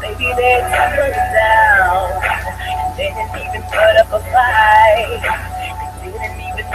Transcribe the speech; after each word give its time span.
Maybe 0.00 0.26
they. 0.36 0.60
They 2.96 3.08
didn't 3.14 3.36
even 3.40 3.62
put 3.62 3.96
up 3.96 4.12
a. 4.12 4.20
They 6.00 6.10
didn't 6.10 6.40
even 6.40 6.66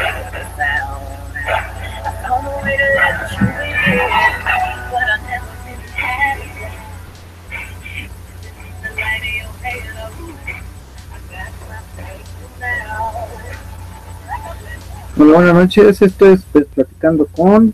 a 15.16 15.32
buenas 15.36 15.54
noches, 15.54 16.02
esto 16.02 16.26
es 16.28 16.42
pues, 16.52 16.66
Platicando 16.74 17.26
con 17.28 17.74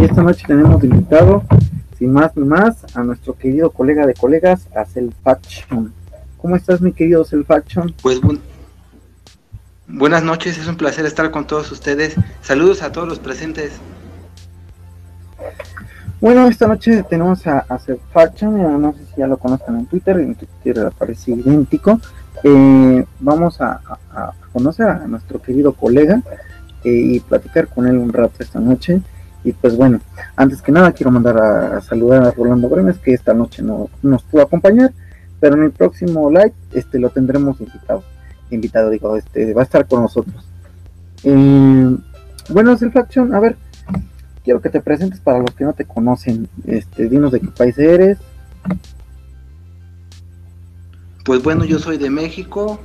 y 0.00 0.04
esta 0.04 0.22
noche 0.22 0.44
tenemos 0.46 0.82
invitado, 0.82 1.42
sin 1.98 2.12
más 2.12 2.36
ni 2.36 2.44
más, 2.44 2.84
a 2.96 3.02
nuestro 3.02 3.34
querido 3.36 3.70
colega 3.70 4.06
de 4.06 4.14
colegas, 4.14 4.66
a 4.76 4.84
Faction. 5.22 5.92
¿Cómo 6.38 6.56
estás 6.56 6.80
mi 6.80 6.92
querido 6.92 7.24
Faction? 7.24 7.94
Pues 8.02 8.20
bu- 8.20 8.40
buenas 9.88 10.22
noches, 10.22 10.58
es 10.58 10.66
un 10.66 10.76
placer 10.76 11.06
estar 11.06 11.30
con 11.30 11.46
todos 11.46 11.70
ustedes. 11.72 12.14
Saludos 12.42 12.82
a 12.82 12.92
todos 12.92 13.08
los 13.08 13.18
presentes. 13.18 13.72
Bueno, 16.20 16.46
esta 16.48 16.66
noche 16.66 17.02
tenemos 17.02 17.46
a, 17.46 17.58
a 17.68 17.78
Faction, 18.12 18.58
eh, 18.58 18.78
no 18.78 18.92
sé 18.94 19.00
si 19.06 19.20
ya 19.20 19.26
lo 19.26 19.36
conozcan 19.36 19.78
en 19.80 19.86
Twitter, 19.86 20.18
en 20.18 20.34
Twitter 20.34 20.86
aparece 20.86 21.32
idéntico. 21.32 22.00
Eh, 22.42 23.04
vamos 23.20 23.60
a, 23.60 23.80
a- 23.86 23.98
a 24.14 24.32
conocer 24.52 24.86
a 24.88 25.06
nuestro 25.06 25.40
querido 25.40 25.72
colega 25.72 26.22
eh, 26.84 26.90
y 26.90 27.20
platicar 27.20 27.68
con 27.68 27.86
él 27.86 27.98
un 27.98 28.12
rato 28.12 28.36
esta 28.42 28.58
noche. 28.60 29.00
Y 29.44 29.52
pues 29.52 29.76
bueno, 29.76 30.00
antes 30.36 30.62
que 30.62 30.72
nada 30.72 30.92
quiero 30.92 31.10
mandar 31.10 31.36
a, 31.38 31.80
saludar 31.82 32.24
a 32.24 32.30
Rolando 32.30 32.68
Bremes, 32.68 32.98
que 32.98 33.12
esta 33.12 33.34
noche 33.34 33.62
no 33.62 33.90
nos 34.02 34.22
pudo 34.22 34.42
acompañar, 34.42 34.92
pero 35.38 35.56
en 35.56 35.64
el 35.64 35.70
próximo 35.70 36.30
live 36.30 36.54
este 36.72 36.98
lo 36.98 37.10
tendremos 37.10 37.60
invitado. 37.60 38.02
Invitado, 38.50 38.90
digo, 38.90 39.16
este 39.16 39.52
va 39.52 39.60
a 39.60 39.64
estar 39.64 39.86
con 39.86 40.02
nosotros. 40.02 40.44
Eh, 41.24 41.96
bueno, 42.48 42.76
Faction, 42.76 43.34
a 43.34 43.40
ver, 43.40 43.56
quiero 44.44 44.60
que 44.60 44.70
te 44.70 44.80
presentes 44.80 45.20
para 45.20 45.38
los 45.38 45.50
que 45.52 45.64
no 45.64 45.72
te 45.72 45.84
conocen. 45.84 46.48
Este, 46.66 47.08
dinos 47.08 47.32
de 47.32 47.40
qué 47.40 47.48
país 47.48 47.78
eres. 47.78 48.18
Pues 51.24 51.42
bueno, 51.42 51.64
yo 51.64 51.78
soy 51.78 51.98
de 51.98 52.10
México. 52.10 52.78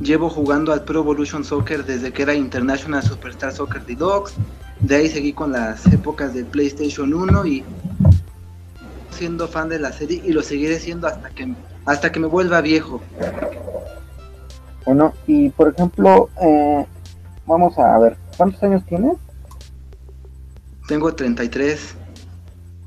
Llevo 0.00 0.28
jugando 0.28 0.72
al 0.72 0.84
Pro 0.84 1.00
Evolution 1.00 1.44
Soccer 1.44 1.84
desde 1.84 2.12
que 2.12 2.22
era 2.22 2.34
International 2.34 3.02
Superstar 3.02 3.52
Soccer 3.52 3.84
Deluxe. 3.84 4.34
De 4.84 4.96
ahí 4.96 5.08
seguí 5.08 5.32
con 5.32 5.50
las 5.50 5.86
épocas 5.86 6.34
del 6.34 6.44
PlayStation 6.44 7.14
1 7.14 7.46
y 7.46 7.64
siendo 9.12 9.48
fan 9.48 9.70
de 9.70 9.78
la 9.78 9.90
serie 9.92 10.20
y 10.22 10.32
lo 10.32 10.42
seguiré 10.42 10.78
siendo 10.78 11.06
hasta 11.06 11.30
que 11.30 11.54
hasta 11.86 12.12
que 12.12 12.20
me 12.20 12.26
vuelva 12.26 12.60
viejo. 12.60 13.00
Bueno, 14.84 15.14
y 15.26 15.48
por 15.48 15.68
ejemplo, 15.68 16.28
eh, 16.38 16.84
vamos 17.46 17.78
a 17.78 17.98
ver, 17.98 18.18
¿cuántos 18.36 18.62
años 18.62 18.84
tienes? 18.84 19.14
Tengo 20.86 21.14
33. 21.14 21.94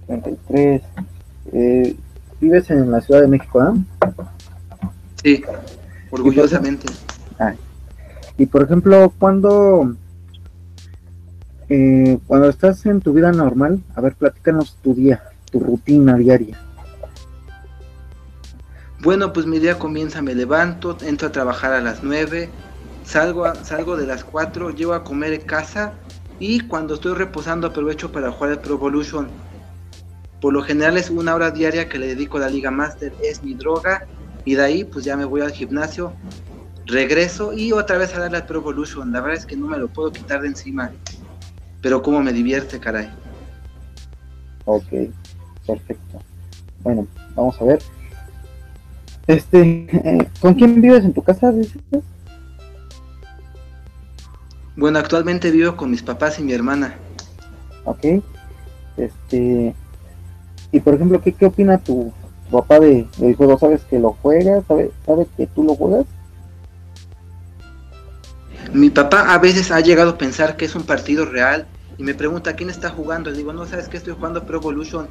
33. 0.06 0.82
Eh, 1.52 1.96
vives 2.40 2.70
en 2.70 2.92
la 2.92 3.02
Ciudad 3.02 3.22
de 3.22 3.28
México. 3.28 3.76
Sí, 5.24 5.44
orgullosamente. 6.12 6.86
Y 8.38 8.46
por 8.46 8.62
ejemplo, 8.62 9.12
cuando 9.18 9.96
eh, 11.70 12.20
cuando 12.28 12.50
estás 12.50 12.86
en 12.86 13.02
tu 13.02 13.14
vida 13.14 13.32
normal, 13.32 13.80
a 13.96 14.02
ver, 14.02 14.16
platícanos 14.16 14.78
tu 14.82 14.94
día, 14.94 15.24
tu 15.52 15.60
rutina 15.60 16.16
diaria. 16.16 16.58
Bueno, 19.00 19.32
pues 19.32 19.46
mi 19.46 19.60
día 19.60 19.78
comienza, 19.78 20.22
me 20.22 20.34
levanto, 20.34 20.98
entro 21.02 21.28
a 21.28 21.32
trabajar 21.32 21.74
a 21.74 21.82
las 21.82 22.04
9, 22.04 22.50
salgo, 23.04 23.46
a- 23.46 23.56
salgo 23.64 23.96
de 23.96 24.08
las 24.08 24.24
4, 24.24 24.72
llego 24.72 24.94
a 24.94 25.04
comer 25.04 25.34
en 25.34 25.42
casa 25.42 25.94
y 26.40 26.62
cuando 26.62 26.96
estoy 26.96 27.14
reposando 27.14 27.68
aprovecho 27.68 28.12
para 28.12 28.32
jugar 28.32 28.54
el 28.54 28.60
Pro 28.60 28.76
Evolution. 28.76 29.30
Por 30.42 30.54
lo 30.54 30.62
general 30.64 30.98
es 30.98 31.10
una 31.10 31.36
hora 31.36 31.52
diaria 31.52 31.90
que 31.90 32.00
le 32.00 32.08
dedico 32.08 32.38
a 32.38 32.42
la 32.42 32.50
Liga 32.50 32.72
Master, 32.72 33.14
es 33.24 33.44
mi 33.44 33.54
droga 33.54 34.04
y 34.46 34.56
de 34.56 34.64
ahí 34.64 34.84
pues 34.84 35.06
ya 35.06 35.16
me 35.18 35.26
voy 35.26 35.42
al 35.42 35.52
gimnasio, 35.52 36.14
regreso 36.86 37.54
y 37.54 37.72
otra 37.72 37.98
vez 37.98 38.16
a 38.16 38.20
darle 38.20 38.38
al 38.38 38.46
Pro 38.46 38.60
Evolution. 38.60 39.12
La 39.12 39.22
verdad 39.22 39.38
es 39.40 39.46
que 39.46 39.56
no 39.58 39.68
me 39.68 39.78
lo 39.78 39.88
puedo 39.90 40.12
quitar 40.12 40.42
de 40.42 40.48
encima, 40.48 40.92
pero 41.82 42.02
cómo 42.02 42.22
me 42.22 42.34
divierte, 42.34 42.80
caray. 42.80 43.10
Ok, 44.66 44.88
perfecto. 45.66 46.20
Bueno, 46.84 47.08
vamos 47.36 47.60
a 47.62 47.66
ver. 47.66 47.80
Este, 49.28 49.88
eh, 49.92 50.28
¿con 50.40 50.54
quién 50.54 50.82
vives 50.82 51.04
en 51.04 51.14
tu 51.14 51.22
casa? 51.22 51.52
dices? 51.52 51.82
Bueno, 54.76 55.00
actualmente 55.00 55.52
vivo 55.52 55.76
con 55.76 55.92
mis 55.92 56.04
papás 56.04 56.40
y 56.40 56.44
mi 56.44 56.54
hermana. 56.54 56.96
Ok. 57.84 58.22
Este, 58.96 59.76
y 60.72 60.80
por 60.80 60.94
ejemplo, 60.96 61.22
¿qué, 61.22 61.34
qué 61.34 61.46
opina 61.46 61.78
tu, 61.78 62.12
tu 62.50 62.58
papá 62.58 62.80
de, 62.80 63.08
del 63.18 63.36
juego? 63.36 63.58
¿Sabes 63.58 63.84
que 63.86 64.00
lo 64.00 64.14
juegas? 64.22 64.64
¿Sabe, 64.68 64.92
¿Sabe 65.06 65.28
que 65.36 65.48
tú 65.48 65.64
lo 65.64 65.76
juegas? 65.76 66.06
Mi 68.74 68.90
papá 68.90 69.34
a 69.34 69.38
veces 69.38 69.72
ha 69.72 69.80
llegado 69.80 70.12
a 70.12 70.18
pensar 70.18 70.58
que 70.58 70.66
es 70.66 70.76
un 70.76 70.84
partido 70.84 71.26
real 71.26 71.68
y 71.98 72.04
me 72.04 72.14
pregunta 72.14 72.56
quién 72.56 72.70
está 72.70 72.90
jugando. 72.90 73.30
Le 73.30 73.38
digo, 73.38 73.54
no 73.54 73.66
sabes 73.66 73.88
que 73.88 73.98
estoy 73.98 74.14
jugando 74.14 74.46
Pro 74.46 74.58
Evolution. 74.58 75.08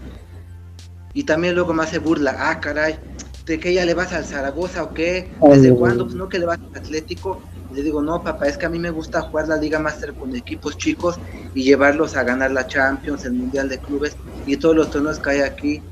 Y 1.14 1.24
también 1.24 1.54
luego 1.54 1.72
me 1.72 1.82
hace 1.82 1.98
burla, 1.98 2.36
ah, 2.38 2.60
caray, 2.60 2.98
¿de 3.46 3.58
qué 3.58 3.72
ya 3.72 3.86
le 3.86 3.94
vas 3.94 4.12
al 4.12 4.26
Zaragoza 4.26 4.82
o 4.82 4.92
qué? 4.92 5.30
¿Desde 5.40 5.68
Ay, 5.68 5.74
cuándo? 5.74 6.04
Pues 6.04 6.14
no 6.14 6.28
que 6.28 6.38
le 6.38 6.44
vas 6.44 6.58
al 6.58 6.78
Atlético. 6.78 7.40
Le 7.72 7.82
digo, 7.82 8.02
no, 8.02 8.22
papá, 8.22 8.46
es 8.46 8.58
que 8.58 8.66
a 8.66 8.68
mí 8.68 8.78
me 8.78 8.90
gusta 8.90 9.22
jugar 9.22 9.48
la 9.48 9.56
Liga 9.56 9.78
Master 9.78 10.12
con 10.14 10.36
equipos 10.36 10.76
chicos 10.76 11.18
y 11.54 11.62
llevarlos 11.62 12.16
a 12.16 12.22
ganar 12.22 12.50
la 12.50 12.66
Champions, 12.66 13.24
el 13.24 13.32
Mundial 13.32 13.68
de 13.68 13.78
Clubes 13.78 14.16
y 14.46 14.56
todos 14.58 14.76
los 14.76 14.90
torneos 14.90 15.18
que 15.18 15.30
hay 15.30 15.40
aquí. 15.40 15.82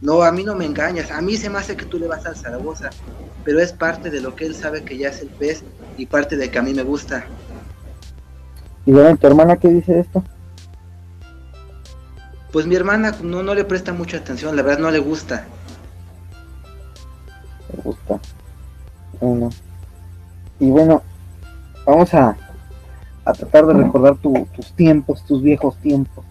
No, 0.00 0.22
a 0.22 0.30
mí 0.32 0.44
no 0.44 0.54
me 0.54 0.64
engañas, 0.64 1.10
a 1.10 1.20
mí 1.20 1.36
se 1.36 1.50
me 1.50 1.58
hace 1.58 1.76
que 1.76 1.86
tú 1.86 1.98
le 1.98 2.06
vas 2.06 2.24
al 2.26 2.36
Zaragoza, 2.36 2.90
pero 3.42 3.60
es 3.60 3.72
parte 3.72 4.10
de 4.10 4.20
lo 4.20 4.36
que 4.36 4.46
él 4.46 4.54
sabe 4.54 4.84
que 4.84 4.96
ya 4.98 5.08
es 5.08 5.20
el 5.20 5.28
pez 5.28 5.64
y 5.96 6.06
parte 6.06 6.36
de 6.36 6.50
que 6.50 6.58
a 6.58 6.62
mí 6.62 6.74
me 6.74 6.82
gusta. 6.82 7.24
Y 8.86 8.92
bueno, 8.92 9.16
¿tu 9.16 9.26
hermana 9.26 9.56
qué 9.56 9.68
dice 9.68 9.94
de 9.94 10.00
esto? 10.00 10.22
Pues 12.52 12.66
mi 12.66 12.74
hermana 12.76 13.14
no, 13.22 13.42
no 13.42 13.54
le 13.54 13.64
presta 13.64 13.92
mucha 13.92 14.18
atención, 14.18 14.54
la 14.54 14.62
verdad 14.62 14.80
no 14.80 14.90
le 14.90 14.98
gusta. 15.00 15.44
Me 17.76 17.82
gusta. 17.82 18.20
Bueno. 19.20 19.50
Y 20.60 20.70
bueno, 20.70 21.02
vamos 21.84 22.14
a, 22.14 22.36
a 23.24 23.32
tratar 23.32 23.66
de 23.66 23.74
recordar 23.74 24.16
tu- 24.16 24.46
tus 24.54 24.72
tiempos, 24.72 25.24
tus 25.24 25.42
viejos 25.42 25.76
tiempos. 25.78 26.24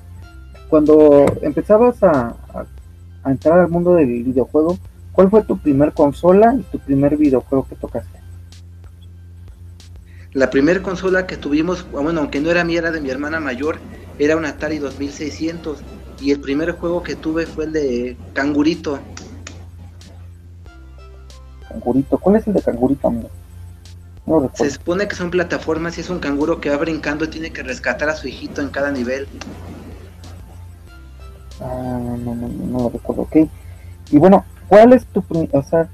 Cuando 0.69 1.25
empezabas 1.41 2.01
a, 2.03 2.27
a- 2.53 2.65
a 3.23 3.31
entrar 3.31 3.59
al 3.59 3.69
mundo 3.69 3.93
del 3.95 4.23
videojuego, 4.23 4.77
¿cuál 5.11 5.29
fue 5.29 5.43
tu 5.43 5.57
primer 5.57 5.91
consola 5.93 6.55
y 6.57 6.61
tu 6.63 6.79
primer 6.79 7.17
videojuego 7.17 7.67
que 7.67 7.75
tocaste? 7.75 8.19
La 10.33 10.49
primera 10.49 10.81
consola 10.81 11.27
que 11.27 11.37
tuvimos, 11.37 11.89
bueno, 11.91 12.21
aunque 12.21 12.41
no 12.41 12.49
era 12.49 12.63
mía, 12.63 12.79
era 12.79 12.91
de 12.91 13.01
mi 13.01 13.11
hermana 13.11 13.39
mayor, 13.39 13.77
era 14.17 14.35
un 14.35 14.45
Atari 14.45 14.79
2600. 14.79 15.79
Y 16.19 16.31
el 16.31 16.39
primer 16.39 16.71
juego 16.71 17.03
que 17.03 17.15
tuve 17.15 17.45
fue 17.45 17.65
el 17.65 17.73
de 17.73 18.17
Cangurito. 18.33 18.99
Cangurito. 21.69 22.17
¿Cuál 22.17 22.37
es 22.37 22.47
el 22.47 22.53
de 22.53 22.61
Cangurito, 22.61 23.07
amigo? 23.07 23.29
No 24.25 24.49
Se 24.55 24.71
supone 24.71 25.07
que 25.07 25.15
son 25.15 25.29
plataformas 25.29 25.97
y 25.97 26.01
es 26.01 26.09
un 26.09 26.19
canguro 26.19 26.61
que 26.61 26.69
va 26.69 26.77
brincando 26.77 27.25
y 27.25 27.27
tiene 27.27 27.51
que 27.51 27.61
rescatar 27.61 28.09
a 28.09 28.15
su 28.15 28.27
hijito 28.27 28.61
en 28.61 28.69
cada 28.69 28.89
nivel. 28.89 29.27
Ah, 31.59 31.99
no, 32.01 32.17
no, 32.17 32.33
no, 32.33 32.47
no 32.47 32.79
lo 32.79 32.89
recuerdo, 32.89 33.23
ok. 33.23 33.35
Y 34.11 34.17
bueno, 34.17 34.45
¿cuál 34.67 34.93
es 34.93 35.05
tu, 35.07 35.23
o 35.51 35.63
sea, 35.63 35.89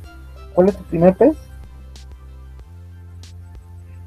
cuál 0.54 0.70
es 0.70 0.78
tu 0.78 0.84
primer 0.84 1.16
pez? 1.16 1.36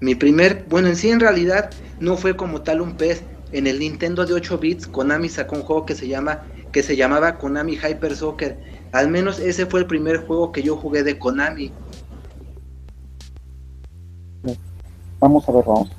Mi 0.02 0.16
primer, 0.16 0.66
bueno, 0.69 0.88
en 0.88 0.96
sí 0.96 1.10
en 1.10 1.20
realidad 1.20 1.70
no 2.00 2.16
fue 2.16 2.37
como 2.37 2.62
tal 2.62 2.81
un 2.81 2.96
pez. 2.96 3.22
En 3.52 3.69
el 3.69 3.78
Nintendo 3.78 4.26
de 4.26 4.34
8 4.34 4.58
bits, 4.58 4.88
Konami 4.88 5.28
sacó 5.28 5.54
un 5.54 5.62
juego 5.62 5.87
que 5.87 5.94
se 5.94 6.08
llama 6.08 6.43
que 6.72 6.82
se 6.82 6.96
llamaba 6.96 7.38
Konami 7.38 7.76
Hyper 7.76 8.16
Soccer. 8.16 8.58
Al 8.90 9.10
menos 9.10 9.38
ese 9.38 9.64
fue 9.64 9.78
el 9.78 9.87
primer 9.87 10.26
juego 10.26 10.50
que 10.50 10.64
yo 10.64 10.76
jugué 10.76 11.04
de 11.04 11.20
Konami. 11.20 11.70
Vamos 15.20 15.49
a 15.49 15.52
ver, 15.52 15.64
vamos. 15.64 15.93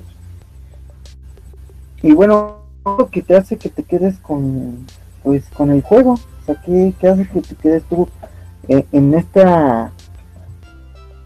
Y 2.02 2.12
bueno, 2.12 2.58
lo 2.84 3.08
que 3.08 3.22
te 3.22 3.34
hace 3.34 3.56
que 3.56 3.70
te 3.70 3.84
quedes 3.84 4.18
con, 4.18 4.84
pues, 5.22 5.48
con 5.48 5.70
el 5.70 5.80
juego. 5.80 6.12
O 6.12 6.44
sea, 6.44 6.60
¿qué, 6.60 6.92
qué 7.00 7.08
hace 7.08 7.26
que 7.26 7.40
te 7.40 7.54
quedes 7.54 7.82
tú 7.84 8.06
eh, 8.68 8.84
en 8.92 9.14
esta, 9.14 9.90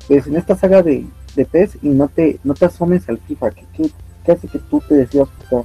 pues, 0.06 0.28
en 0.28 0.36
esta 0.36 0.54
saga 0.54 0.80
de, 0.80 1.04
de 1.38 1.46
PES 1.46 1.78
y 1.82 1.88
no 1.88 2.08
te, 2.08 2.40
no 2.44 2.52
te 2.52 2.66
asomes 2.66 3.08
al 3.08 3.18
FIFA? 3.18 3.50
¿Qué, 3.52 3.64
qué, 3.74 3.90
qué 4.24 4.32
hace 4.32 4.48
que 4.48 4.58
tú 4.58 4.82
te 4.86 4.94
decidas 4.94 5.28
jugar? 5.48 5.64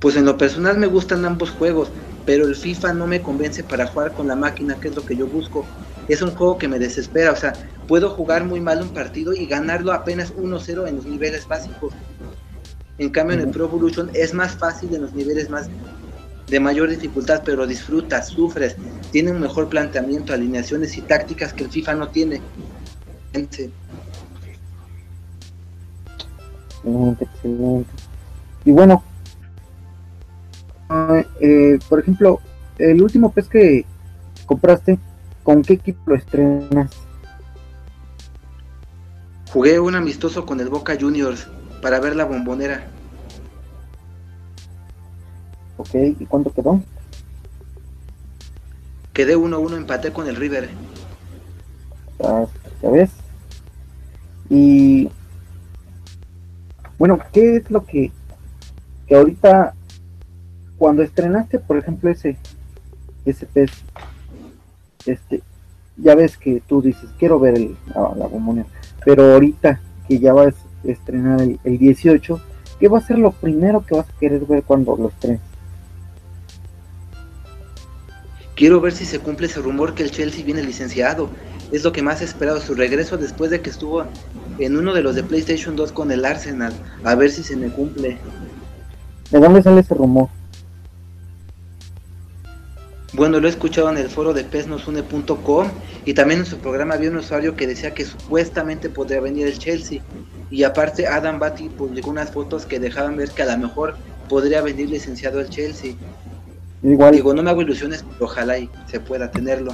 Pues 0.00 0.16
en 0.16 0.24
lo 0.24 0.36
personal 0.36 0.78
me 0.78 0.88
gustan 0.88 1.24
ambos 1.24 1.50
juegos, 1.50 1.90
pero 2.26 2.46
el 2.46 2.56
FIFA 2.56 2.94
no 2.94 3.06
me 3.06 3.22
convence 3.22 3.62
para 3.62 3.86
jugar 3.86 4.12
con 4.12 4.26
la 4.26 4.34
máquina, 4.34 4.80
que 4.80 4.88
es 4.88 4.96
lo 4.96 5.04
que 5.04 5.14
yo 5.14 5.28
busco. 5.28 5.64
Es 6.08 6.22
un 6.22 6.32
juego 6.34 6.58
que 6.58 6.66
me 6.66 6.80
desespera, 6.80 7.30
o 7.30 7.36
sea, 7.36 7.52
puedo 7.86 8.10
jugar 8.10 8.44
muy 8.44 8.60
mal 8.60 8.82
un 8.82 8.88
partido 8.88 9.32
y 9.32 9.46
ganarlo 9.46 9.92
apenas 9.92 10.34
1-0 10.34 10.88
en 10.88 10.96
los 10.96 11.06
niveles 11.06 11.46
básicos. 11.46 11.92
En 12.98 13.10
cambio, 13.10 13.34
en 13.34 13.42
el 13.42 13.50
Pro 13.50 13.66
Evolution 13.66 14.10
es 14.14 14.34
más 14.34 14.56
fácil 14.56 14.94
en 14.94 15.02
los 15.02 15.14
niveles 15.14 15.48
más 15.50 15.68
de 16.48 16.60
mayor 16.60 16.90
dificultad, 16.90 17.42
pero 17.44 17.66
disfrutas, 17.66 18.28
sufres, 18.28 18.76
tiene 19.10 19.30
un 19.30 19.40
mejor 19.40 19.68
planteamiento, 19.68 20.32
alineaciones 20.32 20.96
y 20.96 21.02
tácticas 21.02 21.52
que 21.52 21.64
el 21.64 21.70
FIFA 21.70 21.94
no 21.94 22.08
tiene. 22.08 22.40
Excelente, 23.32 23.72
excelente. 27.24 27.90
Y 28.64 28.72
bueno, 28.72 29.02
eh, 31.40 31.78
por 31.88 32.00
ejemplo, 32.00 32.40
el 32.78 33.02
último 33.02 33.32
pez 33.32 33.48
que 33.48 33.84
compraste, 34.46 34.98
¿con 35.42 35.62
qué 35.62 35.74
equipo 35.74 36.02
lo 36.06 36.16
estrenas? 36.16 36.90
Jugué 39.52 39.80
un 39.80 39.94
amistoso 39.94 40.46
con 40.46 40.60
el 40.60 40.68
Boca 40.68 40.96
Juniors 40.98 41.46
para 41.82 42.00
ver 42.00 42.16
la 42.16 42.24
bombonera. 42.24 42.86
Ok, 45.82 45.96
¿y 46.20 46.26
cuánto 46.26 46.52
quedó? 46.52 46.80
Quedé 49.12 49.36
1-1, 49.36 49.78
empaté 49.78 50.12
con 50.12 50.28
el 50.28 50.36
River. 50.36 50.70
Ah, 52.22 52.46
ya 52.80 52.88
ves. 52.88 53.10
Y 54.48 55.10
bueno, 56.98 57.18
¿qué 57.32 57.56
es 57.56 57.68
lo 57.68 57.84
que, 57.84 58.12
que 59.08 59.16
ahorita 59.16 59.74
cuando 60.78 61.02
estrenaste, 61.02 61.58
por 61.58 61.78
ejemplo, 61.78 62.10
ese 62.10 62.36
ese 63.24 63.46
pez, 63.46 63.72
este, 65.04 65.42
ya 65.96 66.14
ves 66.14 66.36
que 66.36 66.62
tú 66.64 66.80
dices, 66.80 67.10
quiero 67.18 67.40
ver 67.40 67.56
el, 67.56 67.76
la, 67.92 68.14
la 68.14 68.66
pero 69.04 69.32
ahorita 69.32 69.80
que 70.06 70.20
ya 70.20 70.32
vas 70.32 70.54
a 70.54 70.88
estrenar 70.88 71.42
el, 71.42 71.58
el 71.64 71.76
18, 71.76 72.40
¿qué 72.78 72.86
va 72.86 72.98
a 72.98 73.02
ser 73.02 73.18
lo 73.18 73.32
primero 73.32 73.84
que 73.84 73.96
vas 73.96 74.08
a 74.08 74.18
querer 74.20 74.46
ver 74.46 74.62
cuando 74.62 74.96
lo 74.96 75.08
estrenes? 75.08 75.51
Quiero 78.54 78.80
ver 78.80 78.92
si 78.92 79.04
se 79.04 79.18
cumple 79.18 79.46
ese 79.46 79.60
rumor 79.60 79.94
que 79.94 80.02
el 80.02 80.10
Chelsea 80.10 80.44
viene 80.44 80.62
licenciado. 80.62 81.30
Es 81.72 81.84
lo 81.84 81.92
que 81.92 82.02
más 82.02 82.20
he 82.20 82.24
esperado, 82.24 82.60
su 82.60 82.74
regreso 82.74 83.16
después 83.16 83.50
de 83.50 83.62
que 83.62 83.70
estuvo 83.70 84.04
en 84.58 84.76
uno 84.76 84.92
de 84.92 85.02
los 85.02 85.14
de 85.14 85.22
PlayStation 85.22 85.74
2 85.74 85.92
con 85.92 86.12
el 86.12 86.24
Arsenal. 86.24 86.72
A 87.02 87.14
ver 87.14 87.30
si 87.30 87.42
se 87.42 87.56
me 87.56 87.68
cumple. 87.68 88.18
¿De 89.30 89.40
dónde 89.40 89.62
sale 89.62 89.80
ese 89.80 89.94
rumor? 89.94 90.28
Bueno, 93.14 93.40
lo 93.40 93.46
he 93.46 93.50
escuchado 93.50 93.90
en 93.90 93.98
el 93.98 94.08
foro 94.08 94.32
de 94.32 94.42
pesnosune.com 94.42 95.68
y 96.06 96.14
también 96.14 96.40
en 96.40 96.46
su 96.46 96.58
programa 96.58 96.94
había 96.94 97.10
un 97.10 97.18
usuario 97.18 97.56
que 97.56 97.66
decía 97.66 97.92
que 97.92 98.06
supuestamente 98.06 98.88
podría 98.88 99.20
venir 99.20 99.46
el 99.46 99.58
Chelsea. 99.58 100.00
Y 100.50 100.64
aparte 100.64 101.06
Adam 101.06 101.38
Batty 101.38 101.68
publicó 101.68 102.10
unas 102.10 102.30
fotos 102.30 102.64
que 102.64 102.80
dejaban 102.80 103.16
ver 103.16 103.30
que 103.30 103.42
a 103.42 103.54
lo 103.54 103.58
mejor 103.58 103.96
podría 104.30 104.62
venir 104.62 104.88
licenciado 104.88 105.40
el 105.40 105.50
Chelsea. 105.50 105.94
Igual. 106.82 107.14
Digo, 107.14 107.32
no 107.34 107.42
me 107.42 107.50
hago 107.50 107.62
ilusiones, 107.62 108.04
pero 108.12 108.24
ojalá 108.24 108.58
y 108.58 108.68
se 108.86 109.00
pueda 109.00 109.30
tenerlo. 109.30 109.72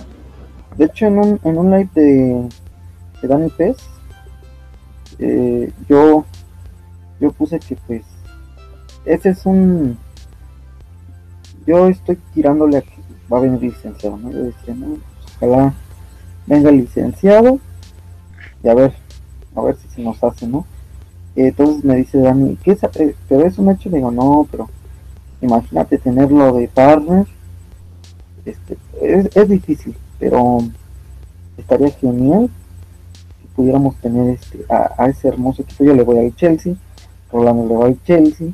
De 0.76 0.84
hecho, 0.84 1.06
en 1.06 1.18
un, 1.18 1.40
en 1.42 1.58
un 1.58 1.70
live 1.70 1.90
de, 1.94 2.48
de 3.22 3.28
Dani 3.28 3.50
Pez, 3.50 3.76
eh, 5.18 5.72
yo, 5.88 6.24
yo 7.20 7.32
puse 7.32 7.58
que 7.58 7.76
pues, 7.86 8.02
ese 9.04 9.30
es 9.30 9.46
un, 9.46 9.98
yo 11.66 11.88
estoy 11.88 12.16
tirándole 12.34 12.78
a 12.78 12.82
que 12.82 12.94
va 13.32 13.38
a 13.38 13.40
venir 13.40 13.62
licenciado, 13.62 14.16
¿no? 14.16 14.30
Yo 14.30 14.44
decía, 14.44 14.74
no, 14.74 14.86
pues, 14.86 15.00
ojalá 15.40 15.74
venga 16.46 16.70
licenciado 16.70 17.58
y 18.62 18.68
a 18.68 18.74
ver, 18.74 18.94
a 19.54 19.60
ver 19.62 19.76
si 19.76 19.88
se 19.88 20.02
nos 20.02 20.22
hace, 20.22 20.46
¿no? 20.46 20.66
entonces 21.36 21.84
me 21.84 21.94
dice 21.94 22.18
Dani, 22.18 22.56
¿qué 22.64 22.72
es? 22.72 22.82
Eh, 22.82 23.14
¿Pero 23.28 23.46
es 23.46 23.58
un 23.58 23.70
hecho? 23.70 23.88
Digo, 23.90 24.10
no, 24.10 24.48
pero 24.50 24.68
imagínate 25.40 25.98
tenerlo 25.98 26.52
de 26.54 26.68
partner, 26.68 27.26
este, 28.44 28.78
es, 29.00 29.36
es 29.36 29.48
difícil, 29.48 29.94
pero 30.18 30.58
estaría 31.56 31.90
genial 31.90 32.50
si 33.40 33.48
pudiéramos 33.48 33.96
tener 33.96 34.30
este 34.30 34.64
a, 34.68 35.06
ese 35.08 35.28
hermoso 35.28 35.62
equipo. 35.62 35.84
Yo 35.84 35.94
le 35.94 36.02
voy 36.02 36.18
al 36.18 36.34
Chelsea, 36.36 36.74
Rolando 37.32 37.66
le 37.66 37.76
va 37.76 37.86
al 37.86 38.02
Chelsea, 38.04 38.48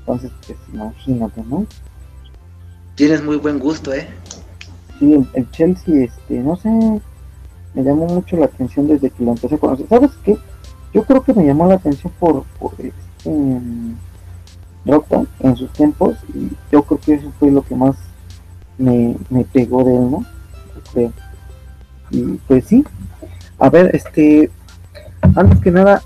entonces 0.00 0.30
pues 0.46 0.58
imagínate, 0.72 1.42
¿no? 1.48 1.66
Tienes 2.94 3.22
muy 3.22 3.36
buen 3.36 3.58
gusto, 3.58 3.92
¿eh? 3.92 4.08
Sí, 4.98 5.24
el, 5.34 5.50
Chelsea, 5.52 6.04
este, 6.04 6.40
no 6.40 6.56
sé, 6.56 6.68
me 7.74 7.82
llamó 7.84 8.06
mucho 8.06 8.36
la 8.36 8.46
atención 8.46 8.88
desde 8.88 9.10
que 9.10 9.24
lo 9.24 9.30
empecé 9.30 9.54
a 9.54 9.58
conocer. 9.58 9.86
¿Sabes 9.88 10.10
qué? 10.24 10.36
Yo 10.92 11.04
creo 11.04 11.22
que 11.22 11.32
me 11.32 11.46
llamó 11.46 11.68
la 11.68 11.74
atención 11.74 12.12
por, 12.18 12.42
por 12.58 12.72
este, 12.78 13.30
Rockton 14.84 15.28
en 15.40 15.56
sus 15.56 15.70
tiempos 15.72 16.16
y 16.34 16.50
yo 16.72 16.82
creo 16.82 17.00
que 17.00 17.14
eso 17.14 17.32
fue 17.38 17.50
lo 17.50 17.62
que 17.62 17.74
más 17.74 17.96
me, 18.78 19.16
me 19.30 19.44
pegó 19.44 19.84
de 19.84 19.94
él, 19.94 20.10
¿no? 20.10 20.24
Y 22.10 22.22
pues 22.46 22.64
sí, 22.64 22.84
a 23.58 23.68
ver, 23.68 23.94
este, 23.94 24.50
antes 25.34 25.60
que 25.60 25.70
nada, 25.70 26.02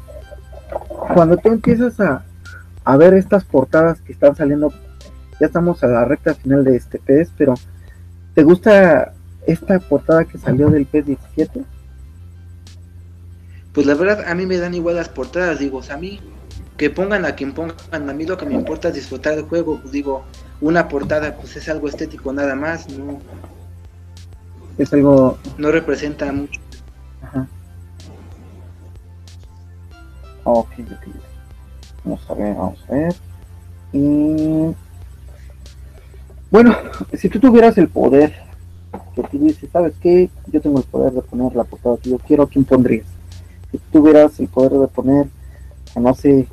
cuando 1.14 1.36
tú 1.36 1.48
empiezas 1.48 2.00
a, 2.00 2.24
a 2.84 2.96
ver 2.96 3.14
estas 3.14 3.44
portadas 3.44 4.00
que 4.00 4.12
están 4.12 4.34
saliendo, 4.34 4.72
ya 5.40 5.46
estamos 5.46 5.82
a 5.84 5.86
la 5.86 6.04
recta 6.04 6.34
final 6.34 6.64
de 6.64 6.76
este 6.76 6.98
PES, 6.98 7.32
pero 7.36 7.54
¿te 8.34 8.42
gusta 8.42 9.12
esta 9.46 9.78
portada 9.78 10.24
que 10.24 10.38
salió 10.38 10.70
del 10.70 10.86
PES 10.86 11.06
17? 11.06 11.62
Pues 13.72 13.86
la 13.86 13.94
verdad, 13.94 14.24
a 14.26 14.34
mí 14.34 14.46
me 14.46 14.58
dan 14.58 14.74
igual 14.74 14.96
las 14.96 15.08
portadas, 15.08 15.58
digo, 15.58 15.80
a 15.88 15.96
mí 15.96 16.20
que 16.76 16.90
pongan 16.90 17.24
a 17.24 17.34
quien 17.34 17.52
pongan, 17.52 17.76
a 17.92 17.98
mí 18.12 18.26
lo 18.26 18.36
que 18.36 18.46
me 18.46 18.54
importa 18.54 18.88
es 18.88 18.94
disfrutar 18.94 19.36
del 19.36 19.44
juego, 19.44 19.78
pues 19.80 19.92
digo, 19.92 20.24
una 20.60 20.88
portada 20.88 21.36
pues 21.36 21.56
es 21.56 21.68
algo 21.68 21.88
estético 21.88 22.32
nada 22.32 22.54
más, 22.54 22.88
no 22.88 23.18
es 24.78 24.92
algo 24.92 25.38
no 25.58 25.70
representa 25.70 26.32
mucho. 26.32 26.60
Ajá. 27.22 27.46
Ok, 30.44 30.70
ok. 30.80 31.14
Vamos 32.04 32.20
a 32.28 32.34
ver, 32.34 32.54
vamos 32.54 32.84
a 32.88 32.92
ver. 32.92 33.14
Y 33.92 34.74
bueno, 36.50 36.76
si 37.12 37.28
tú 37.28 37.38
tuvieras 37.38 37.78
el 37.78 37.88
poder, 37.88 38.34
que 39.14 39.22
tú 39.22 39.38
dices, 39.38 39.70
¿sabes 39.72 39.94
qué? 40.00 40.30
Yo 40.48 40.60
tengo 40.60 40.78
el 40.78 40.84
poder 40.84 41.12
de 41.12 41.22
poner 41.22 41.54
la 41.54 41.64
portada 41.64 41.96
que 41.98 42.10
yo 42.10 42.18
quiero, 42.18 42.44
¿a 42.44 42.48
quién 42.48 42.64
pondrías? 42.64 43.06
Si 43.70 43.78
tú 43.78 44.00
tuvieras 44.00 44.38
el 44.40 44.48
poder 44.48 44.72
de 44.72 44.88
poner, 44.88 45.26
no 45.94 46.14
sé, 46.14 46.48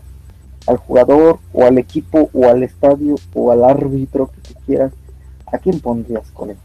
al 0.69 0.77
jugador 0.77 1.39
o 1.51 1.65
al 1.65 1.79
equipo 1.79 2.29
o 2.31 2.47
al 2.47 2.61
estadio 2.61 3.15
o 3.33 3.51
al 3.51 3.63
árbitro 3.63 4.31
que 4.31 4.41
tú 4.41 4.59
quieras, 4.65 4.93
¿a 5.51 5.57
quién 5.57 5.79
pondrías 5.79 6.29
con 6.31 6.51
él? 6.51 6.57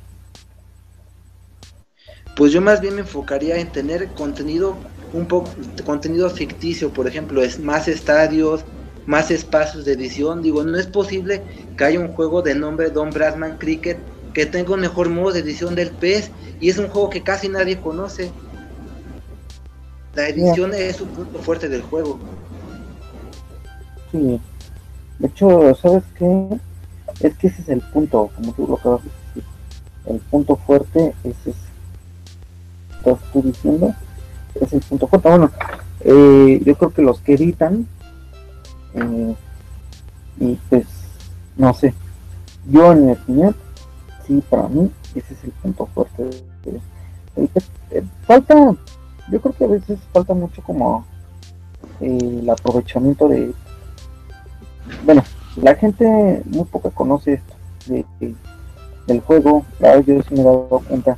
Pues 2.37 2.53
yo 2.53 2.61
más 2.61 2.81
bien 2.81 2.97
me 2.97 3.01
enfocaría 3.01 3.57
en 3.57 3.73
tener 3.73 4.09
contenido 4.09 4.77
un 5.15 5.27
poco 5.27 5.51
contenido 5.87 6.29
ficticio, 6.29 6.93
por 6.93 7.07
ejemplo, 7.07 7.43
es 7.43 7.59
más 7.59 7.89
estadios, 7.89 8.65
más 9.07 9.31
espacios 9.31 9.85
de 9.85 9.93
edición. 9.93 10.43
Digo, 10.43 10.65
no 10.65 10.79
es 10.79 10.87
posible 10.87 11.41
que 11.79 11.85
haya 11.85 12.01
un 12.01 12.09
juego 12.09 12.43
de 12.43 12.55
nombre 12.55 12.91
Don 12.91 13.11
Bradman 13.11 13.57
Cricket 13.57 13.99
que 14.35 14.45
tenga 14.45 14.75
un 14.75 14.81
mejor 14.81 15.09
modo 15.09 15.33
de 15.33 15.41
edición 15.41 15.77
del 15.77 15.91
PES 15.91 16.31
y 16.61 16.69
es 16.69 16.77
un 16.77 16.89
juego 16.89 17.09
que 17.09 17.23
casi 17.23 17.49
nadie 17.49 17.81
conoce. 17.81 18.33
La 20.15 20.29
edición 20.29 20.75
es 20.75 21.01
un 21.01 21.09
punto 21.09 21.39
fuerte 21.39 21.69
del 21.69 21.83
juego. 21.83 22.19
Sí. 24.15 24.41
De 25.19 25.27
hecho, 25.27 25.75
¿sabes 25.75 26.05
qué? 26.17 26.61
Es 27.19 27.37
que 27.37 27.49
ese 27.49 27.63
es 27.63 27.69
el 27.69 27.81
punto, 27.81 28.31
como 28.37 28.53
tú 28.53 28.65
lo 28.69 28.77
acabas 28.77 29.03
de 29.03 29.11
decir. 29.11 29.45
El 30.07 30.19
punto 30.21 30.55
fuerte 30.55 31.13
es 31.25 31.37
ese. 31.41 31.59
Estás 32.97 33.19
tú 33.33 33.43
diciendo, 33.43 33.93
es 34.61 34.73
el 34.73 34.81
punto 34.83 35.09
fuerte. 35.09 35.29
Bueno, 35.29 35.51
eh, 36.01 36.63
yo 36.65 36.77
creo 36.77 36.91
que 36.93 37.03
los 37.03 37.19
que 37.23 37.35
editan, 37.35 37.89
eh, 38.95 39.35
y 40.39 40.59
pues, 40.71 40.87
no 41.57 41.75
sé, 41.75 41.93
yo 42.71 42.93
en 42.93 43.07
mi 43.07 43.13
opinión, 43.13 43.57
sí, 44.29 44.41
para 44.49 44.69
mí, 44.69 44.93
ese 45.17 45.35
es 45.35 45.43
el 45.43 45.51
punto 45.51 45.87
fuerte. 45.87 46.31
Eh, 47.35 48.05
falta, 48.29 48.77
yo 49.33 49.41
creo 49.41 49.55
que 49.57 49.65
a 49.65 49.69
veces 49.69 49.99
falta 50.13 50.35
mucho 50.35 50.63
como 50.63 51.05
el 51.99 52.49
aprovechamiento 52.49 53.29
de 53.29 53.53
bueno, 55.05 55.23
la 55.57 55.75
gente 55.75 56.43
muy 56.47 56.65
poca 56.65 56.91
conoce 56.91 57.35
esto 57.35 57.55
de, 57.87 58.35
del 59.07 59.21
juego. 59.21 59.65
La 59.79 60.01
yo 60.01 60.23
sí 60.23 60.35
me 60.35 60.41
he 60.41 60.45
dado 60.45 60.83
cuenta 60.89 61.17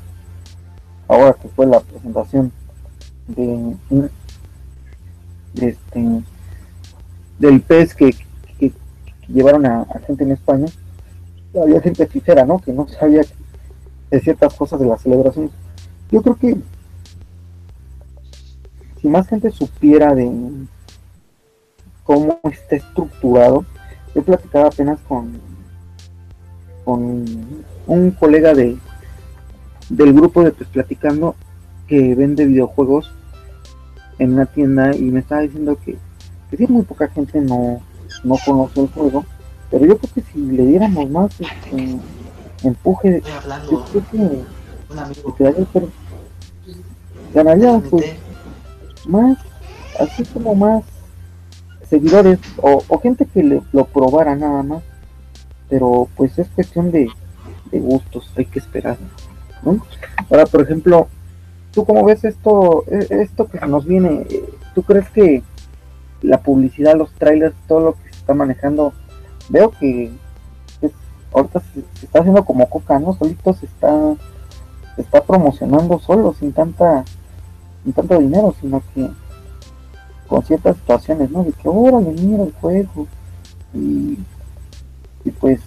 ahora 1.09 1.35
que 1.35 1.49
fue 1.49 1.67
la 1.67 1.81
presentación 1.81 2.53
de, 3.29 3.77
este 5.55 6.23
del 7.39 7.61
pez 7.61 7.95
que, 7.95 8.15
llevaron 9.29 9.67
a, 9.67 9.85
gente 10.07 10.23
en 10.23 10.33
España. 10.33 10.67
había 11.61 11.81
gente 11.81 12.07
fijera, 12.07 12.45
¿no? 12.45 12.61
Que 12.61 12.73
no 12.73 12.87
sabía 12.87 13.23
de 14.11 14.21
ciertas 14.21 14.55
cosas 14.55 14.79
de 14.79 14.87
las 14.87 15.03
celebraciones. 15.03 15.51
Yo 16.13 16.23
creo 16.23 16.37
que 16.37 16.57
si 19.01 19.09
más 19.09 19.27
gente 19.27 19.51
supiera 19.51 20.15
de 20.15 20.31
cómo 22.07 22.39
está 22.45 22.77
estructurado, 22.77 23.65
yo 24.15 24.23
platicaba 24.23 24.69
apenas 24.69 24.99
con, 25.09 25.39
con 26.85 27.25
un 27.87 28.11
colega 28.13 28.55
de 28.55 28.79
del 29.89 30.13
grupo 30.13 30.43
de 30.43 30.53
pues 30.53 30.69
platicando 30.71 31.37
que 31.87 32.15
vende 32.15 32.45
videojuegos 32.45 33.13
en 34.19 34.35
una 34.35 34.47
tienda 34.47 34.95
y 34.97 35.03
me 35.03 35.21
estaba 35.21 35.43
diciendo 35.43 35.79
que, 35.85 35.97
que 36.51 36.67
muy 36.67 36.83
poca 36.83 37.09
gente 37.09 37.41
no, 37.41 37.81
no 38.25 38.37
conoce 38.45 38.81
el 38.81 38.89
juego, 38.89 39.25
pero 39.71 39.87
yo 39.87 39.99
creo 39.99 40.15
que 40.15 40.23
si 40.23 40.41
le 40.41 40.67
diéramos 40.67 41.09
más 41.11 41.31
este, 41.41 41.99
empuje, 42.63 43.23
yo 43.71 43.85
creo 43.85 44.05
que, 44.11 44.17
un 44.89 44.99
amigo. 44.99 45.35
ganaría 47.35 47.79
pues, 47.91 48.15
más, 49.07 49.39
así 50.01 50.25
como 50.25 50.55
más 50.55 50.83
seguidores 51.89 52.39
o, 52.61 52.81
gente 52.99 53.27
que 53.27 53.43
le, 53.43 53.63
lo 53.73 53.85
probara 53.85 54.35
nada 54.37 54.63
más, 54.63 54.83
pero 55.69 56.09
pues 56.17 56.39
es 56.39 56.49
cuestión 56.49 56.91
de, 56.91 57.09
gustos, 57.73 58.33
hay 58.37 58.47
que 58.47 58.59
esperar. 58.59 58.97
Ahora, 60.31 60.47
por 60.47 60.63
ejemplo, 60.63 61.09
¿tú 61.73 61.85
cómo 61.85 62.05
ves 62.05 62.25
esto, 62.25 62.85
e, 62.89 63.23
esto 63.23 63.49
que 63.49 63.59
nos 63.67 63.85
viene? 63.85 64.27
¿Tú 64.75 64.83
crees 64.83 65.11
que 65.11 65.43
la 66.23 66.41
publicidad, 66.41 66.97
los 66.97 67.13
trailers, 67.13 67.55
todo 67.67 67.81
lo 67.81 67.93
que 67.95 68.11
se 68.11 68.19
está 68.21 68.35
manejando, 68.35 68.93
veo 69.49 69.71
que 69.71 70.11
ahorita 71.33 71.61
se, 71.61 71.81
está 72.05 72.21
haciendo 72.21 72.45
como 72.45 72.69
coca, 72.69 72.99
¿no? 72.99 73.13
Solito 73.15 73.53
se 73.53 73.67
está, 73.67 74.15
se 74.95 75.03
está 75.03 75.23
promocionando 75.23 75.99
solo, 75.99 76.35
sin 76.39 76.53
tanta, 76.53 77.05
sin 77.85 77.93
tanto 77.93 78.19
dinero, 78.19 78.55
sino 78.61 78.83
que 78.95 79.09
con 80.27 80.45
ciertas 80.45 80.77
situaciones, 80.77 81.31
¿no? 81.31 81.45
De 81.45 81.53
que, 81.53 81.69
órale, 81.69 82.11
mira 82.11 82.45
el 82.45 82.53
juego. 82.53 83.07
Y, 83.75 84.19
pues 85.41 85.61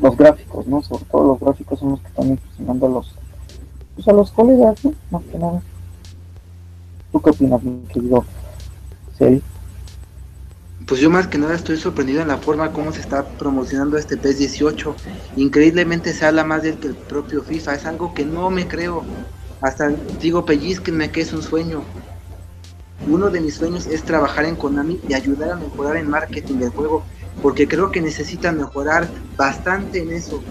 los 0.00 0.16
gráficos, 0.16 0.66
¿no? 0.66 0.82
Sobre 0.82 1.04
todo 1.04 1.28
los 1.28 1.40
gráficos 1.40 1.78
son 1.78 1.90
los 1.90 2.00
que 2.00 2.08
están 2.08 2.28
impresionando 2.28 2.86
a 2.86 2.88
los, 2.90 3.14
pues 3.94 4.08
a 4.08 4.12
los 4.12 4.30
colegas, 4.30 4.84
¿no? 4.84 4.92
Más 5.10 5.22
que 5.24 5.38
nada. 5.38 5.62
¿Tú 7.10 7.20
qué 7.20 7.30
opinas, 7.30 7.62
mi 7.62 7.82
querido 7.86 8.24
Cel? 9.16 9.42
Pues 10.86 11.00
yo 11.00 11.10
más 11.10 11.26
que 11.28 11.38
nada 11.38 11.54
estoy 11.54 11.76
sorprendido 11.76 12.22
en 12.22 12.28
la 12.28 12.38
forma 12.38 12.72
como 12.72 12.92
se 12.92 13.00
está 13.00 13.24
promocionando 13.24 13.96
este 13.96 14.16
PES 14.16 14.38
18. 14.38 14.96
Increíblemente 15.36 16.12
se 16.12 16.26
habla 16.26 16.44
más 16.44 16.62
del 16.62 16.78
que 16.78 16.88
el 16.88 16.94
propio 16.94 17.42
FIFA. 17.42 17.74
Es 17.74 17.86
algo 17.86 18.14
que 18.14 18.24
no 18.24 18.50
me 18.50 18.66
creo. 18.66 19.04
Hasta 19.60 19.90
digo, 20.20 20.44
pellizquenme 20.44 21.10
que 21.10 21.20
es 21.20 21.32
un 21.32 21.42
sueño. 21.42 21.82
Uno 23.08 23.30
de 23.30 23.40
mis 23.40 23.54
sueños 23.56 23.86
es 23.86 24.02
trabajar 24.02 24.44
en 24.44 24.56
Konami 24.56 25.00
y 25.08 25.14
ayudar 25.14 25.52
a 25.52 25.56
mejorar 25.56 25.96
en 25.96 26.08
marketing 26.08 26.56
del 26.56 26.70
juego 26.70 27.02
porque 27.42 27.66
creo 27.66 27.90
que 27.90 28.00
necesitan 28.00 28.58
mejorar 28.58 29.08
bastante 29.36 30.02
en 30.02 30.12
eso. 30.12 30.42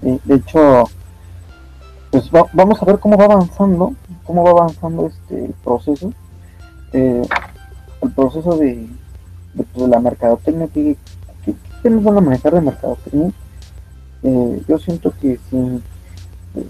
De 0.00 0.34
hecho, 0.34 0.84
pues 2.10 2.30
vamos 2.30 2.82
a 2.82 2.84
ver 2.84 2.98
cómo 2.98 3.16
va 3.16 3.24
avanzando, 3.24 3.94
cómo 4.24 4.44
va 4.44 4.50
avanzando 4.50 5.06
este 5.06 5.50
proceso, 5.64 6.12
eh, 6.92 7.22
el 8.02 8.10
proceso 8.10 8.56
de, 8.56 8.88
pues, 9.54 9.88
la 9.88 10.00
mercadotecnia 10.00 10.68
que, 10.68 10.96
que, 11.82 11.90
nos 11.90 12.04
van 12.04 12.18
a 12.18 12.20
manejar 12.20 12.54
de 12.54 12.60
mercadotecnia. 12.60 13.30
Eh, 14.24 14.62
yo 14.68 14.78
siento 14.78 15.12
que 15.20 15.38
si 15.48 15.82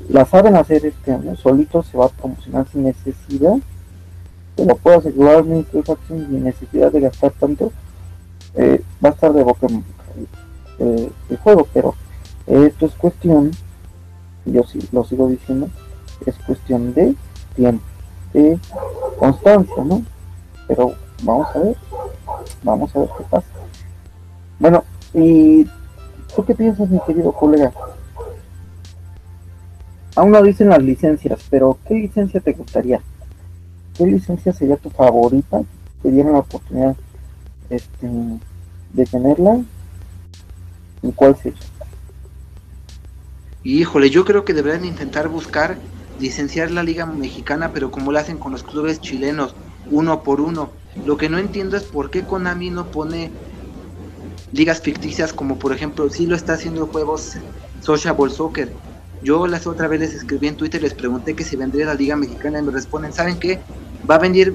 la 0.08 0.24
saben 0.24 0.56
hacer 0.56 0.86
este 0.86 1.12
año, 1.12 1.34
solito 1.36 1.82
se 1.82 1.96
va 1.96 2.06
a 2.06 2.10
promocionar 2.10 2.66
sin 2.68 2.84
necesidad, 2.84 3.56
te 4.56 4.64
lo 4.64 4.76
puedo 4.76 4.98
asegurar, 4.98 5.44
sin 6.08 6.44
necesidad 6.44 6.92
de 6.92 7.00
gastar 7.00 7.32
tanto 7.32 7.72
eh, 8.54 8.82
va 9.02 9.08
a 9.08 9.12
estar 9.12 9.32
de 9.32 9.42
boca 9.42 9.66
en 9.66 9.84
eh, 10.78 11.10
el 11.30 11.36
juego, 11.38 11.66
pero 11.72 11.94
esto 12.46 12.86
es 12.86 12.92
cuestión, 12.94 13.50
yo 14.44 14.62
sí 14.64 14.80
lo 14.92 15.04
sigo 15.04 15.28
diciendo, 15.28 15.68
es 16.26 16.36
cuestión 16.46 16.92
de 16.92 17.14
tiempo, 17.54 17.84
de 18.32 18.58
constancia, 19.18 19.84
¿no? 19.84 20.02
Pero 20.68 20.94
vamos 21.22 21.48
a 21.54 21.58
ver, 21.60 21.76
vamos 22.62 22.94
a 22.94 22.98
ver 23.00 23.08
qué 23.16 23.24
pasa. 23.30 23.46
Bueno, 24.58 24.84
y 25.14 25.64
¿tú 26.34 26.44
qué 26.44 26.54
piensas, 26.54 26.88
mi 26.90 27.00
querido 27.06 27.32
colega? 27.32 27.72
Aún 30.14 30.30
no 30.30 30.42
dicen 30.42 30.68
las 30.68 30.82
licencias, 30.82 31.40
pero 31.48 31.78
¿qué 31.86 31.94
licencia 31.94 32.40
te 32.40 32.52
gustaría? 32.52 33.00
¿Qué 33.96 34.06
licencia 34.06 34.52
sería 34.52 34.76
tu 34.76 34.90
favorita? 34.90 35.62
Te 36.02 36.10
dieron 36.10 36.32
la 36.32 36.38
oportunidad 36.40 36.96
este, 37.70 38.08
de 38.92 39.06
tenerla, 39.06 39.62
¿y 41.02 41.12
cuál 41.12 41.36
sería? 41.36 41.60
Híjole, 43.64 44.10
yo 44.10 44.24
creo 44.24 44.44
que 44.44 44.54
deberían 44.54 44.84
intentar 44.84 45.28
buscar 45.28 45.76
licenciar 46.18 46.70
la 46.70 46.82
Liga 46.82 47.06
Mexicana, 47.06 47.72
pero 47.72 47.90
como 47.90 48.12
lo 48.12 48.18
hacen 48.18 48.38
con 48.38 48.52
los 48.52 48.62
clubes 48.62 49.00
chilenos, 49.00 49.54
uno 49.90 50.22
por 50.22 50.40
uno. 50.40 50.70
Lo 51.06 51.16
que 51.16 51.28
no 51.28 51.38
entiendo 51.38 51.76
es 51.76 51.84
por 51.84 52.10
qué 52.10 52.22
Konami 52.22 52.70
no 52.70 52.86
pone 52.86 53.30
ligas 54.52 54.82
ficticias 54.82 55.32
como 55.32 55.58
por 55.58 55.72
ejemplo 55.72 56.10
si 56.10 56.26
lo 56.26 56.36
está 56.36 56.54
haciendo 56.54 56.86
juegos 56.86 57.36
Sociable 57.80 58.30
Soccer. 58.30 58.72
Yo 59.22 59.46
las 59.46 59.66
otra 59.66 59.88
vez 59.88 60.00
les 60.00 60.14
escribí 60.14 60.48
en 60.48 60.56
Twitter, 60.56 60.82
les 60.82 60.94
pregunté 60.94 61.34
que 61.34 61.44
si 61.44 61.56
vendría 61.56 61.86
la 61.86 61.94
Liga 61.94 62.16
Mexicana 62.16 62.58
y 62.58 62.62
me 62.62 62.72
responden, 62.72 63.12
¿saben 63.12 63.38
qué? 63.38 63.60
Va 64.08 64.16
a 64.16 64.18
venir 64.18 64.54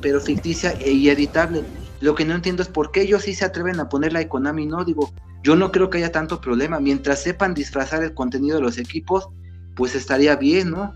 pero 0.00 0.20
ficticia 0.20 0.74
y 0.84 1.08
editable. 1.08 1.64
Lo 2.00 2.14
que 2.14 2.24
no 2.24 2.34
entiendo 2.34 2.62
es 2.62 2.68
por 2.68 2.92
qué 2.92 3.02
ellos 3.02 3.22
sí 3.22 3.34
se 3.34 3.44
atreven 3.44 3.80
a 3.80 3.88
ponerla 3.88 4.20
y 4.20 4.28
Konami 4.28 4.66
no. 4.66 4.84
Digo, 4.84 5.12
yo 5.42 5.56
no 5.56 5.72
creo 5.72 5.90
que 5.90 5.98
haya 5.98 6.12
tanto 6.12 6.40
problema. 6.40 6.78
Mientras 6.78 7.22
sepan 7.22 7.54
disfrazar 7.54 8.02
el 8.02 8.14
contenido 8.14 8.56
de 8.56 8.62
los 8.62 8.78
equipos, 8.78 9.28
pues 9.74 9.94
estaría 9.94 10.36
bien, 10.36 10.70
¿no? 10.70 10.92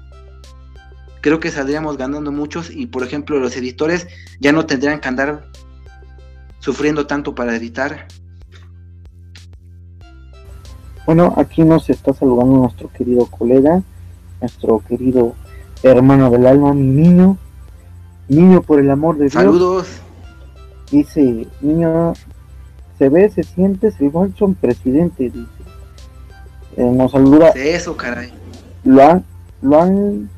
Creo 1.22 1.40
que 1.40 1.50
saldríamos 1.50 1.96
ganando 1.96 2.32
muchos 2.32 2.70
y, 2.70 2.86
por 2.86 3.02
ejemplo, 3.02 3.38
los 3.38 3.56
editores 3.56 4.06
ya 4.40 4.52
no 4.52 4.66
tendrían 4.66 5.00
que 5.00 5.08
andar 5.08 5.50
sufriendo 6.60 7.06
tanto 7.06 7.34
para 7.34 7.56
editar. 7.56 8.06
Bueno, 11.04 11.34
aquí 11.36 11.62
nos 11.62 11.90
está 11.90 12.14
saludando 12.14 12.58
nuestro 12.58 12.88
querido 12.92 13.26
colega, 13.26 13.82
nuestro 14.40 14.78
querido 14.86 15.34
hermano 15.82 16.30
del 16.30 16.46
alma, 16.46 16.72
mi 16.74 16.86
niño, 16.86 17.38
Niño, 18.30 18.62
por 18.62 18.78
el 18.78 18.88
amor 18.88 19.16
de 19.16 19.24
Dios. 19.24 19.32
Saludos. 19.32 19.88
Dice, 20.92 21.48
niño, 21.60 22.12
se 22.96 23.08
ve, 23.08 23.28
se 23.28 23.42
siente, 23.42 23.90
se 23.90 24.08
son 24.38 24.54
presidente, 24.54 25.24
dice. 25.24 25.48
Eh, 26.76 26.84
nos 26.84 27.10
saluda. 27.10 27.48
Eso, 27.56 27.96
caray. 27.96 28.32
Luan, 28.84 29.24
Luan 29.62 30.30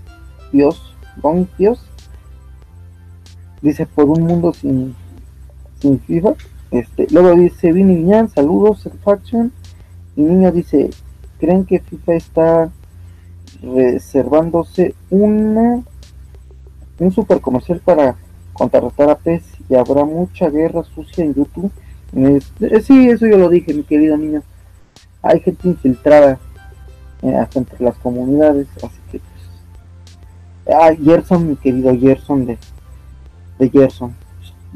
Dios, 0.52 0.94
Luan 1.22 1.46
Dios. 1.58 1.84
Dice, 3.60 3.84
por 3.84 4.06
un 4.06 4.22
mundo 4.22 4.54
sin, 4.54 4.94
sin 5.78 6.00
FIFA. 6.00 6.32
Este, 6.70 7.08
luego 7.10 7.34
dice, 7.34 7.72
Vini 7.72 7.96
Viñan, 7.96 8.30
saludos, 8.30 8.88
Faction. 9.04 9.52
Y 10.16 10.22
niño 10.22 10.50
dice, 10.50 10.88
¿creen 11.38 11.66
que 11.66 11.78
FIFA 11.78 12.14
está 12.14 12.70
reservándose 13.62 14.94
una 15.10 15.82
un 16.98 17.12
super 17.12 17.40
comercial 17.40 17.80
para 17.84 18.16
contrarrestar 18.52 19.10
a 19.10 19.16
PES 19.16 19.42
y 19.68 19.74
habrá 19.74 20.04
mucha 20.04 20.48
guerra 20.48 20.84
sucia 20.84 21.24
en 21.24 21.34
YouTube. 21.34 21.70
Eh, 22.14 22.40
sí, 22.82 23.08
eso 23.08 23.26
yo 23.26 23.38
lo 23.38 23.48
dije, 23.48 23.74
mi 23.74 23.82
querido 23.82 24.16
niño. 24.16 24.42
Hay 25.22 25.40
gente 25.40 25.68
infiltrada 25.68 26.38
eh, 27.22 27.34
hasta 27.34 27.58
entre 27.58 27.84
las 27.84 27.96
comunidades, 27.96 28.68
así 28.76 28.98
que 29.10 29.18
pues, 29.18 30.76
Ah, 30.76 30.92
Gerson, 30.94 31.48
mi 31.48 31.56
querido 31.56 31.96
Gerson 31.98 32.46
de, 32.46 32.58
de 33.58 33.70
Gerson. 33.70 34.14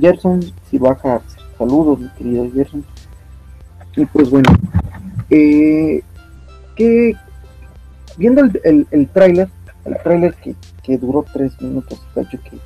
Gerson, 0.00 0.40
si 0.68 0.78
baja, 0.78 1.20
saludos, 1.58 2.00
mi 2.00 2.08
querido 2.10 2.50
Gerson. 2.52 2.84
Y 3.94 4.04
pues 4.04 4.30
bueno, 4.30 4.50
eh, 5.30 6.02
que 6.74 7.14
viendo 8.16 8.42
el, 8.42 8.60
el, 8.64 8.86
el 8.90 9.08
tráiler, 9.08 9.48
el 9.84 9.96
tráiler 10.02 10.34
que, 10.34 10.54
que 10.82 10.98
duró 10.98 11.24
tres 11.32 11.60
minutos 11.60 12.00
que 12.14 12.58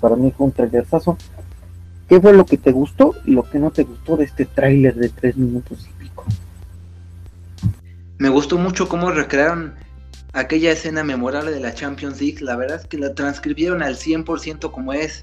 para 0.00 0.16
mí 0.16 0.32
fue 0.36 0.46
un 0.46 0.52
trailerzazo. 0.52 1.16
¿Qué 2.08 2.20
fue 2.20 2.32
lo 2.32 2.44
que 2.44 2.58
te 2.58 2.72
gustó 2.72 3.14
y 3.24 3.32
lo 3.32 3.48
que 3.48 3.58
no 3.58 3.70
te 3.70 3.84
gustó 3.84 4.16
de 4.16 4.24
este 4.24 4.44
tráiler 4.44 4.94
de 4.94 5.08
tres 5.10 5.36
minutos 5.36 5.86
y 5.88 6.02
pico? 6.02 6.24
Me 8.18 8.28
gustó 8.28 8.58
mucho 8.58 8.88
cómo 8.88 9.10
recrearon 9.10 9.74
aquella 10.32 10.72
escena 10.72 11.04
memorable 11.04 11.52
de 11.52 11.60
la 11.60 11.72
Champions 11.72 12.20
League. 12.20 12.38
La 12.40 12.56
verdad 12.56 12.80
es 12.80 12.86
que 12.86 12.98
la 12.98 13.14
transcribieron 13.14 13.82
al 13.82 13.96
100% 13.96 14.72
como 14.72 14.92
es. 14.92 15.22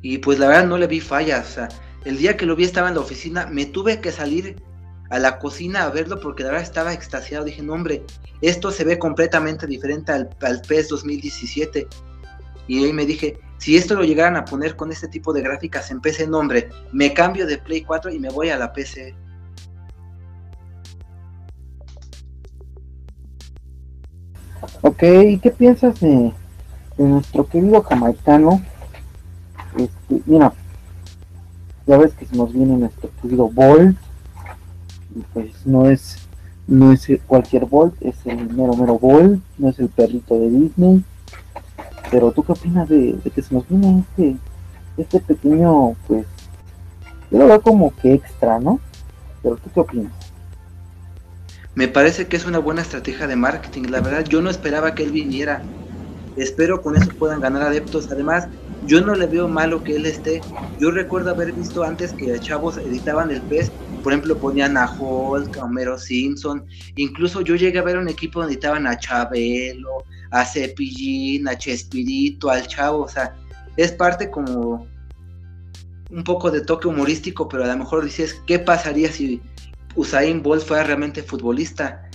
Y 0.00 0.18
pues 0.18 0.38
la 0.38 0.48
verdad 0.48 0.66
no 0.66 0.78
le 0.78 0.86
vi 0.86 1.00
fallas. 1.00 1.60
El 2.04 2.18
día 2.18 2.36
que 2.36 2.46
lo 2.46 2.56
vi 2.56 2.64
estaba 2.64 2.88
en 2.88 2.94
la 2.94 3.00
oficina, 3.00 3.46
me 3.46 3.66
tuve 3.66 4.00
que 4.00 4.10
salir 4.10 4.56
a 5.12 5.18
la 5.18 5.38
cocina 5.38 5.82
a 5.82 5.90
verlo 5.90 6.18
porque 6.18 6.42
la 6.42 6.48
verdad 6.48 6.64
estaba 6.64 6.94
extasiado. 6.94 7.44
Dije, 7.44 7.62
no, 7.62 7.74
hombre, 7.74 8.02
esto 8.40 8.70
se 8.70 8.82
ve 8.82 8.98
completamente 8.98 9.66
diferente 9.66 10.10
al, 10.10 10.30
al 10.40 10.62
PES 10.62 10.88
2017. 10.88 11.86
Y 12.66 12.82
ahí 12.82 12.94
me 12.94 13.04
dije, 13.04 13.38
si 13.58 13.76
esto 13.76 13.94
lo 13.94 14.04
llegaran 14.04 14.36
a 14.36 14.46
poner 14.46 14.74
con 14.74 14.90
este 14.90 15.08
tipo 15.08 15.34
de 15.34 15.42
gráficas 15.42 15.90
en 15.90 16.00
PC, 16.00 16.28
no, 16.28 16.38
hombre, 16.38 16.70
me 16.92 17.12
cambio 17.12 17.46
de 17.46 17.58
Play 17.58 17.82
4 17.82 18.10
y 18.10 18.18
me 18.18 18.30
voy 18.30 18.48
a 18.48 18.56
la 18.56 18.72
PC. 18.72 19.14
Ok, 24.80 24.98
¿qué 24.98 25.54
piensas 25.58 26.00
de, 26.00 26.32
nuestro 26.96 27.46
querido 27.46 27.82
jamaicano? 27.82 28.62
Este, 29.76 30.22
mira, 30.24 30.54
ya 31.86 31.98
ves 31.98 32.14
que 32.14 32.24
se 32.24 32.34
nos 32.34 32.50
viene 32.50 32.78
nuestro 32.78 33.10
querido 33.20 33.50
Bolt, 33.50 33.98
y 33.98 34.11
pues 35.32 35.66
no 35.66 35.88
es, 35.88 36.18
no 36.66 36.92
es 36.92 37.08
cualquier 37.26 37.66
Bolt, 37.66 37.94
es 38.00 38.16
el 38.24 38.48
mero 38.52 38.74
mero 38.74 38.98
Bolt, 38.98 39.42
no 39.58 39.68
es 39.68 39.78
el 39.78 39.88
perrito 39.88 40.38
de 40.38 40.50
Disney. 40.50 41.04
Pero 42.10 42.32
tú 42.32 42.42
qué 42.42 42.52
opinas 42.52 42.88
de, 42.88 43.14
de 43.14 43.30
que 43.30 43.42
se 43.42 43.54
nos 43.54 43.66
viene 43.68 44.00
este, 44.00 44.36
este 44.96 45.20
pequeño, 45.20 45.94
pues, 46.06 46.26
yo 47.30 47.38
lo 47.38 47.46
veo 47.46 47.62
como 47.62 47.94
que 47.96 48.14
extra, 48.14 48.60
¿no? 48.60 48.80
Pero 49.42 49.56
tú 49.56 49.70
qué 49.72 49.80
opinas? 49.80 50.12
Me 51.74 51.88
parece 51.88 52.26
que 52.26 52.36
es 52.36 52.44
una 52.44 52.58
buena 52.58 52.82
estrategia 52.82 53.26
de 53.26 53.36
marketing. 53.36 53.84
La 53.88 54.00
verdad, 54.00 54.24
yo 54.24 54.42
no 54.42 54.50
esperaba 54.50 54.94
que 54.94 55.04
él 55.04 55.12
viniera. 55.12 55.62
Espero 56.36 56.82
con 56.82 56.96
eso 56.96 57.08
puedan 57.18 57.40
ganar 57.40 57.62
adeptos. 57.62 58.10
Además, 58.12 58.48
yo 58.86 59.00
no 59.00 59.14
le 59.14 59.26
veo 59.26 59.48
malo 59.48 59.82
que 59.82 59.96
él 59.96 60.06
esté. 60.06 60.40
Yo 60.78 60.90
recuerdo 60.90 61.30
haber 61.30 61.52
visto 61.52 61.82
antes 61.82 62.12
que 62.12 62.38
chavos 62.40 62.78
editaban 62.78 63.30
el 63.30 63.42
PES. 63.42 63.70
Por 64.02 64.12
ejemplo, 64.12 64.36
ponían 64.36 64.76
a 64.76 64.90
Hulk, 64.98 65.56
a 65.58 65.64
Homero 65.64 65.98
Simpson. 65.98 66.64
Incluso 66.96 67.40
yo 67.40 67.54
llegué 67.54 67.78
a 67.78 67.82
ver 67.82 67.98
un 67.98 68.08
equipo 68.08 68.40
donde 68.40 68.54
editaban 68.54 68.86
a 68.86 68.98
Chabelo, 68.98 70.04
a 70.30 70.44
Cepillín, 70.44 71.46
a 71.46 71.56
Chespirito, 71.56 72.50
al 72.50 72.66
Chavo. 72.66 73.04
O 73.04 73.08
sea, 73.08 73.36
es 73.76 73.92
parte 73.92 74.30
como 74.30 74.86
un 76.10 76.24
poco 76.24 76.50
de 76.50 76.60
toque 76.60 76.88
humorístico, 76.88 77.48
pero 77.48 77.64
a 77.64 77.68
lo 77.68 77.76
mejor 77.76 78.04
dices, 78.04 78.42
¿qué 78.46 78.58
pasaría 78.58 79.10
si 79.10 79.40
Usain 79.94 80.42
Bolt 80.42 80.64
fuera 80.64 80.84
realmente 80.84 81.22
futbolista. 81.22 82.08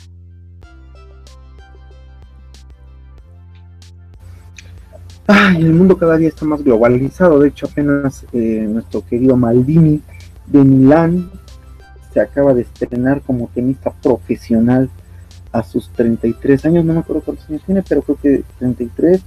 Ay, 5.28 5.58
el 5.58 5.74
mundo 5.74 5.98
cada 5.98 6.16
día 6.16 6.30
está 6.30 6.46
más 6.46 6.64
globalizado. 6.64 7.40
De 7.40 7.50
hecho, 7.50 7.68
apenas 7.68 8.26
eh, 8.32 8.66
nuestro 8.70 9.06
querido 9.06 9.36
Maldini 9.36 10.02
de 10.46 10.64
Milán 10.64 11.30
se 12.14 12.22
acaba 12.22 12.54
de 12.54 12.62
estrenar 12.62 13.22
como 13.22 13.50
tenista 13.54 13.92
profesional 13.92 14.90
a 15.52 15.64
sus 15.64 15.90
33 15.90 16.66
años. 16.66 16.86
No 16.86 16.94
me 16.94 17.00
acuerdo 17.02 17.24
cuántos 17.24 17.50
años 17.50 17.62
tiene, 17.66 17.84
pero 17.88 18.04
creo 18.04 18.18
que 18.22 18.44
33. 18.60 19.22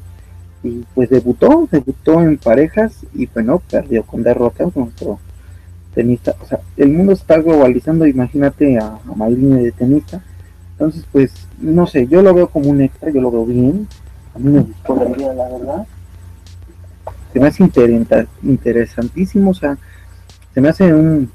Y 0.62 0.84
pues 0.94 1.10
debutó, 1.10 1.68
debutó 1.70 2.22
en 2.22 2.38
parejas 2.38 3.04
y 3.14 3.26
bueno, 3.26 3.62
perdió 3.70 4.02
con 4.04 4.22
derrota 4.22 4.64
nuestro 4.74 5.18
tenista, 5.94 6.34
o 6.40 6.46
sea, 6.46 6.60
el 6.76 6.90
mundo 6.90 7.12
está 7.12 7.38
globalizando, 7.40 8.06
imagínate 8.06 8.78
a, 8.78 8.98
a 9.06 9.14
Maldini 9.16 9.64
de 9.64 9.72
tenista, 9.72 10.22
entonces 10.72 11.04
pues, 11.10 11.32
no 11.58 11.86
sé, 11.86 12.06
yo 12.06 12.22
lo 12.22 12.32
veo 12.34 12.48
como 12.48 12.70
un 12.70 12.82
extra, 12.82 13.10
yo 13.10 13.20
lo 13.20 13.30
veo 13.30 13.46
bien, 13.46 13.88
a 14.34 14.38
mí 14.38 14.50
me 14.50 14.60
gustó 14.60 14.94
la 14.96 15.10
idea, 15.10 15.32
la 15.34 15.48
verdad, 15.48 15.86
se 17.32 17.40
me 17.40 17.46
hace 17.46 17.62
inter 17.62 18.28
interesantísimo, 18.42 19.50
o 19.50 19.54
sea, 19.54 19.76
se 20.54 20.60
me 20.60 20.68
hace 20.68 20.92
un, 20.92 21.30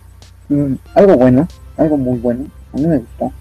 un, 0.50 0.80
algo 0.94 1.16
bueno, 1.16 1.48
algo 1.78 1.98
muy 1.98 2.20
bueno, 2.20 2.46
a 2.74 2.78
mí 2.78 2.88
me 2.88 2.98
gustó, 2.98 3.32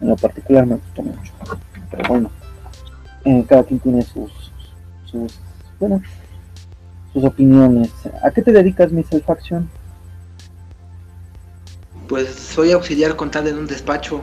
en 0.00 0.08
lo 0.08 0.16
particular 0.16 0.66
me 0.66 0.76
gustó 0.76 1.02
mucho, 1.02 1.32
pero 1.90 2.08
bueno, 2.08 2.30
eh, 3.24 3.44
cada 3.48 3.64
quien 3.64 3.80
tiene 3.80 4.02
sus, 4.02 4.52
sus, 5.04 5.38
bueno, 5.78 6.00
sus 7.12 7.24
opiniones. 7.24 7.90
¿A 8.22 8.30
qué 8.30 8.42
te 8.42 8.52
dedicas, 8.52 8.92
Miss 8.92 9.08
Faction? 9.24 9.68
Pues 12.08 12.28
soy 12.28 12.72
auxiliar 12.72 13.16
contable 13.16 13.50
en 13.50 13.58
un 13.58 13.66
despacho. 13.66 14.20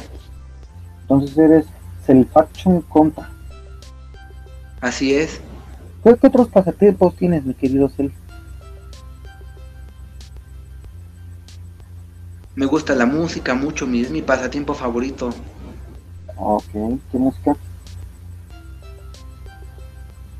Entonces 1.02 1.38
eres 1.38 1.66
Selfaction 2.06 2.82
Conta. 2.82 3.30
Así 4.86 5.16
es. 5.16 5.40
¿Qué, 6.04 6.16
¿Qué, 6.16 6.28
otros 6.28 6.48
pasatiempos 6.48 7.16
tienes, 7.16 7.44
mi 7.44 7.56
querido 7.56 7.90
Self? 7.90 8.14
Me 12.54 12.68
gusta 12.68 12.94
la 12.94 13.08
música 13.08 13.56
mucho, 13.56 13.88
mi, 13.88 14.02
es 14.02 14.12
mi 14.12 14.22
pasatiempo 14.22 14.76
favorito. 14.76 15.32
Ok, 16.38 16.72
¿qué 16.72 17.18
música? 17.18 17.58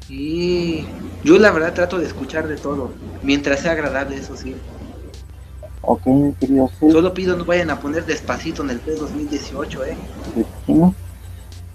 Y 0.10 0.86
yo 1.24 1.40
la 1.40 1.50
verdad 1.50 1.74
trato 1.74 1.98
de 1.98 2.06
escuchar 2.06 2.48
de 2.48 2.58
todo, 2.58 2.92
mientras 3.24 3.62
sea 3.62 3.72
agradable, 3.72 4.18
eso 4.18 4.38
sí. 4.38 4.56
Ok, 5.82 6.06
mi 6.06 6.34
querido 6.34 6.70
Self. 6.80 6.94
Solo 6.94 7.16
pido 7.16 7.36
no 7.36 7.46
vayan 7.46 7.72
a 7.72 7.80
poner 7.80 8.06
despacito 8.06 8.62
en 8.62 8.70
el 8.70 8.80
P 8.80 8.92
2018, 8.92 9.86
eh. 9.86 9.98
Me 10.68 10.94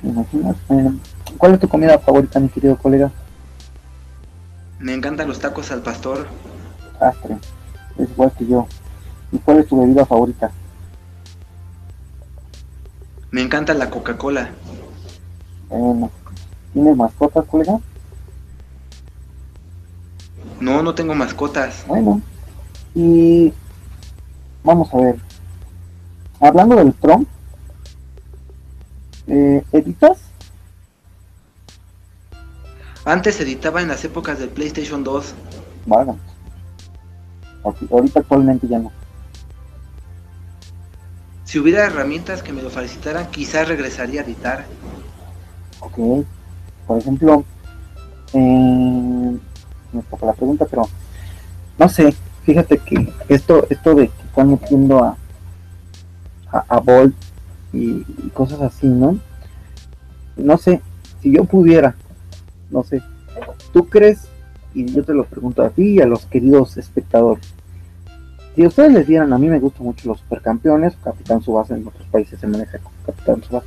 imagino. 0.08 0.54
Eh, 0.70 0.90
¿Cuál 1.36 1.54
es 1.54 1.60
tu 1.60 1.68
comida 1.68 1.98
favorita, 1.98 2.40
mi 2.40 2.48
querido 2.48 2.76
colega? 2.76 3.10
Me 4.78 4.94
encantan 4.94 5.28
los 5.28 5.38
tacos 5.38 5.70
al 5.70 5.82
pastor. 5.82 6.26
Astre. 6.98 7.36
Es 7.98 8.10
igual 8.10 8.32
que 8.36 8.46
yo. 8.46 8.66
¿Y 9.32 9.38
cuál 9.38 9.58
es 9.58 9.66
tu 9.66 9.80
bebida 9.80 10.06
favorita? 10.06 10.50
Me 13.30 13.42
encanta 13.42 13.74
la 13.74 13.90
Coca-Cola. 13.90 14.50
Bueno. 15.68 16.10
¿Tienes 16.72 16.96
mascotas, 16.96 17.44
colega? 17.46 17.78
No, 20.60 20.82
no 20.82 20.94
tengo 20.94 21.14
mascotas. 21.14 21.84
Bueno. 21.86 22.20
Y 22.94 23.52
vamos 24.62 24.92
a 24.94 24.96
ver. 24.98 25.16
Hablando 26.40 26.76
del 26.76 26.94
Trump, 26.94 27.28
eh, 29.30 29.64
¿editas? 29.72 30.18
Antes 33.04 33.40
editaba 33.40 33.80
en 33.80 33.88
las 33.88 34.04
épocas 34.04 34.38
del 34.38 34.48
PlayStation 34.48 35.04
2. 35.04 35.34
Bueno. 35.86 36.18
Ahorita 37.90 38.20
actualmente 38.20 38.66
ya 38.66 38.78
no. 38.78 38.90
Si 41.44 41.58
hubiera 41.58 41.86
herramientas 41.86 42.42
que 42.42 42.52
me 42.52 42.62
lo 42.62 42.70
facilitaran, 42.70 43.30
quizás 43.30 43.68
regresaría 43.68 44.20
a 44.20 44.24
editar. 44.24 44.64
Ok. 45.80 46.24
Por 46.86 46.98
ejemplo, 46.98 47.44
eh, 48.32 49.38
me 49.92 50.02
toca 50.10 50.26
la 50.26 50.32
pregunta, 50.32 50.66
pero 50.68 50.88
no 51.78 51.88
sé. 51.88 52.14
Fíjate 52.44 52.78
que 52.78 53.12
esto, 53.28 53.66
esto 53.70 53.94
de 53.94 54.08
que 54.08 54.22
están 54.22 54.50
metiendo 54.50 55.04
a, 55.04 55.16
a, 56.50 56.64
a 56.68 56.80
Bolt 56.80 57.14
y, 57.72 58.02
cosas 58.34 58.60
así, 58.60 58.86
¿no? 58.86 59.18
No 60.36 60.56
sé, 60.56 60.80
si 61.20 61.32
yo 61.32 61.44
pudiera, 61.44 61.94
no 62.70 62.82
sé, 62.82 63.02
¿tú 63.72 63.88
crees? 63.88 64.28
Y 64.72 64.86
yo 64.86 65.04
te 65.04 65.14
lo 65.14 65.24
pregunto 65.24 65.62
a 65.62 65.70
ti 65.70 65.94
y 65.94 66.00
a 66.00 66.06
los 66.06 66.26
queridos 66.26 66.76
espectadores. 66.76 67.44
Si 68.54 68.66
ustedes 68.66 68.92
les 68.92 69.06
dieran, 69.06 69.32
a 69.32 69.38
mí 69.38 69.48
me 69.48 69.58
gustan 69.58 69.84
mucho 69.84 70.08
los 70.08 70.20
supercampeones, 70.20 70.96
Capitán 71.02 71.42
Subasa 71.42 71.76
en 71.76 71.86
otros 71.86 72.06
países 72.08 72.38
se 72.38 72.46
maneja 72.46 72.78
Capitán 73.06 73.42
Subasa, 73.42 73.66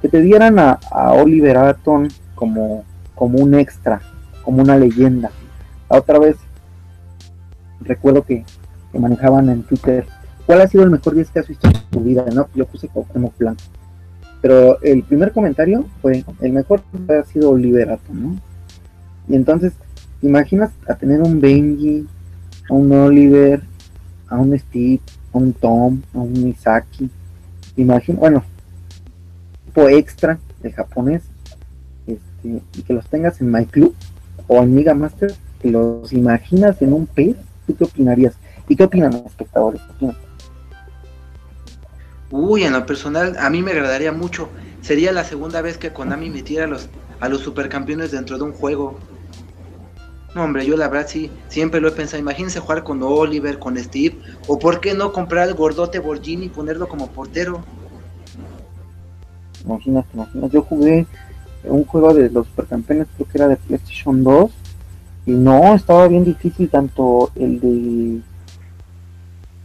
que 0.00 0.08
te 0.08 0.20
dieran 0.20 0.58
a, 0.58 0.78
a 0.90 1.12
Oliver 1.12 1.56
Atom 1.56 2.08
como, 2.34 2.84
como 3.14 3.38
un 3.38 3.54
extra, 3.54 4.00
como 4.44 4.62
una 4.62 4.76
leyenda. 4.76 5.30
La 5.88 5.98
otra 5.98 6.18
vez 6.18 6.36
recuerdo 7.80 8.24
que, 8.24 8.44
que, 8.90 8.98
manejaban 8.98 9.48
en 9.48 9.62
Twitter 9.62 10.06
cuál 10.52 10.60
ha 10.60 10.68
sido 10.68 10.84
el 10.84 10.90
mejor 10.90 11.14
10 11.14 11.30
que 11.30 11.38
has 11.38 11.48
visto 11.48 11.66
en 11.66 11.72
tu 11.90 12.00
vida, 12.00 12.26
¿no? 12.30 12.46
Yo 12.54 12.66
puse 12.66 12.86
como 12.88 13.30
plan. 13.30 13.56
Pero 14.42 14.78
el 14.82 15.02
primer 15.02 15.32
comentario 15.32 15.86
fue, 16.02 16.26
el 16.42 16.52
mejor 16.52 16.82
ha 17.08 17.24
sido 17.24 17.56
Liberato, 17.56 18.12
¿no? 18.12 18.36
Y 19.28 19.34
entonces, 19.34 19.72
imaginas 20.20 20.70
a 20.86 20.94
tener 20.94 21.22
un 21.22 21.40
Benji, 21.40 22.06
a 22.68 22.74
un 22.74 22.92
Oliver, 22.92 23.62
a 24.28 24.36
un 24.36 24.58
Steve, 24.58 25.00
a 25.32 25.38
un 25.38 25.54
Tom, 25.54 26.02
a 26.12 26.18
un 26.18 26.32
Misaki. 26.44 27.08
Imagina, 27.76 28.18
bueno, 28.18 28.44
tipo 29.64 29.88
extra 29.88 30.38
de 30.62 30.70
japonés, 30.70 31.22
este, 32.06 32.60
y 32.76 32.82
que 32.82 32.92
los 32.92 33.06
tengas 33.06 33.40
en 33.40 33.50
My 33.50 33.64
Club 33.64 33.94
o 34.48 34.62
en 34.62 34.74
Mega 34.74 34.92
Master, 34.92 35.32
que 35.62 35.70
los 35.70 36.12
imaginas 36.12 36.82
en 36.82 36.92
un 36.92 37.06
pez, 37.06 37.36
¿tú 37.66 37.74
qué 37.74 37.84
opinarías? 37.84 38.34
¿Y 38.68 38.76
qué 38.76 38.84
opinan 38.84 39.12
los 39.12 39.24
espectadores? 39.24 39.80
Uy, 42.32 42.64
en 42.64 42.72
lo 42.72 42.86
personal, 42.86 43.36
a 43.38 43.50
mí 43.50 43.62
me 43.62 43.72
agradaría 43.72 44.10
mucho. 44.10 44.48
Sería 44.80 45.12
la 45.12 45.22
segunda 45.22 45.60
vez 45.60 45.76
que 45.76 45.92
Konami 45.92 46.30
metiera 46.30 46.64
a 46.64 46.66
los, 46.66 46.88
a 47.20 47.28
los 47.28 47.42
supercampeones 47.42 48.10
dentro 48.10 48.38
de 48.38 48.44
un 48.44 48.52
juego. 48.52 48.96
No, 50.34 50.44
hombre, 50.44 50.64
yo 50.64 50.78
la 50.78 50.88
verdad 50.88 51.06
sí, 51.06 51.30
siempre 51.48 51.82
lo 51.82 51.88
he 51.88 51.92
pensado. 51.92 52.22
Imagínense 52.22 52.58
jugar 52.58 52.84
con 52.84 53.02
Oliver, 53.02 53.58
con 53.58 53.76
Steve, 53.76 54.18
o 54.46 54.58
por 54.58 54.80
qué 54.80 54.94
no 54.94 55.12
comprar 55.12 55.46
al 55.46 55.54
gordote 55.54 55.98
Borgini 55.98 56.46
y 56.46 56.48
ponerlo 56.48 56.88
como 56.88 57.08
portero. 57.08 57.62
Imagínate, 59.66 60.08
imagínate. 60.14 60.54
Yo 60.54 60.62
jugué 60.62 61.06
un 61.64 61.84
juego 61.84 62.14
de 62.14 62.30
los 62.30 62.46
supercampeones, 62.46 63.08
creo 63.14 63.28
que 63.28 63.38
era 63.38 63.48
de 63.48 63.56
PlayStation 63.56 64.24
2, 64.24 64.50
y 65.26 65.32
no, 65.32 65.74
estaba 65.74 66.08
bien 66.08 66.24
difícil 66.24 66.70
tanto 66.70 67.30
el 67.34 67.60
de, 67.60 68.20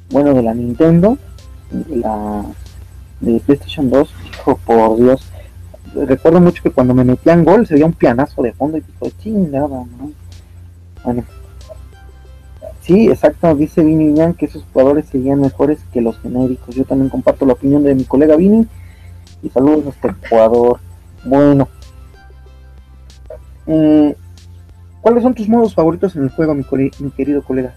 bueno, 0.10 0.34
de 0.34 0.44
la 0.44 0.54
Nintendo, 0.54 1.18
la 1.72 2.44
de 3.20 3.40
PlayStation 3.40 3.90
2, 3.90 4.14
hijo, 4.26 4.60
por 4.66 4.98
Dios. 4.98 5.32
Recuerdo 5.96 6.40
mucho 6.40 6.62
que 6.62 6.72
cuando 6.72 6.94
me 6.94 7.04
metían 7.04 7.44
gol 7.44 7.66
se 7.66 7.74
veía 7.74 7.86
un 7.86 7.94
pianazo 7.94 8.42
de 8.44 8.54
fondo 8.54 8.78
y 8.78 8.82
dijo, 8.82 9.10
chingada, 9.20 9.68
¿no? 9.68 10.12
Sí, 12.82 13.10
exacto, 13.10 13.54
dice 13.56 13.84
Vini 13.84 14.14
Yang 14.14 14.36
que 14.36 14.46
esos 14.46 14.64
jugadores 14.72 15.08
serían 15.08 15.42
mejores 15.42 15.80
que 15.92 16.02
los 16.02 16.18
genéricos. 16.20 16.74
Yo 16.74 16.86
también 16.86 17.10
comparto 17.10 17.46
la 17.46 17.54
opinión 17.54 17.84
de 17.84 17.96
mi 17.96 18.06
colega 18.06 18.36
Vini. 18.36 18.66
Y 19.44 19.50
saludos 19.50 19.86
a 19.86 19.90
este 19.90 20.30
jugador. 20.30 20.80
Bueno. 21.26 21.68
Eh, 23.68 24.16
¿Cuáles 25.02 25.24
son 25.24 25.34
tus 25.34 25.50
modos 25.50 25.74
favoritos 25.74 26.16
en 26.16 26.24
el 26.24 26.30
juego, 26.30 26.56
mi, 26.56 26.64
querido 27.12 27.44
colega? 27.44 27.74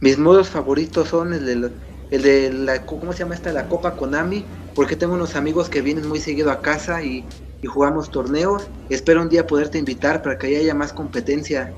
Mis 0.00 0.18
modos 0.18 0.48
favoritos 0.48 1.08
son 1.08 1.32
el 1.32 1.46
de, 1.46 1.70
el 2.10 2.22
de 2.22 2.52
la, 2.52 2.84
¿cómo 2.86 3.12
se 3.12 3.20
llama 3.20 3.34
esta? 3.34 3.52
La 3.52 3.68
Copa 3.68 3.96
Konami, 3.96 4.44
porque 4.74 4.96
tengo 4.96 5.14
unos 5.14 5.36
amigos 5.36 5.68
que 5.68 5.80
vienen 5.80 6.08
muy 6.08 6.20
seguido 6.20 6.50
a 6.50 6.60
casa 6.60 7.02
y 7.02 7.24
y 7.64 7.66
jugamos 7.66 8.10
torneos. 8.10 8.68
Espero 8.90 9.22
un 9.22 9.30
día 9.30 9.46
poderte 9.46 9.78
invitar 9.78 10.22
para 10.22 10.36
que 10.36 10.54
haya 10.54 10.74
más 10.74 10.92
competencia. 10.92 11.72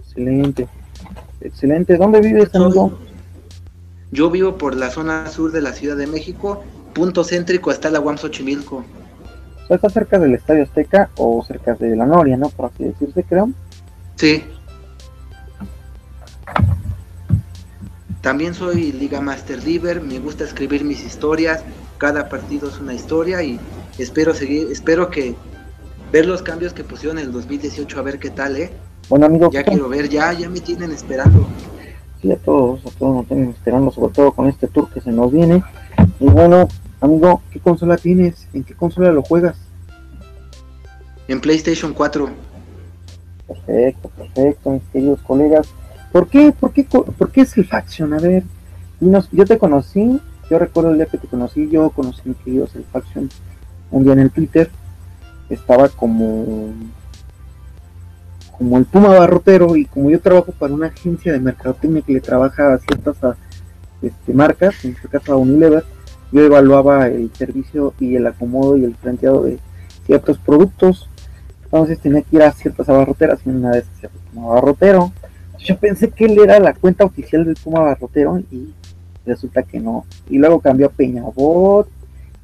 Excelente, 0.00 0.66
excelente. 1.40 1.96
¿Dónde 1.96 2.20
vives, 2.20 2.52
amigo? 2.56 2.98
Yo 4.10 4.30
vivo 4.30 4.58
por 4.58 4.74
la 4.74 4.90
zona 4.90 5.28
sur 5.28 5.52
de 5.52 5.62
la 5.62 5.72
Ciudad 5.72 5.96
de 5.96 6.08
México, 6.08 6.64
punto 6.92 7.22
céntrico 7.22 7.70
está 7.70 7.88
la 7.88 8.00
UAM 8.00 8.18
Xochimilco. 8.18 8.84
¿Está 9.68 9.88
cerca 9.88 10.18
del 10.18 10.34
Estadio 10.34 10.64
Azteca 10.64 11.10
o 11.16 11.44
cerca 11.44 11.74
de 11.74 11.94
la 11.94 12.04
Noria, 12.04 12.36
no? 12.36 12.48
Por 12.48 12.72
así 12.72 12.82
decirse, 12.82 13.22
creo. 13.22 13.50
Sí. 14.16 14.42
También 18.20 18.52
soy 18.52 18.92
Liga 18.92 19.20
Master 19.22 19.64
Liver, 19.64 20.02
me 20.02 20.18
gusta 20.18 20.44
escribir 20.44 20.84
mis 20.84 21.02
historias, 21.04 21.62
cada 21.96 22.28
partido 22.28 22.68
es 22.68 22.78
una 22.78 22.92
historia 22.92 23.42
y 23.42 23.58
espero 23.98 24.34
seguir, 24.34 24.68
espero 24.70 25.08
que 25.08 25.34
ver 26.12 26.26
los 26.26 26.42
cambios 26.42 26.74
que 26.74 26.84
pusieron 26.84 27.18
en 27.18 27.26
el 27.26 27.32
2018 27.32 27.98
a 27.98 28.02
ver 28.02 28.18
qué 28.18 28.28
tal, 28.28 28.58
¿eh? 28.58 28.70
Bueno, 29.08 29.24
amigo, 29.24 29.50
ya 29.50 29.64
quiero 29.64 29.88
ver, 29.88 30.10
ya, 30.10 30.34
ya 30.34 30.50
me 30.50 30.60
tienen 30.60 30.92
esperando. 30.92 31.46
Sí, 32.20 32.30
a 32.30 32.36
todos, 32.36 32.84
a 32.84 32.90
todos 32.98 33.16
nos 33.16 33.26
tienen 33.26 33.50
esperando, 33.50 33.90
sobre 33.90 34.12
todo 34.12 34.32
con 34.32 34.48
este 34.48 34.68
tour 34.68 34.90
que 34.90 35.00
se 35.00 35.10
nos 35.10 35.32
viene. 35.32 35.64
Y 36.18 36.26
bueno, 36.26 36.68
amigo, 37.00 37.40
¿qué 37.50 37.58
consola 37.58 37.96
tienes? 37.96 38.46
¿En 38.52 38.64
qué 38.64 38.74
consola 38.74 39.12
lo 39.12 39.22
juegas? 39.22 39.56
En 41.26 41.40
PlayStation 41.40 41.94
4. 41.94 42.28
Perfecto, 43.48 44.10
perfecto, 44.10 44.70
mis 44.70 44.82
queridos 44.92 45.20
colegas. 45.22 45.66
¿Por 46.12 46.28
qué, 46.28 46.52
por 46.52 46.72
qué, 46.72 46.84
por 46.84 47.30
qué 47.30 47.44
Faction? 47.44 48.12
A 48.14 48.18
ver, 48.18 48.44
yo 49.00 49.44
te 49.44 49.58
conocí, 49.58 50.20
yo 50.50 50.58
recuerdo 50.58 50.90
el 50.90 50.96
día 50.96 51.06
que 51.06 51.18
te 51.18 51.28
conocí, 51.28 51.68
yo 51.70 51.90
conocí 51.90 52.20
a 52.24 52.28
mi 52.28 52.34
querido 52.34 52.68
Faction 52.92 53.28
un 53.90 54.04
día 54.04 54.12
en 54.12 54.20
el 54.20 54.30
Twitter 54.30 54.70
estaba 55.50 55.88
como 55.88 56.72
como 58.56 58.76
el 58.76 58.84
Puma 58.84 59.08
Barrotero 59.08 59.74
y 59.74 59.86
como 59.86 60.10
yo 60.10 60.20
trabajo 60.20 60.52
para 60.52 60.74
una 60.74 60.88
agencia 60.88 61.32
de 61.32 61.40
mercadotecnia 61.40 62.02
que 62.02 62.12
le 62.12 62.20
trabaja 62.20 62.74
a 62.74 62.78
ciertas 62.78 63.16
este, 64.02 64.34
marcas, 64.34 64.84
en 64.84 64.92
este 64.92 65.08
caso 65.08 65.32
a 65.32 65.36
Unilever, 65.36 65.82
yo 66.30 66.42
evaluaba 66.42 67.08
el 67.08 67.30
servicio 67.32 67.94
y 67.98 68.16
el 68.16 68.26
acomodo 68.26 68.76
y 68.76 68.84
el 68.84 68.92
planteado 68.92 69.44
de 69.44 69.58
ciertos 70.04 70.36
productos. 70.38 71.08
Entonces 71.64 72.00
tenía 72.00 72.20
que 72.20 72.36
ir 72.36 72.42
a 72.42 72.52
ciertas 72.52 72.86
abarroteras 72.90 73.40
y 73.46 73.48
una 73.48 73.70
de 73.70 73.78
esas 73.78 74.04
el 74.04 74.10
Puma 74.34 74.54
Barrotero. 74.54 75.10
Yo 75.64 75.76
pensé 75.78 76.10
que 76.10 76.24
él 76.24 76.38
era 76.38 76.58
la 76.58 76.74
cuenta 76.74 77.04
oficial 77.04 77.44
del 77.44 77.54
Puma 77.54 77.80
Barrotero 77.80 78.38
y 78.50 78.72
resulta 79.26 79.62
que 79.62 79.78
no. 79.78 80.06
Y 80.28 80.38
luego 80.38 80.60
cambió 80.60 80.86
a 80.86 80.90
Peñabot 80.90 81.88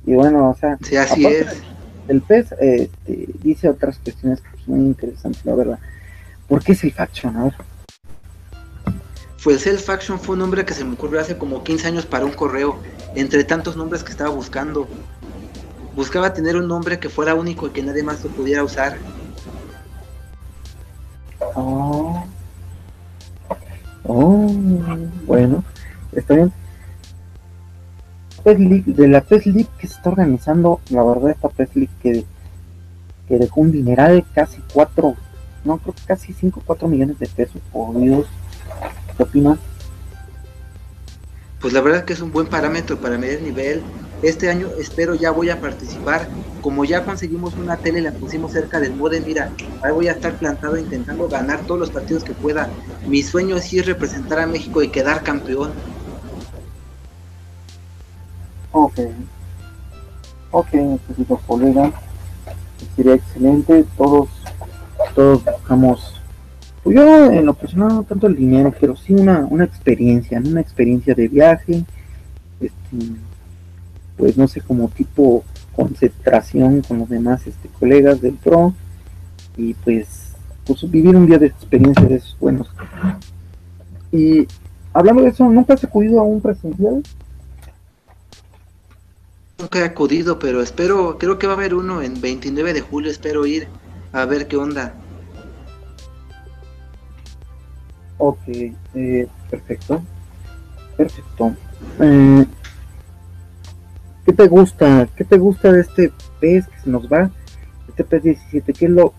y 0.04 0.14
bueno, 0.14 0.50
o 0.50 0.54
sea, 0.54 0.78
sí, 0.82 0.96
así 0.96 1.26
es. 1.26 1.46
el 2.08 2.20
pez 2.20 2.52
este, 2.60 3.28
dice 3.42 3.68
otras 3.68 3.98
cuestiones 3.98 4.40
que 4.40 4.64
son 4.64 4.78
muy 4.78 4.86
interesantes, 4.86 5.44
la 5.44 5.54
verdad. 5.54 5.78
¿Por 6.46 6.62
qué 6.62 6.74
Self-Action? 6.74 7.36
A 7.36 7.44
ver. 7.44 7.54
Pues 9.42 9.62
Self-Action 9.62 10.20
fue 10.20 10.34
un 10.34 10.40
nombre 10.40 10.64
que 10.64 10.74
se 10.74 10.84
me 10.84 10.94
ocurrió 10.94 11.20
hace 11.20 11.36
como 11.36 11.64
15 11.64 11.88
años 11.88 12.06
para 12.06 12.24
un 12.24 12.32
correo, 12.32 12.78
entre 13.14 13.44
tantos 13.44 13.76
nombres 13.76 14.04
que 14.04 14.12
estaba 14.12 14.30
buscando. 14.30 14.86
Buscaba 15.94 16.34
tener 16.34 16.56
un 16.56 16.68
nombre 16.68 17.00
que 17.00 17.08
fuera 17.08 17.34
único 17.34 17.66
y 17.66 17.70
que 17.70 17.82
nadie 17.82 18.02
más 18.02 18.22
lo 18.22 18.30
pudiera 18.30 18.62
usar. 18.62 18.98
Oh. 21.54 22.24
Oh, 24.08 24.52
bueno, 25.26 25.64
está 26.12 26.34
bien 26.34 26.52
de 28.54 29.08
la 29.08 29.22
PES 29.22 29.46
League 29.46 29.68
que 29.78 29.88
se 29.88 29.94
está 29.94 30.10
organizando, 30.10 30.80
la 30.90 31.02
verdad 31.02 31.30
esta 31.30 31.48
PES 31.48 31.74
League 31.74 31.92
que, 32.00 32.24
que 33.26 33.38
dejó 33.38 33.60
un 33.60 33.72
dineral 33.72 34.16
de 34.16 34.22
casi 34.34 34.62
4, 34.72 35.16
no 35.64 35.78
creo 35.78 35.94
que 35.94 36.02
casi 36.02 36.32
5, 36.32 36.62
4 36.64 36.86
millones 36.86 37.18
de 37.18 37.26
pesos, 37.26 37.60
por 37.72 37.98
Dios, 37.98 38.26
¿qué 39.16 39.22
opinas? 39.24 39.58
Pues 41.60 41.72
la 41.72 41.80
verdad 41.80 42.04
que 42.04 42.12
es 42.12 42.20
un 42.20 42.30
buen 42.30 42.46
parámetro 42.46 43.00
para 43.00 43.18
medir 43.18 43.42
nivel. 43.42 43.82
Este 44.22 44.48
año 44.48 44.68
espero 44.78 45.14
ya 45.14 45.30
voy 45.30 45.50
a 45.50 45.60
participar. 45.60 46.28
Como 46.62 46.84
ya 46.84 47.04
conseguimos 47.04 47.54
una 47.54 47.76
tele, 47.76 48.00
la 48.00 48.12
pusimos 48.12 48.52
cerca 48.52 48.80
del 48.80 48.94
modem. 48.94 49.24
Mira, 49.24 49.50
ahí 49.82 49.92
voy 49.92 50.08
a 50.08 50.12
estar 50.12 50.34
plantado 50.34 50.76
intentando 50.76 51.28
ganar 51.28 51.60
todos 51.66 51.78
los 51.78 51.90
partidos 51.90 52.24
que 52.24 52.32
pueda. 52.32 52.68
Mi 53.06 53.22
sueño 53.22 53.56
es 53.56 53.72
ir 53.72 53.86
representar 53.86 54.40
a 54.40 54.46
México 54.46 54.82
y 54.82 54.88
quedar 54.88 55.22
campeón. 55.22 55.72
Ok. 58.72 59.00
Ok, 60.50 60.72
necesito 60.72 61.36
colega. 61.46 61.92
Sería 62.96 63.14
excelente. 63.14 63.84
Todos, 63.96 64.28
todos 65.14 65.44
buscamos. 65.44 66.20
Pues 66.82 66.96
yo 66.96 67.30
en 67.30 67.44
lo 67.44 67.54
personal 67.54 67.88
no 67.88 68.02
tanto 68.04 68.28
el 68.28 68.36
dinero, 68.36 68.72
pero 68.80 68.96
sí 68.96 69.12
una, 69.12 69.46
una 69.50 69.64
experiencia, 69.64 70.40
una 70.44 70.60
experiencia 70.60 71.14
de 71.14 71.28
viaje. 71.28 71.84
Este, 72.60 73.16
pues 74.16 74.36
no 74.36 74.48
sé, 74.48 74.60
como 74.60 74.88
tipo 74.88 75.44
concentración 75.74 76.82
con 76.82 77.00
los 77.00 77.08
demás 77.08 77.46
este, 77.46 77.68
colegas 77.68 78.20
del 78.20 78.34
PRO. 78.34 78.74
Y 79.56 79.74
pues, 79.74 80.32
pues 80.66 80.90
vivir 80.90 81.16
un 81.16 81.26
día 81.26 81.38
de 81.38 81.46
experiencia 81.46 82.04
de 82.04 82.16
esos 82.16 82.36
buenos. 82.38 82.68
Y 84.12 84.46
hablando 84.92 85.22
de 85.22 85.28
eso, 85.28 85.48
¿nunca 85.48 85.74
has 85.74 85.84
acudido 85.84 86.20
a 86.20 86.24
un 86.24 86.40
presencial? 86.40 87.02
Nunca 89.58 89.78
he 89.78 89.84
acudido, 89.84 90.38
pero 90.38 90.60
espero, 90.60 91.16
creo 91.18 91.38
que 91.38 91.46
va 91.46 91.54
a 91.54 91.56
haber 91.56 91.74
uno 91.74 92.02
en 92.02 92.20
29 92.20 92.74
de 92.74 92.80
julio, 92.82 93.10
espero 93.10 93.46
ir 93.46 93.68
a 94.12 94.24
ver 94.26 94.46
qué 94.46 94.56
onda. 94.56 94.94
Ok, 98.18 98.38
eh, 98.48 99.28
perfecto. 99.50 100.02
Perfecto. 100.96 101.54
Eh, 102.00 102.46
¿Qué 104.26 104.32
te 104.32 104.48
gusta? 104.48 105.08
¿Qué 105.14 105.22
te 105.22 105.38
gusta 105.38 105.70
de 105.70 105.82
este 105.82 106.12
pez 106.40 106.66
que 106.66 106.80
se 106.80 106.90
nos 106.90 107.06
va? 107.06 107.30
Este 107.88 108.02
pez 108.02 108.24
17, 108.24 108.72
¿qué 108.72 108.86
es 108.86 108.90
lo 108.90 109.14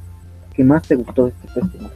que 0.54 0.66
más 0.66 0.84
te 0.84 0.96
gustó 0.96 1.28
de 1.28 1.30
este 1.30 1.48
pez 1.48 1.72
que 1.72 1.78
nos 1.80 1.92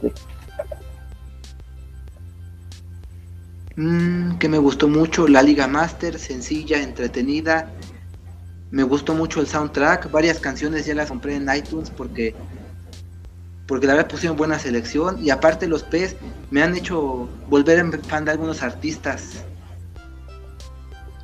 mm, 3.76 4.38
que 4.38 4.48
me 4.48 4.56
gustó 4.56 4.88
mucho 4.88 5.28
la 5.28 5.42
Liga 5.42 5.68
Master, 5.68 6.18
sencilla, 6.18 6.82
entretenida, 6.82 7.70
me 8.70 8.82
gustó 8.82 9.12
mucho 9.12 9.42
el 9.42 9.46
soundtrack, 9.46 10.10
varias 10.10 10.40
canciones 10.40 10.86
ya 10.86 10.94
las 10.94 11.10
compré 11.10 11.36
en 11.36 11.54
iTunes 11.54 11.90
porque 11.90 12.34
porque 13.66 13.86
la 13.86 13.92
verdad 13.92 14.08
pusieron 14.08 14.38
buena 14.38 14.58
selección 14.58 15.22
y 15.22 15.28
aparte 15.28 15.68
los 15.68 15.82
P's 15.82 16.16
me 16.50 16.62
han 16.62 16.74
hecho 16.74 17.28
volver 17.50 17.78
en 17.78 17.92
fan 17.92 18.24
de 18.24 18.30
algunos 18.30 18.62
artistas. 18.62 19.44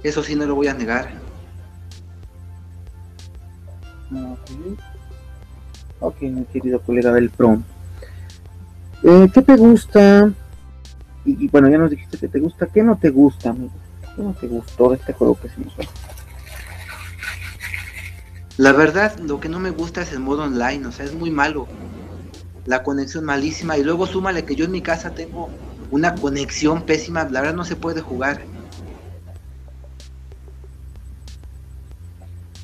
Eso 0.02 0.22
sí 0.22 0.34
no 0.34 0.44
lo 0.44 0.54
voy 0.54 0.68
a 0.68 0.74
negar. 0.74 1.27
Ok, 6.00 6.22
mi 6.22 6.44
querido 6.44 6.80
colega 6.80 7.12
del 7.12 7.30
Pro. 7.30 7.60
Eh, 9.02 9.28
¿Qué 9.32 9.42
te 9.42 9.56
gusta? 9.56 10.32
Y, 11.24 11.48
bueno, 11.48 11.68
ya 11.68 11.78
nos 11.78 11.90
dijiste 11.90 12.16
que 12.18 12.28
te 12.28 12.38
gusta. 12.40 12.66
¿Qué 12.66 12.82
no 12.82 12.96
te 12.96 13.10
gusta, 13.10 13.50
amigo? 13.50 13.72
¿Qué 14.16 14.22
no 14.22 14.32
te 14.32 14.46
gustó 14.46 14.90
de 14.90 14.96
este 14.96 15.12
juego 15.12 15.38
que 15.38 15.48
se 15.48 15.60
nos 15.60 15.72
va? 15.78 15.84
La 18.56 18.72
verdad, 18.72 19.16
lo 19.18 19.38
que 19.38 19.48
no 19.48 19.60
me 19.60 19.70
gusta 19.70 20.02
es 20.02 20.12
el 20.12 20.20
modo 20.20 20.42
online, 20.42 20.86
o 20.86 20.92
sea, 20.92 21.04
es 21.04 21.14
muy 21.14 21.30
malo. 21.30 21.68
la 22.66 22.82
conexión 22.82 23.24
malísima 23.24 23.78
y 23.78 23.82
luego 23.82 24.06
súmale 24.06 24.44
que 24.44 24.54
yo 24.54 24.66
en 24.66 24.72
mi 24.72 24.82
casa 24.82 25.10
tengo 25.14 25.48
una 25.90 26.14
conexión 26.14 26.82
pésima, 26.82 27.24
la 27.24 27.40
verdad 27.40 27.54
no 27.56 27.64
se 27.64 27.76
puede 27.76 28.02
jugar. 28.02 28.42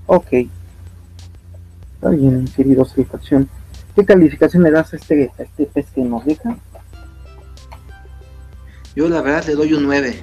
Ok. 0.06 0.28
Está 2.04 2.16
bien, 2.16 2.44
querido 2.54 2.84
satisfacción. 2.84 3.48
¿Qué 3.96 4.04
calificación 4.04 4.62
le 4.62 4.70
das 4.70 4.92
a 4.92 4.96
este, 4.96 5.32
a 5.38 5.42
este 5.42 5.64
pez 5.64 5.86
que 5.90 6.02
nos 6.02 6.22
deja? 6.26 6.58
Yo 8.94 9.08
la 9.08 9.22
verdad 9.22 9.46
le 9.46 9.54
doy 9.54 9.72
un 9.72 9.84
9. 9.84 10.14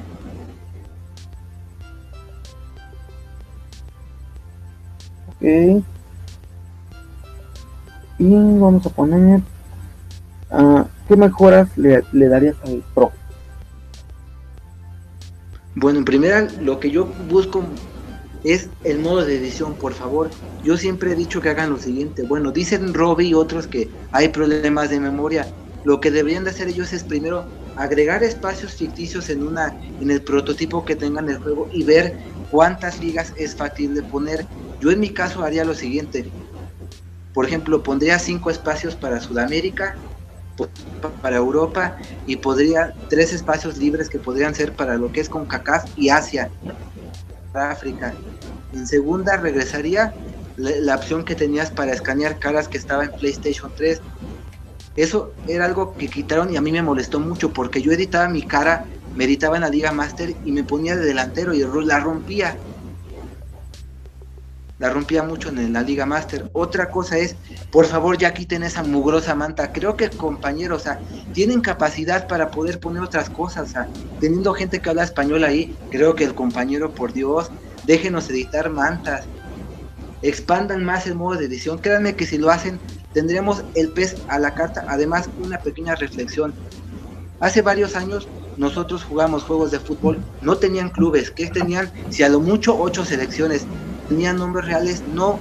Ok. 5.29 5.83
Y 8.19 8.29
vamos 8.59 8.85
a 8.85 8.89
poner... 8.91 9.41
ah, 10.51 10.85
¿Qué 11.07 11.15
mejoras 11.15 11.75
le, 11.79 12.03
le 12.11 12.27
darías 12.27 12.57
al 12.63 12.83
Pro? 12.93 13.11
Bueno, 15.73 15.97
en 15.97 16.05
primera, 16.05 16.47
lo 16.61 16.79
que 16.79 16.91
yo 16.91 17.07
busco 17.27 17.63
es 18.43 18.69
el 18.83 18.99
modo 18.99 19.25
de 19.25 19.37
edición, 19.37 19.75
por 19.75 19.93
favor. 19.93 20.29
Yo 20.63 20.77
siempre 20.77 21.11
he 21.11 21.15
dicho 21.15 21.41
que 21.41 21.49
hagan 21.49 21.69
lo 21.69 21.77
siguiente. 21.77 22.23
Bueno, 22.23 22.51
dicen 22.51 22.93
Robbie 22.93 23.29
y 23.29 23.33
otros 23.33 23.67
que 23.67 23.89
hay 24.11 24.29
problemas 24.29 24.89
de 24.89 24.99
memoria. 24.99 25.47
Lo 25.83 25.99
que 25.99 26.11
deberían 26.11 26.43
de 26.43 26.51
hacer 26.51 26.67
ellos 26.67 26.93
es 26.93 27.03
primero 27.03 27.47
agregar 27.75 28.23
espacios 28.23 28.73
ficticios 28.73 29.29
en 29.29 29.43
una 29.43 29.75
en 29.99 30.11
el 30.11 30.21
prototipo 30.21 30.85
que 30.85 30.95
tengan 30.95 31.29
el 31.29 31.37
juego 31.37 31.67
y 31.71 31.83
ver 31.83 32.17
cuántas 32.49 32.99
ligas 32.99 33.33
es 33.37 33.55
factible 33.55 34.03
poner. 34.03 34.45
Yo 34.79 34.91
en 34.91 34.99
mi 34.99 35.09
caso 35.09 35.43
haría 35.43 35.65
lo 35.65 35.73
siguiente. 35.73 36.31
Por 37.33 37.45
ejemplo, 37.45 37.81
pondría 37.81 38.19
cinco 38.19 38.49
espacios 38.49 38.95
para 38.95 39.21
Sudamérica, 39.21 39.97
para 41.21 41.37
Europa 41.37 41.97
y 42.25 42.35
podría 42.35 42.93
tres 43.09 43.33
espacios 43.33 43.77
libres 43.77 44.09
que 44.09 44.19
podrían 44.19 44.53
ser 44.53 44.73
para 44.73 44.95
lo 44.95 45.11
que 45.11 45.21
es 45.21 45.29
con 45.29 45.45
CACAF 45.45 45.85
y 45.95 46.09
Asia, 46.09 46.51
África. 47.53 48.15
En 48.71 48.87
segunda 48.87 49.37
regresaría 49.37 50.15
la, 50.55 50.95
opción 50.95 51.23
que 51.25 51.35
tenías 51.35 51.71
para 51.71 51.91
escanear 51.91 52.39
caras 52.39 52.67
que 52.67 52.77
estaba 52.77 53.03
en 53.03 53.11
PlayStation 53.11 53.71
3. 53.75 54.01
Eso 54.95 55.33
era 55.47 55.65
algo 55.65 55.95
que 55.95 56.07
quitaron 56.07 56.51
y 56.53 56.57
a 56.57 56.61
mí 56.61 56.71
me 56.71 56.81
molestó 56.81 57.19
mucho 57.19 57.51
porque 57.51 57.81
yo 57.81 57.91
editaba 57.91 58.27
mi 58.29 58.43
cara, 58.43 58.87
me 59.13 59.25
editaba 59.25 59.55
en 59.55 59.61
la 59.61 59.69
Liga 59.69 59.91
Master 59.91 60.35
y 60.43 60.51
me 60.51 60.63
ponía 60.63 60.95
de 60.95 61.05
delantero 61.05 61.53
y 61.53 61.63
la 61.85 61.99
rompía. 61.99 62.59
La 64.81 64.89
rompía 64.89 65.21
mucho 65.21 65.49
en 65.49 65.73
la 65.73 65.83
Liga 65.83 66.07
Master. 66.07 66.49
Otra 66.53 66.89
cosa 66.89 67.15
es, 67.19 67.35
por 67.71 67.85
favor 67.85 68.17
ya 68.17 68.33
quiten 68.33 68.63
esa 68.63 68.81
mugrosa 68.81 69.35
manta. 69.35 69.71
Creo 69.71 69.95
que 69.95 70.09
compañeros, 70.09 70.81
o 70.81 70.83
sea, 70.83 70.99
tienen 71.33 71.61
capacidad 71.61 72.27
para 72.27 72.49
poder 72.49 72.79
poner 72.79 73.03
otras 73.03 73.29
cosas. 73.29 73.75
Teniendo 74.19 74.55
gente 74.55 74.81
que 74.81 74.89
habla 74.89 75.03
español 75.03 75.43
ahí, 75.43 75.77
creo 75.91 76.15
que 76.15 76.23
el 76.23 76.33
compañero, 76.33 76.95
por 76.95 77.13
Dios, 77.13 77.51
déjenos 77.85 78.27
editar 78.31 78.71
mantas. 78.71 79.27
Expandan 80.23 80.83
más 80.83 81.05
el 81.05 81.13
modo 81.13 81.37
de 81.37 81.45
edición. 81.45 81.77
Créanme 81.77 82.15
que 82.15 82.25
si 82.25 82.39
lo 82.39 82.49
hacen, 82.49 82.79
tendremos 83.13 83.63
el 83.75 83.91
pez 83.91 84.23
a 84.29 84.39
la 84.39 84.55
carta. 84.55 84.83
Además, 84.87 85.29
una 85.37 85.59
pequeña 85.59 85.93
reflexión. 85.93 86.55
Hace 87.39 87.61
varios 87.61 87.95
años 87.95 88.29
nosotros 88.57 89.03
jugamos 89.03 89.43
juegos 89.43 89.69
de 89.69 89.79
fútbol, 89.79 90.25
no 90.41 90.57
tenían 90.57 90.89
clubes, 90.89 91.29
que 91.29 91.47
tenían, 91.51 91.91
si 92.09 92.23
a 92.23 92.29
lo 92.29 92.39
mucho, 92.39 92.77
ocho 92.77 93.05
selecciones, 93.05 93.67
tenían 94.11 94.35
nombres 94.35 94.65
reales, 94.65 95.03
no, 95.07 95.39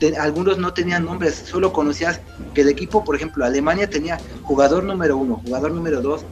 te- 0.00 0.16
algunos 0.16 0.58
no 0.58 0.74
tenían 0.74 1.04
nombres, 1.04 1.36
solo 1.46 1.72
conocías 1.72 2.20
que 2.52 2.62
el 2.62 2.68
equipo, 2.68 3.04
por 3.04 3.14
ejemplo, 3.14 3.44
Alemania 3.44 3.88
tenía 3.88 4.18
jugador 4.42 4.82
número 4.82 5.16
uno, 5.16 5.36
jugador 5.36 5.70
número 5.70 6.00
dos, 6.02 6.26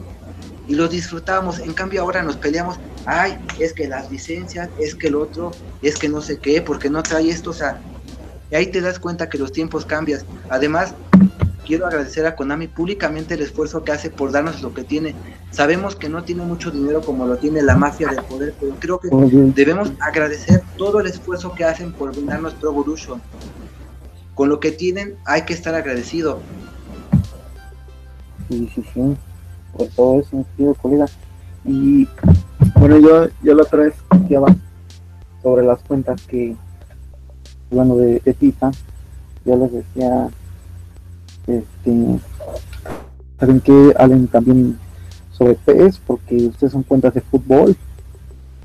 y 0.66 0.74
los 0.74 0.90
disfrutábamos, 0.90 1.61
en 1.61 1.74
cambio 1.74 2.02
ahora 2.02 2.24
nos 2.24 2.38
peleamos, 2.38 2.80
ay, 3.06 3.38
es 3.61 3.72
que 3.72 3.87
las 3.87 4.11
licencias, 4.11 4.68
es 4.76 4.96
que 4.96 5.06
el 5.06 5.14
otro, 5.14 5.52
es 5.80 5.96
que 5.96 6.08
no 6.08 6.20
sé 6.20 6.40
qué, 6.40 6.61
porque 6.61 6.90
no 6.90 7.04
trae 7.04 7.28
esto, 7.30 7.50
o 7.50 7.52
sea, 7.52 7.80
y 8.50 8.56
ahí 8.56 8.66
te 8.66 8.80
das 8.80 8.98
cuenta 8.98 9.28
que 9.28 9.38
los 9.38 9.52
tiempos 9.52 9.87
cambian. 9.87 10.20
Además, 10.48 10.96
quiero 11.66 11.87
agradecer 11.87 12.27
a 12.27 12.37
Konami 12.37 12.68
públicamente 12.68 13.35
el 13.35 13.42
esfuerzo 13.42 13.85
que 13.85 13.92
hace 13.92 14.11
por 14.11 14.33
darnos 14.33 14.62
lo 14.62 14.75
que 14.75 14.85
tiene. 14.85 15.14
Sabemos 15.51 15.96
que 15.96 16.09
no 16.09 16.25
tiene 16.25 16.44
mucho 16.44 16.70
dinero 16.70 17.01
como 17.01 17.27
lo 17.27 17.37
tiene 17.37 17.62
la 17.62 17.77
mafia 17.77 18.09
del 18.09 18.22
poder, 18.25 18.55
pero 18.59 18.75
creo 18.79 19.01
que 19.01 19.09
debemos 19.55 19.92
agradecer 20.01 20.62
todo 20.77 21.01
el 21.01 21.07
esfuerzo 21.07 21.53
que 21.55 21.64
hacen 21.64 21.92
por 21.92 22.12
brindarnos 22.12 22.55
Pro 22.55 22.70
Evolution. 22.70 23.20
Con 24.35 24.48
lo 24.48 24.61
que 24.61 24.72
tienen 24.72 25.16
hay 25.25 25.42
que 25.42 25.53
estar 25.53 25.75
agradecido. 25.75 26.40
Sí, 28.48 28.70
sí, 28.75 28.85
sí. 28.92 29.16
Por 29.77 29.88
todo 29.88 30.20
eso, 30.20 30.37
mi 30.37 30.44
querido 30.57 30.75
colega. 30.75 31.07
Y 31.64 32.09
bueno, 32.77 32.98
yo, 32.98 33.29
yo 33.42 33.55
la 33.55 33.62
otra 33.62 33.85
vez 33.85 33.94
sobre 35.42 35.64
las 35.66 35.83
cuentas 35.83 36.20
que, 36.22 36.57
hablando 37.70 37.96
de, 37.96 38.20
de 38.20 38.35
FIFA, 38.35 38.70
yo 39.44 39.57
les 39.57 39.72
decía, 39.72 40.29
este, 41.46 42.20
saben 43.38 43.61
que 43.61 43.94
hablen 43.98 44.28
también 44.28 44.78
sobre 45.33 45.55
PES, 45.55 45.98
porque 46.07 46.37
ustedes 46.37 46.72
son 46.72 46.83
cuentas 46.83 47.14
de 47.14 47.20
fútbol, 47.20 47.76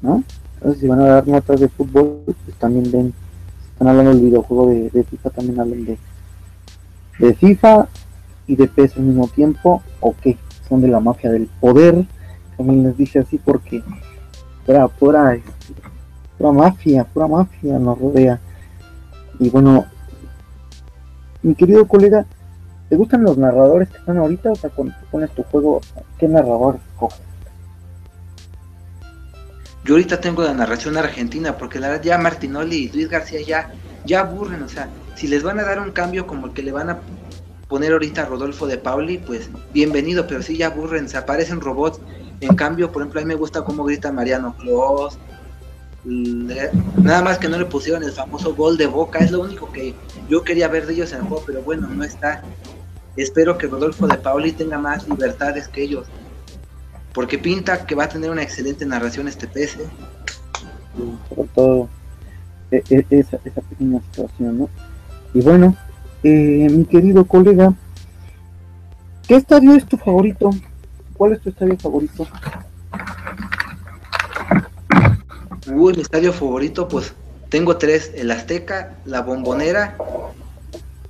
¿no? 0.02 0.24
Entonces, 0.56 0.82
si 0.82 0.88
van 0.88 1.02
a 1.02 1.06
dar 1.06 1.28
notas 1.28 1.60
de 1.60 1.70
fútbol, 1.70 2.22
pues 2.26 2.58
también 2.58 2.92
ven, 2.92 3.14
si 3.62 3.70
están 3.72 3.88
hablando 3.88 4.12
del 4.12 4.22
videojuego 4.22 4.68
de, 4.68 5.04
FIFA, 5.04 5.30
también 5.30 5.60
hablen 5.60 5.86
de, 5.86 5.98
de 7.20 7.34
FIFA 7.36 7.88
y 8.48 8.56
de 8.56 8.68
PES 8.68 8.98
al 8.98 9.04
mismo 9.04 9.28
tiempo, 9.28 9.82
o 10.00 10.16
qué, 10.22 10.38
son 10.68 10.82
de 10.82 10.88
la 10.88 11.00
mafia 11.00 11.32
del 11.32 11.48
poder, 11.60 12.06
también 12.58 12.84
les 12.84 12.98
dije 12.98 13.20
así 13.20 13.38
porque 13.38 13.84
pura, 14.66 14.88
pura, 14.88 15.36
este, 15.36 15.74
pura 16.38 16.52
mafia, 16.52 17.04
pura 17.06 17.28
mafia 17.28 17.80
nos 17.80 18.00
rodea. 18.00 18.40
Y 19.40 19.50
bueno, 19.50 19.86
mi 21.44 21.54
querido 21.56 21.88
colega, 21.88 22.26
¿te 22.90 22.96
gustan 22.96 23.24
los 23.24 23.38
narradores 23.38 23.90
que 23.90 23.98
están 23.98 24.18
ahorita? 24.18 24.52
O 24.52 24.56
sea, 24.56 24.70
cuando 24.70 24.94
tú 25.00 25.06
pones 25.12 25.32
tu 25.32 25.44
juego, 25.44 25.82
¿qué 26.18 26.28
narrador 26.28 26.80
escoges? 26.94 27.20
Yo 29.84 29.94
ahorita 29.94 30.20
tengo 30.20 30.44
la 30.44 30.54
narración 30.54 30.98
argentina 30.98 31.58
porque 31.58 31.80
la 31.80 31.90
verdad 31.90 32.04
ya 32.04 32.18
Martinoli 32.18 32.76
y 32.76 32.92
Luis 32.92 33.10
García 33.10 33.40
ya, 33.42 33.72
ya 34.06 34.22
aburren. 34.22 34.64
O 34.64 34.70
sea, 34.70 34.90
si 35.16 35.28
les 35.28 35.44
van 35.44 35.60
a 35.60 35.64
dar 35.64 35.80
un 35.80 35.92
cambio 35.92 36.28
como 36.28 36.48
el 36.48 36.54
que 36.54 36.62
le 36.62 36.72
van 36.72 36.90
a 36.90 37.00
poner 37.70 37.94
ahorita 37.94 38.24
a 38.24 38.26
Rodolfo 38.26 38.68
de 38.68 38.78
Pauli, 38.78 39.18
pues 39.18 39.50
bienvenido, 39.74 40.28
pero 40.28 40.42
sí 40.42 40.58
ya 40.58 40.68
aburren, 40.68 41.08
se 41.08 41.18
aparecen 41.18 41.62
robots. 41.62 42.00
En 42.42 42.56
cambio, 42.56 42.92
por 42.92 43.02
ejemplo, 43.02 43.22
a 43.22 43.24
mí 43.24 43.28
me 43.30 43.36
gusta 43.36 43.64
cómo 43.64 43.84
grita 43.84 44.12
Mariano 44.12 44.56
Clos. 44.58 45.18
Nada 46.04 47.22
más 47.22 47.38
que 47.38 47.50
no 47.50 47.58
le 47.58 47.66
pusieron 47.66 48.04
el 48.04 48.12
famoso 48.12 48.56
gol 48.56 48.78
de 48.78 48.88
boca, 48.88 49.20
es 49.20 49.32
lo 49.32 49.42
único 49.42 49.72
que 49.72 49.94
yo 50.30 50.44
quería 50.44 50.68
ver 50.68 50.86
de 50.86 50.94
ellos 50.94 51.12
en 51.12 51.20
el 51.20 51.24
juego, 51.26 51.44
pero 51.46 51.62
bueno, 51.62 51.88
no 51.88 52.04
está. 52.04 52.44
Espero 53.18 53.58
que 53.58 53.68
Rodolfo 53.68 54.08
de 54.08 54.18
Pauli 54.18 54.52
tenga 54.52 54.78
más 54.78 55.08
libertades 55.08 55.68
que 55.68 55.82
ellos, 55.84 56.08
porque 57.14 57.40
pinta 57.40 57.86
que 57.86 57.96
va 57.96 58.04
a 58.04 58.10
tener 58.10 58.30
una 58.30 58.44
excelente 58.44 58.86
narración 58.86 59.28
este 59.28 59.48
PC. 59.48 59.80
y 60.98 61.36
sobre 61.36 61.50
todo 61.50 61.90
e- 62.72 62.84
e- 62.90 63.06
esa, 63.10 63.40
esa 63.44 63.62
pequeña 63.62 64.02
situación, 64.02 64.60
¿no? 64.60 64.70
Y 65.34 65.42
bueno, 65.42 65.76
eh, 66.24 66.68
mi 66.70 66.86
querido 66.86 67.26
colega, 67.26 67.74
¿qué 69.28 69.36
estadio 69.36 69.74
es 69.74 69.86
tu 69.86 69.98
favorito? 69.98 70.52
¿Cuál 71.16 71.34
es 71.34 71.42
tu 71.42 71.50
estadio 71.50 71.78
favorito? 71.78 72.28
Uy, 75.68 75.94
mi 75.94 76.02
estadio 76.02 76.32
favorito, 76.34 76.88
pues 76.88 77.14
tengo 77.50 77.78
tres, 77.78 78.12
el 78.16 78.32
Azteca, 78.32 78.96
la 79.06 79.22
Bombonera 79.22 79.98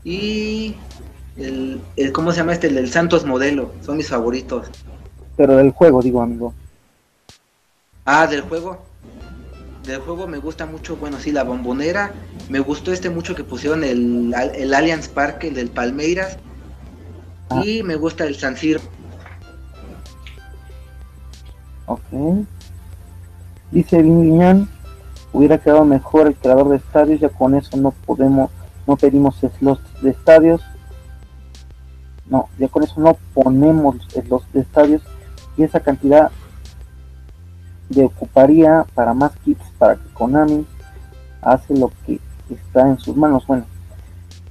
y 0.04 0.76
el, 1.38 1.82
el 1.96 2.12
¿cómo 2.12 2.32
se 2.32 2.40
llama 2.40 2.54
este? 2.54 2.68
El 2.68 2.76
del 2.76 2.92
Santos 2.92 3.26
Modelo, 3.26 3.72
son 3.86 3.98
mis 3.98 4.10
favoritos. 4.10 4.68
Pero 5.36 5.58
del 5.58 5.72
juego, 5.72 6.02
digo, 6.02 6.22
amigo. 6.22 6.54
Ah, 8.06 8.28
del 8.28 8.42
juego. 8.42 8.80
Del 9.86 10.02
juego 10.02 10.28
me 10.28 10.40
gusta 10.40 10.66
mucho, 10.66 10.98
bueno, 10.98 11.20
sí, 11.20 11.32
la 11.32 11.44
Bombonera. 11.44 12.12
Me 12.50 12.60
gustó 12.60 12.92
este 12.92 13.10
mucho 13.10 13.36
que 13.36 13.44
pusieron 13.44 13.84
el, 13.84 14.34
el 14.56 14.74
Allianz 14.74 15.08
Parque, 15.08 15.48
el 15.48 15.54
del 15.54 15.70
Palmeiras. 15.70 16.38
Ah. 17.50 17.62
Y 17.64 17.84
me 17.84 17.96
gusta 17.96 18.26
el 18.26 18.36
San 18.36 18.58
Siro. 18.58 18.82
Ok. 21.86 22.02
Dice 23.72 24.02
Viñan, 24.02 24.70
hubiera 25.32 25.58
quedado 25.58 25.86
mejor 25.86 26.28
el 26.28 26.36
creador 26.36 26.70
de 26.70 26.78
estadios, 26.78 27.20
ya 27.20 27.30
con 27.30 27.56
eso 27.56 27.78
no 27.78 27.92
podemos, 27.92 28.50
no 28.86 28.98
pedimos 28.98 29.36
slots 29.58 30.02
de 30.02 30.12
estadios. 30.12 30.62
No, 32.30 32.50
ya 32.60 32.68
con 32.68 32.84
eso 32.84 33.00
no 33.00 33.18
ponemos 33.34 33.96
de 34.54 34.60
estadios 34.60 35.02
y 35.56 35.64
esa 35.64 35.80
cantidad 35.80 36.32
de 37.90 38.04
ocuparía 38.04 38.86
para 38.94 39.14
más 39.14 39.32
kits 39.46 39.64
para 39.78 39.96
que 39.96 40.08
Konami 40.14 40.66
hace 41.42 41.76
lo 41.76 41.92
que 42.06 42.20
está 42.50 42.88
en 42.88 43.00
sus 43.00 43.16
manos. 43.16 43.48
Bueno, 43.48 43.66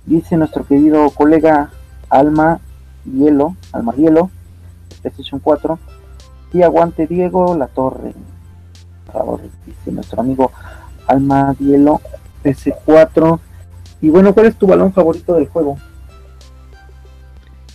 dice 0.06 0.36
nuestro 0.36 0.66
querido 0.66 1.10
colega 1.10 1.70
Alma 2.08 2.60
Hielo, 3.04 3.56
Alma 3.72 3.94
Hielo, 3.94 4.30
PlayStation 5.02 5.40
4, 5.40 5.78
y 6.52 6.62
Aguante 6.62 7.06
Diego 7.06 7.56
La 7.56 7.66
Torre. 7.66 8.14
Dice 9.66 9.92
nuestro 9.92 10.20
amigo 10.20 10.50
Alma 11.06 11.54
Hielo, 11.58 12.00
PS4. 12.42 13.38
Y 14.00 14.10
bueno, 14.10 14.34
¿cuál 14.34 14.46
es 14.46 14.56
tu 14.56 14.66
balón 14.66 14.92
favorito 14.92 15.34
del 15.34 15.48
juego? 15.48 15.78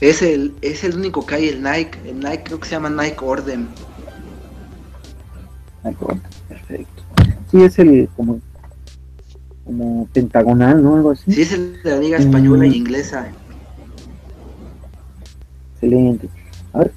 Es 0.01 0.23
el, 0.23 0.55
es 0.61 0.83
el 0.83 0.95
único 0.97 1.23
que 1.25 1.35
hay, 1.35 1.47
el 1.49 1.61
Nike. 1.61 1.99
El 2.05 2.19
Nike 2.19 2.41
creo 2.45 2.59
que 2.59 2.67
se 2.67 2.71
llama 2.71 2.89
Nike 2.89 3.19
Orden. 3.21 3.67
Nike 5.83 5.97
Orden, 5.99 6.21
perfecto. 6.49 7.03
Sí, 7.51 7.61
es 7.61 7.77
el 7.77 8.09
como, 8.17 8.39
como 9.63 10.07
pentagonal, 10.07 10.83
¿no? 10.83 10.95
Algo 10.95 11.11
así. 11.11 11.31
Sí, 11.31 11.43
es 11.43 11.53
el 11.53 11.83
de 11.83 11.91
la 11.91 11.97
Liga 11.97 12.17
Española 12.17 12.65
y 12.65 12.77
Inglesa. 12.77 13.27
Excelente. 15.73 16.29
A 16.73 16.79
ver, 16.79 16.93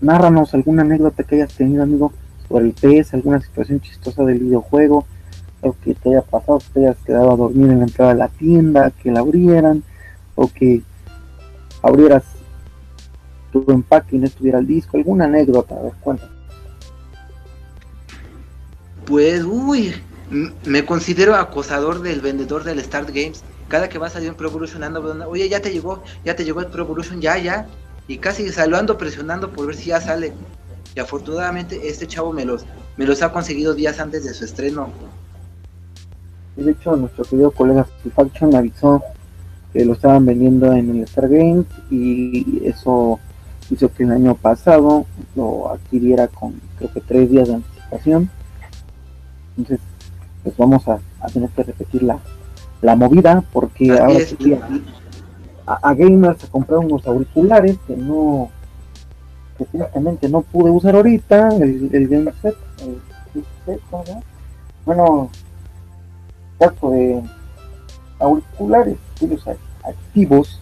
nárranos 0.00 0.52
alguna 0.52 0.82
anécdota 0.82 1.22
que 1.22 1.36
hayas 1.36 1.54
tenido, 1.54 1.84
amigo, 1.84 2.12
sobre 2.48 2.66
el 2.66 2.72
PES, 2.72 3.14
alguna 3.14 3.40
situación 3.40 3.80
chistosa 3.80 4.24
del 4.24 4.40
videojuego, 4.40 5.06
o 5.60 5.76
que 5.84 5.94
te 5.94 6.08
haya 6.08 6.22
pasado, 6.22 6.58
que 6.58 6.66
te 6.74 6.86
hayas 6.86 6.96
quedado 7.06 7.30
a 7.30 7.36
dormir 7.36 7.70
en 7.70 7.78
la 7.78 7.84
entrada 7.84 8.14
de 8.14 8.18
la 8.18 8.28
tienda, 8.28 8.90
que 8.90 9.12
la 9.12 9.20
abrieran, 9.20 9.84
o 10.34 10.48
que 10.48 10.82
abrieras 11.82 12.24
tu 13.52 13.64
empaque 13.70 14.16
y 14.16 14.18
no 14.18 14.26
estuviera 14.26 14.58
el 14.58 14.66
disco, 14.66 14.96
alguna 14.96 15.26
anécdota, 15.26 15.76
a 15.76 15.82
ver, 15.82 15.92
cuenta. 16.00 16.28
Pues, 19.04 19.44
uy, 19.44 19.94
me 20.64 20.84
considero 20.86 21.34
acosador 21.34 22.00
del 22.00 22.20
vendedor 22.20 22.64
del 22.64 22.82
Start 22.82 23.08
Games. 23.08 23.42
Cada 23.68 23.88
que 23.88 23.98
va 23.98 24.06
a 24.06 24.10
salir 24.10 24.30
un 24.30 24.36
Pro 24.36 24.48
Evolution 24.48 24.82
ando, 24.82 25.28
oye, 25.28 25.48
ya 25.48 25.60
te 25.60 25.72
llegó, 25.72 26.02
ya 26.24 26.36
te 26.36 26.44
llegó 26.44 26.60
el 26.60 26.66
Pro 26.66 26.84
Evolution, 26.84 27.20
ya, 27.20 27.36
ya. 27.38 27.66
Y 28.08 28.18
casi 28.18 28.48
saludando, 28.50 28.96
presionando 28.98 29.50
por 29.50 29.66
ver 29.66 29.76
si 29.76 29.86
ya 29.86 30.00
sale. 30.00 30.32
Y 30.94 31.00
afortunadamente 31.00 31.88
este 31.88 32.06
chavo 32.06 32.32
me 32.32 32.44
los, 32.44 32.64
me 32.96 33.06
los 33.06 33.22
ha 33.22 33.32
conseguido 33.32 33.74
días 33.74 33.98
antes 33.98 34.24
de 34.24 34.34
su 34.34 34.44
estreno. 34.44 34.90
De 36.56 36.70
hecho, 36.70 36.96
nuestro 36.96 37.24
querido 37.24 37.50
colega 37.50 37.86
Faction 38.14 38.50
me 38.50 38.58
avisó 38.58 39.02
que 39.72 39.84
lo 39.84 39.94
estaban 39.94 40.26
vendiendo 40.26 40.72
en 40.72 40.90
el 40.90 41.02
Star 41.04 41.28
Games 41.28 41.66
y 41.90 42.62
eso 42.64 43.18
hizo 43.70 43.92
que 43.92 44.02
el 44.02 44.12
año 44.12 44.34
pasado 44.34 45.06
lo 45.34 45.70
adquiriera 45.70 46.28
con 46.28 46.60
creo 46.76 46.92
que 46.92 47.00
tres 47.00 47.30
días 47.30 47.48
de 47.48 47.54
anticipación. 47.54 48.30
Entonces, 49.56 49.80
pues 50.42 50.56
vamos 50.56 50.86
a, 50.88 51.00
tener 51.32 51.48
que 51.50 51.62
repetir 51.62 52.02
la, 52.02 52.18
la 52.80 52.96
movida 52.96 53.44
porque 53.52 53.92
ahora 53.92 54.20
sí 54.20 54.54
a, 55.66 55.74
a, 55.74 55.94
gamers 55.94 56.42
a 56.44 56.48
comprar 56.48 56.80
unos 56.80 57.06
auriculares 57.06 57.78
que 57.86 57.96
no 57.96 58.50
que 60.20 60.28
no 60.28 60.42
pude 60.42 60.70
usar 60.70 60.96
ahorita 60.96 61.50
el, 61.56 61.88
el 61.92 62.08
game 62.08 62.32
set, 62.42 62.56
el, 62.80 63.44
set 63.64 63.80
bueno 64.84 65.30
cuarto 66.58 66.90
de 66.90 67.22
auriculares 68.18 68.96
activos 69.84 70.60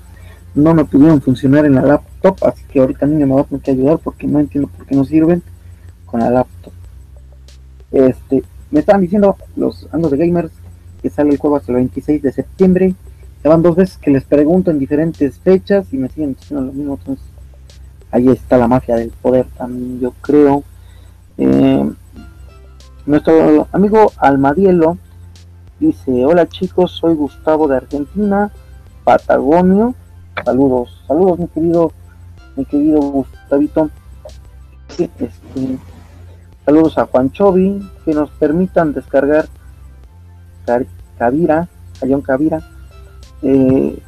no 0.55 0.75
me 0.75 0.85
pudieron 0.85 1.21
funcionar 1.21 1.65
en 1.65 1.75
la 1.75 1.83
laptop, 1.83 2.37
así 2.43 2.65
que 2.65 2.81
ahorita 2.81 3.07
niño 3.07 3.27
me 3.27 3.35
va 3.35 3.43
a 3.43 3.45
tener 3.45 3.63
que 3.63 3.71
ayudar 3.71 3.99
porque 3.99 4.27
no 4.27 4.41
entiendo 4.41 4.69
por 4.69 4.87
qué 4.87 4.97
no 4.97 5.05
sirven 5.05 5.43
con 6.07 6.21
la 6.21 6.31
laptop. 6.31 6.73
Este, 7.93 8.43
me 8.71 8.81
estaban 8.81 9.03
diciendo 9.03 9.37
los 9.57 9.89
andos 9.93 10.11
de 10.11 10.19
gamers 10.19 10.53
que 11.03 11.11
sale 11.11 11.31
el 11.31 11.39
juego 11.39 11.57
hasta 11.57 11.73
el 11.73 11.77
26 11.77 12.23
de 12.23 12.33
septiembre. 12.33 12.95
Llevan 13.43 13.63
dos 13.63 13.77
veces 13.77 13.97
que 13.97 14.11
les 14.11 14.25
pregunto 14.25 14.71
en 14.71 14.79
diferentes 14.79 15.39
fechas 15.39 15.87
y 15.93 15.97
me 15.97 16.09
siguen 16.09 16.35
diciendo 16.35 16.67
lo 16.67 16.73
mismo. 16.73 16.99
Entonces, 16.99 17.25
ahí 18.11 18.29
está 18.29 18.59
la 18.59 18.69
magia 18.69 18.97
del 18.97 19.11
poder 19.11 19.47
también, 19.57 20.01
yo 20.01 20.13
creo. 20.21 20.65
Eh, 21.39 21.91
nuestro 23.07 23.67
amigo 23.73 24.13
Almadielo 24.19 24.99
dice: 25.81 26.25
Hola 26.25 26.47
chicos, 26.49 26.93
soy 26.93 27.15
Gustavo 27.15 27.67
de 27.67 27.79
Argentina, 27.79 28.53
Patagonio 29.03 29.95
Saludos, 30.45 31.03
saludos 31.07 31.39
mi 31.39 31.49
querido, 31.49 31.93
mi 32.57 32.65
querido 32.65 33.01
Gustavito. 33.01 33.91
Este, 34.89 35.79
saludos 36.65 36.99
a 36.99 37.07
Juan 37.07 37.31
Chovi, 37.31 37.83
que 38.05 38.15
nos 38.15 38.31
permitan 38.31 38.93
descargar 38.93 39.47
Cavira, 41.19 41.69
Ayón 42.03 42.23
Cavira. 42.23 42.63
Eh, 43.43 43.99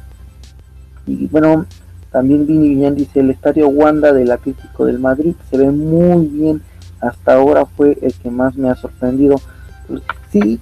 y 1.05 1.27
bueno, 1.27 1.65
también 2.11 2.47
Vini 2.47 2.69
Villan 2.69 2.95
dice, 2.95 3.19
el 3.19 3.29
estadio 3.29 3.67
Wanda 3.67 4.11
del 4.11 4.31
Atlético 4.31 4.85
del 4.85 4.99
Madrid 4.99 5.35
se 5.49 5.57
ve 5.57 5.69
muy 5.71 6.27
bien. 6.27 6.61
Hasta 6.99 7.33
ahora 7.33 7.65
fue 7.65 7.97
el 8.01 8.13
que 8.13 8.31
más 8.31 8.55
me 8.55 8.69
ha 8.69 8.75
sorprendido. 8.75 9.39
Pues, 9.87 10.01
sí, 10.31 10.59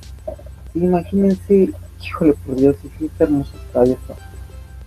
imagínense, 0.73 1.71
híjole 2.01 2.33
por 2.45 2.55
Dios, 2.55 2.75
sí, 2.81 3.05
está 3.05 3.25
hermoso 3.25 3.51
estadio 3.67 3.97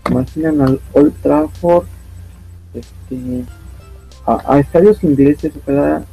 imaginan 0.09 0.61
al 0.61 0.79
Old 0.93 1.13
Trafford 1.21 1.85
este, 2.73 3.45
a, 4.25 4.59
estadios 4.59 5.03
ingleses 5.03 5.53
ojalá 5.61 6.03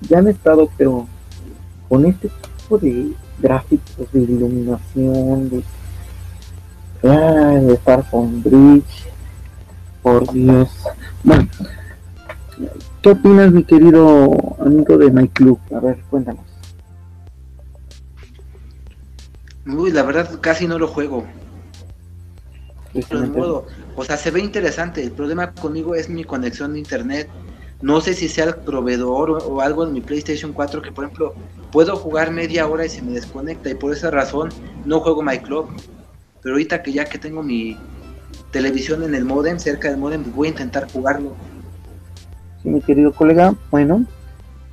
ya 0.00 0.18
han 0.18 0.28
estado 0.28 0.68
pero 0.76 1.06
con 1.88 2.06
este 2.06 2.28
tipo 2.28 2.78
de 2.78 3.12
gráficos 3.40 4.12
de 4.12 4.20
iluminación 4.20 5.50
de 5.50 5.62
ah, 7.04 7.58
de 7.60 7.76
Farfon 7.78 8.42
Bridge 8.42 9.08
por 10.02 10.32
Dios. 10.32 10.70
Bueno 11.24 11.48
¿qué 13.00 13.10
opinas 13.10 13.50
mi 13.50 13.64
querido 13.64 14.56
amigo 14.60 14.96
de 14.98 15.10
My 15.10 15.28
Club? 15.28 15.58
a 15.74 15.80
ver 15.80 15.98
cuéntanos 16.10 16.51
Uy, 19.66 19.92
la 19.92 20.02
verdad 20.02 20.40
casi 20.40 20.66
no 20.66 20.78
lo 20.78 20.88
juego 20.88 21.24
o 23.96 24.04
sea, 24.04 24.16
se 24.16 24.30
ve 24.30 24.40
interesante. 24.40 25.02
El 25.02 25.12
problema 25.12 25.52
conmigo 25.52 25.94
es 25.94 26.08
mi 26.08 26.24
conexión 26.24 26.74
de 26.74 26.80
internet. 26.80 27.28
No 27.80 28.00
sé 28.00 28.14
si 28.14 28.28
sea 28.28 28.44
el 28.44 28.54
proveedor 28.56 29.30
o, 29.30 29.60
algo 29.60 29.84
en 29.84 29.92
mi 29.92 30.00
PlayStation 30.00 30.52
4 30.52 30.82
que, 30.82 30.92
por 30.92 31.04
ejemplo, 31.04 31.34
puedo 31.72 31.96
jugar 31.96 32.30
media 32.30 32.66
hora 32.68 32.86
y 32.86 32.88
se 32.88 33.02
me 33.02 33.12
desconecta 33.12 33.70
y 33.70 33.74
por 33.74 33.92
esa 33.92 34.10
razón 34.10 34.50
no 34.84 35.00
juego 35.00 35.22
My 35.22 35.38
Club. 35.38 35.68
Pero 36.42 36.54
ahorita 36.54 36.82
que 36.82 36.92
ya 36.92 37.04
que 37.04 37.18
tengo 37.18 37.42
mi 37.42 37.76
televisión 38.50 39.02
en 39.02 39.14
el 39.14 39.24
modem, 39.24 39.58
cerca 39.58 39.88
del 39.88 39.96
modem, 39.96 40.24
voy 40.34 40.48
a 40.48 40.50
intentar 40.50 40.90
jugarlo. 40.92 41.32
Sí, 42.62 42.68
mi 42.68 42.80
querido 42.80 43.12
colega. 43.12 43.54
Bueno, 43.70 44.04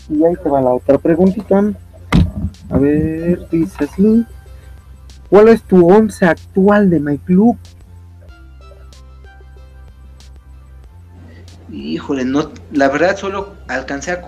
y 0.10 0.24
ahí 0.24 0.36
te 0.44 0.50
va 0.50 0.62
la 0.62 0.72
otra 0.72 0.98
preguntita. 0.98 1.64
A 2.70 2.78
ver, 2.78 3.48
dice 3.50 3.86
así. 3.86 4.26
¿Cuál 5.30 5.50
es 5.50 5.62
tu 5.64 5.88
once 5.88 6.26
actual 6.26 6.90
de 6.90 7.00
My 7.00 7.18
Club? 7.20 7.58
Híjole, 11.72 12.26
no, 12.26 12.50
la 12.72 12.90
verdad 12.90 13.16
solo 13.16 13.54
alcancé 13.68 14.12
a 14.12 14.22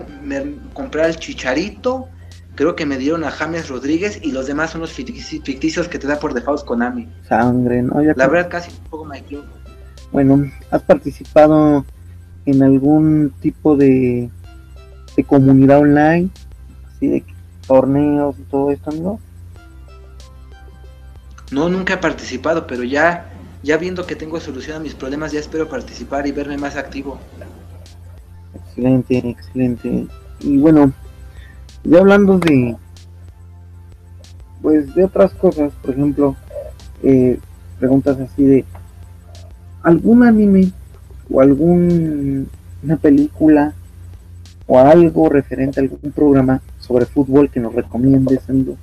comprar 0.72 1.10
el 1.10 1.16
Chicharito, 1.16 2.08
creo 2.54 2.76
que 2.76 2.86
me 2.86 2.98
dieron 2.98 3.24
a 3.24 3.32
James 3.32 3.68
Rodríguez 3.68 4.20
y 4.22 4.30
los 4.30 4.46
demás 4.46 4.70
son 4.70 4.82
los 4.82 4.92
ficticios 4.92 5.88
que 5.88 5.98
te 5.98 6.06
da 6.06 6.20
por 6.20 6.34
default 6.34 6.64
Konami. 6.64 7.08
Sangre, 7.28 7.82
¿no? 7.82 8.00
la 8.00 8.28
verdad 8.28 8.48
casi 8.48 8.70
un 8.70 8.90
poco 8.90 9.04
my 9.04 9.20
club. 9.22 9.44
Bueno, 10.12 10.48
¿has 10.70 10.82
participado 10.82 11.84
en 12.46 12.62
algún 12.62 13.32
tipo 13.40 13.76
de, 13.76 14.30
de 15.16 15.24
comunidad 15.24 15.80
online? 15.80 16.30
Así 16.94 17.08
de 17.08 17.24
torneos 17.66 18.38
y 18.38 18.42
todo 18.42 18.70
esto, 18.70 18.90
amigo. 18.90 19.18
No, 21.52 21.68
nunca 21.68 21.94
he 21.94 21.98
participado, 21.98 22.66
pero 22.66 22.82
ya 22.82 23.28
ya 23.62 23.76
viendo 23.76 24.06
que 24.06 24.16
tengo 24.16 24.40
solución 24.40 24.76
a 24.76 24.80
mis 24.80 24.94
problemas, 24.94 25.32
ya 25.32 25.40
espero 25.40 25.68
participar 25.68 26.26
y 26.26 26.32
verme 26.32 26.58
más 26.58 26.76
activo. 26.76 27.18
Excelente, 28.54 29.18
excelente. 29.18 30.06
Y 30.40 30.58
bueno, 30.58 30.92
ya 31.84 32.00
hablando 32.00 32.38
de, 32.38 32.76
pues 34.60 34.92
de 34.94 35.04
otras 35.04 35.32
cosas, 35.34 35.72
por 35.80 35.92
ejemplo, 35.92 36.36
eh, 37.02 37.38
preguntas 37.78 38.18
así 38.18 38.44
de 38.44 38.64
algún 39.82 40.24
anime 40.24 40.72
o 41.30 41.40
alguna 41.40 42.46
película 43.00 43.74
o 44.66 44.78
algo 44.78 45.28
referente 45.28 45.80
a 45.80 45.82
algún 45.82 46.10
programa 46.12 46.60
sobre 46.80 47.06
fútbol 47.06 47.48
que 47.48 47.60
nos 47.60 47.74
recomiendes, 47.74 48.48
amigo. 48.48 48.76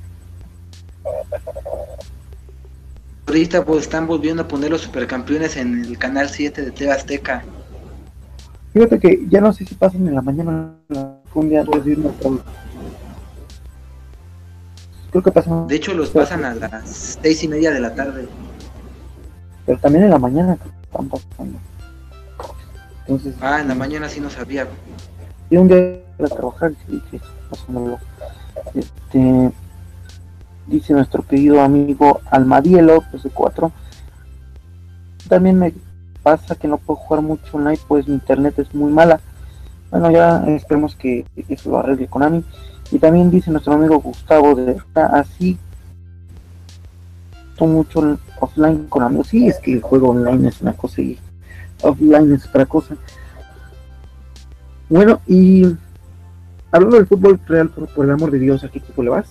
Ahorita 3.30 3.64
pues 3.64 3.84
están 3.84 4.08
volviendo 4.08 4.42
a 4.44 4.48
poner 4.48 4.72
los 4.72 4.82
supercampeones 4.82 5.56
en 5.56 5.86
el 5.86 5.98
canal 5.98 6.30
7 6.30 6.62
de 6.64 6.72
TV 6.72 6.92
Azteca. 6.92 7.44
Fíjate 8.74 9.00
que 9.00 9.26
ya 9.30 9.40
no 9.40 9.54
sé 9.54 9.66
si 9.66 9.76
pasan 9.76 10.08
en 10.08 10.16
la 10.16 10.22
mañana 10.22 10.74
un 11.34 11.50
día 11.50 11.62
antes 11.62 11.86
de 11.86 11.92
irnos 11.92 12.14
Creo 15.12 15.24
que 15.24 15.32
pasan. 15.32 15.68
De 15.68 15.76
hecho, 15.76 15.94
los 15.94 16.10
pasan 16.10 16.46
a 16.46 16.54
las 16.54 17.18
seis 17.22 17.44
y 17.44 17.48
media 17.48 17.72
de 17.72 17.80
la 17.80 17.94
tarde. 17.96 18.28
Pero 19.66 19.80
también 19.80 20.04
en 20.06 20.12
la 20.12 20.20
mañana 20.20 20.58
están 20.84 21.10
pasando. 21.10 21.60
Entonces, 23.08 23.34
Ah, 23.42 23.60
en 23.62 23.68
la 23.70 23.76
mañana 23.76 24.08
sí 24.10 24.20
no 24.20 24.30
sabía. 24.30 24.68
y 25.50 25.58
un 25.58 25.68
día 25.68 26.00
a 26.24 26.28
trabajar 26.28 26.74
y 26.88 26.94
dije, 26.94 27.20
pasándolo. 27.50 27.98
Este, 28.76 29.52
dice 30.70 30.94
nuestro 30.94 31.24
querido 31.24 31.62
amigo 31.62 32.22
Almadielo, 32.30 33.04
pues 33.12 33.24
de 33.24 33.30
4. 33.30 33.72
También 35.28 35.60
me 35.60 35.74
pasa 36.24 36.56
que 36.56 36.68
no 36.68 36.78
puedo 36.78 36.98
jugar 36.98 37.24
mucho 37.24 37.58
online, 37.58 37.80
pues 37.88 38.08
mi 38.08 38.16
internet 38.16 38.58
es 38.60 38.74
muy 38.74 38.92
mala. 38.92 39.20
Bueno, 39.92 40.12
ya 40.12 40.44
esperemos 40.48 40.96
que 40.96 41.26
eso 41.48 41.72
lo 41.72 41.80
arregle 41.80 42.08
Konami. 42.08 42.44
Y 42.92 43.00
también 43.00 43.30
dice 43.30 43.52
nuestro 43.52 43.74
amigo 43.74 44.00
Gustavo 44.00 44.56
de 44.56 44.78
así 44.96 45.58
mucho 47.68 48.18
offline 48.40 48.86
con 48.88 49.04
amigos. 49.04 49.28
Sí, 49.28 49.48
es 49.48 49.58
que 49.60 49.74
el 49.74 49.82
juego 49.82 50.10
online 50.10 50.50
es 50.50 50.62
una 50.62 50.74
cosa 50.74 51.02
y 51.02 51.18
offline 51.82 52.34
es 52.34 52.46
otra 52.48 52.66
cosa. 52.66 52.96
Bueno, 54.90 55.20
y 55.28 55.66
hablando 56.72 56.98
del 56.98 57.08
fútbol 57.08 57.40
real, 57.48 57.70
por, 57.70 57.88
por 57.88 58.06
el 58.06 58.12
amor 58.12 58.32
de 58.32 58.40
Dios, 58.40 58.64
¿a 58.64 58.70
qué 58.70 58.80
equipo 58.80 59.04
le 59.04 59.10
vas? 59.10 59.28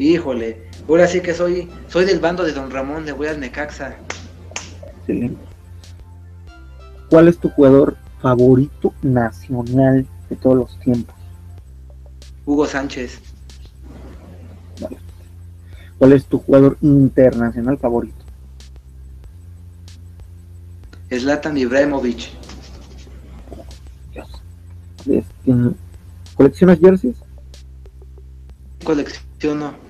Híjole, 0.00 0.56
ahora 0.88 1.06
sí 1.06 1.20
que 1.20 1.34
soy, 1.34 1.68
soy 1.88 2.06
del 2.06 2.20
bando 2.20 2.42
de 2.42 2.52
Don 2.52 2.70
Ramón, 2.70 3.04
le 3.04 3.12
voy 3.12 3.26
al 3.26 3.38
Necaxa. 3.38 3.96
Excelente. 4.96 5.38
¿Cuál 7.10 7.28
es 7.28 7.36
tu 7.36 7.50
jugador 7.50 7.98
favorito 8.22 8.94
nacional 9.02 10.06
de 10.30 10.36
todos 10.36 10.56
los 10.56 10.80
tiempos? 10.80 11.14
Hugo 12.46 12.66
Sánchez. 12.66 13.20
Vale. 14.80 14.96
¿Cuál 15.98 16.14
es 16.14 16.24
tu 16.24 16.38
jugador 16.38 16.78
internacional 16.80 17.76
favorito? 17.76 18.24
Zlatan 21.10 21.58
Ibrahimovic. 21.58 22.30
Dios. 24.14 24.28
Este, 25.00 25.54
¿Coleccionas 26.36 26.78
jerseys? 26.80 27.16
Colecciono. 28.82 29.89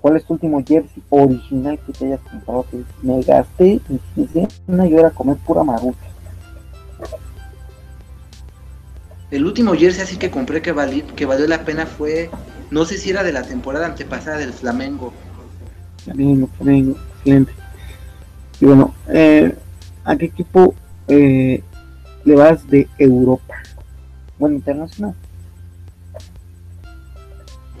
¿Cuál 0.00 0.16
es 0.16 0.24
tu 0.24 0.34
último 0.34 0.62
jersey 0.66 1.02
original 1.10 1.78
que 1.86 1.92
te 1.92 2.06
hayas 2.06 2.20
comprado? 2.20 2.66
Que 2.70 2.82
me 3.02 3.22
gasté 3.22 3.80
una 4.66 4.86
y 4.86 4.96
a 4.96 5.10
comer 5.10 5.36
pura 5.38 5.62
marucha. 5.62 5.98
El 9.30 9.44
último 9.44 9.74
jersey 9.74 10.02
así 10.02 10.16
que 10.16 10.30
compré 10.30 10.62
que, 10.62 10.72
valí, 10.72 11.02
que 11.02 11.26
valió 11.26 11.46
la 11.46 11.64
pena 11.64 11.86
fue, 11.86 12.30
no 12.70 12.84
sé 12.84 12.98
si 12.98 13.10
era 13.10 13.22
de 13.22 13.32
la 13.32 13.42
temporada 13.42 13.86
antepasada 13.86 14.38
del 14.38 14.52
Flamengo. 14.52 15.12
Flamengo, 16.02 16.48
Flamengo, 16.56 16.96
excelente. 17.18 17.52
Y 18.60 18.64
bueno, 18.64 18.94
eh, 19.08 19.54
¿a 20.04 20.16
qué 20.16 20.26
equipo 20.26 20.74
eh, 21.08 21.62
le 22.24 22.34
vas 22.34 22.66
de 22.68 22.88
Europa? 22.98 23.54
Bueno, 24.38 24.56
internacional. 24.56 25.14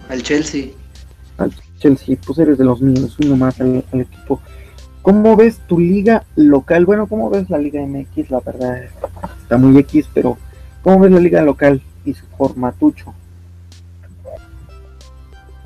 Al 0.08 0.22
Chelsea. 0.22 0.66
Al 1.38 1.50
Chelsea, 1.50 1.69
pues 2.26 2.38
eres 2.38 2.58
de 2.58 2.64
los 2.64 2.80
míos, 2.80 3.16
uno 3.22 3.36
más 3.36 3.60
al, 3.60 3.84
al 3.92 4.00
equipo. 4.00 4.40
¿Cómo 5.02 5.34
ves 5.34 5.58
tu 5.66 5.78
liga 5.78 6.24
local? 6.36 6.84
Bueno, 6.84 7.06
¿cómo 7.06 7.30
ves 7.30 7.48
la 7.48 7.58
liga 7.58 7.80
MX? 7.80 8.30
La 8.30 8.40
verdad 8.40 8.82
está 9.42 9.56
muy 9.56 9.78
X, 9.78 10.06
pero 10.12 10.36
¿cómo 10.82 11.00
ves 11.00 11.12
la 11.12 11.20
liga 11.20 11.42
local 11.42 11.82
y 12.04 12.12
su 12.12 12.26
formatucho? 12.36 13.14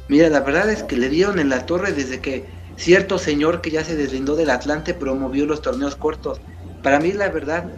Mira, 0.09 0.29
la 0.29 0.41
verdad 0.41 0.71
es 0.71 0.83
que 0.83 0.97
le 0.97 1.09
dieron 1.09 1.39
en 1.39 1.49
la 1.49 1.67
torre 1.67 1.93
desde 1.93 2.21
que 2.21 2.45
cierto 2.77 3.19
señor 3.19 3.61
que 3.61 3.71
ya 3.71 3.85
se 3.85 3.97
deslindó 3.97 4.37
del 4.37 4.51
Atlante 4.51 4.95
promovió 4.95 5.47
los 5.47 5.63
torneos 5.63 5.97
cortos. 5.97 6.41
Para 6.83 7.01
mí, 7.01 7.13
la 7.13 7.31
verdad, 7.31 7.71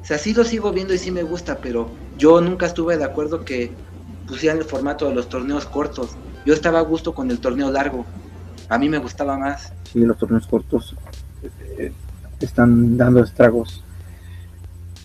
o 0.00 0.04
sea, 0.04 0.18
sí 0.18 0.34
lo 0.34 0.44
sigo 0.44 0.72
viendo 0.72 0.94
y 0.94 0.98
sí 0.98 1.10
me 1.10 1.22
gusta, 1.22 1.58
pero 1.58 1.90
yo 2.16 2.40
nunca 2.40 2.66
estuve 2.66 2.96
de 2.96 3.04
acuerdo 3.04 3.44
que 3.44 3.72
pusieran 4.28 4.58
el 4.58 4.64
formato 4.64 5.08
de 5.08 5.14
los 5.14 5.28
torneos 5.28 5.64
cortos. 5.64 6.10
Yo 6.44 6.54
estaba 6.54 6.78
a 6.78 6.82
gusto 6.82 7.14
con 7.14 7.30
el 7.30 7.38
torneo 7.38 7.70
largo. 7.70 8.04
A 8.68 8.78
mí 8.78 8.88
me 8.88 8.98
gustaba 8.98 9.36
más. 9.38 9.72
Sí, 9.92 10.00
los 10.00 10.16
torneos 10.18 10.46
cortos 10.46 10.94
eh, 11.78 11.92
están 12.40 12.96
dando 12.96 13.22
estragos. 13.22 13.82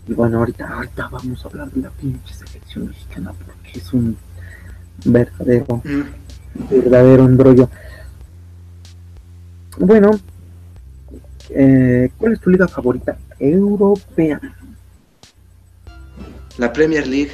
Y 0.08 0.14
bueno, 0.14 0.40
ahorita, 0.40 0.68
ahorita 0.70 1.08
vamos 1.10 1.44
a 1.44 1.48
hablar 1.48 1.72
de 1.72 1.82
la 1.82 1.90
pinche 1.90 2.34
selección 2.34 2.88
mexicana 2.88 3.34
porque 3.34 3.80
es 3.80 3.94
un 3.94 4.18
verdadero, 5.04 5.82
Mm. 5.84 6.70
verdadero 6.70 7.26
embrollo. 7.26 7.70
Bueno, 9.78 10.12
eh, 11.50 12.10
¿cuál 12.18 12.34
es 12.34 12.40
tu 12.40 12.50
liga 12.50 12.68
favorita 12.68 13.18
europea? 13.40 14.40
La 16.58 16.72
Premier 16.72 17.06
League. 17.08 17.32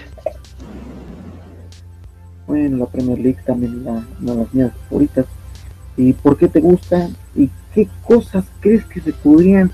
Bueno, 2.51 2.79
la 2.79 2.85
Premier 2.85 3.17
League 3.17 3.39
también 3.45 3.85
la- 3.85 4.03
una 4.19 4.31
de 4.33 4.37
las 4.39 4.53
mías 4.53 4.71
favoritas. 4.89 5.25
¿Y 5.95 6.11
por 6.11 6.37
qué 6.37 6.49
te 6.49 6.59
gusta? 6.59 7.07
¿Y 7.33 7.49
qué 7.73 7.87
cosas 8.05 8.43
crees 8.59 8.83
que 8.87 8.99
se 8.99 9.13
podrían 9.13 9.71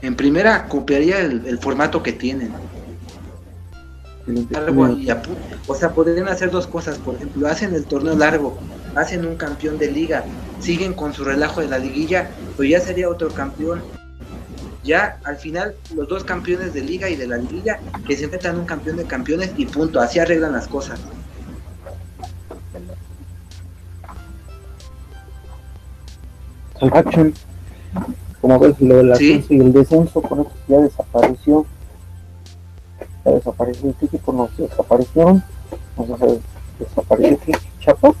En 0.00 0.16
primera, 0.16 0.68
copiaría 0.68 1.20
el, 1.20 1.44
el 1.46 1.58
formato 1.58 2.02
que 2.02 2.12
tienen. 2.14 2.50
Algo 4.54 4.88
y 4.88 5.06
o 5.66 5.74
sea, 5.74 5.92
podrían 5.92 6.28
hacer 6.28 6.50
dos 6.50 6.66
cosas. 6.66 6.96
Por 6.96 7.16
ejemplo, 7.16 7.46
hacen 7.46 7.74
el 7.74 7.84
torneo 7.84 8.16
largo, 8.16 8.56
hacen 8.94 9.26
un 9.26 9.36
campeón 9.36 9.76
de 9.76 9.90
liga, 9.90 10.24
siguen 10.60 10.94
con 10.94 11.12
su 11.12 11.24
relajo 11.24 11.60
de 11.60 11.68
la 11.68 11.78
liguilla, 11.78 12.30
pero 12.56 12.66
ya 12.70 12.80
sería 12.80 13.10
otro 13.10 13.28
campeón. 13.28 13.82
Ya 14.88 15.18
al 15.24 15.36
final, 15.36 15.74
los 15.94 16.08
dos 16.08 16.24
campeones 16.24 16.72
de 16.72 16.80
liga 16.80 17.10
y 17.10 17.14
de 17.16 17.26
la 17.26 17.36
liguilla 17.36 17.78
que 18.06 18.16
se 18.16 18.24
enfrentan 18.24 18.58
un 18.58 18.64
campeón 18.64 18.96
de 18.96 19.04
campeones 19.04 19.50
y 19.58 19.66
punto. 19.66 20.00
Así 20.00 20.18
arreglan 20.18 20.52
las 20.52 20.66
cosas. 20.66 20.98
Salvation, 26.78 27.34
como 28.40 28.58
ves, 28.58 28.80
lo 28.80 28.96
del 28.98 29.16
Sí. 29.16 29.32
ascenso 29.34 29.54
y 29.54 29.60
el 29.60 29.72
descenso, 29.72 30.22
con 30.22 30.40
eso 30.40 30.52
ya 30.68 30.78
desapareció. 30.78 31.66
Ya 33.24 33.32
desapareció, 33.32 33.94
¿qué 33.98 34.06
equipo 34.06 34.32
nos 34.32 34.56
desaparecieron? 34.56 35.42
Nos 35.96 36.20
des- 36.20 36.38
desapareció. 36.78 37.58
¿Chapas? 37.80 38.12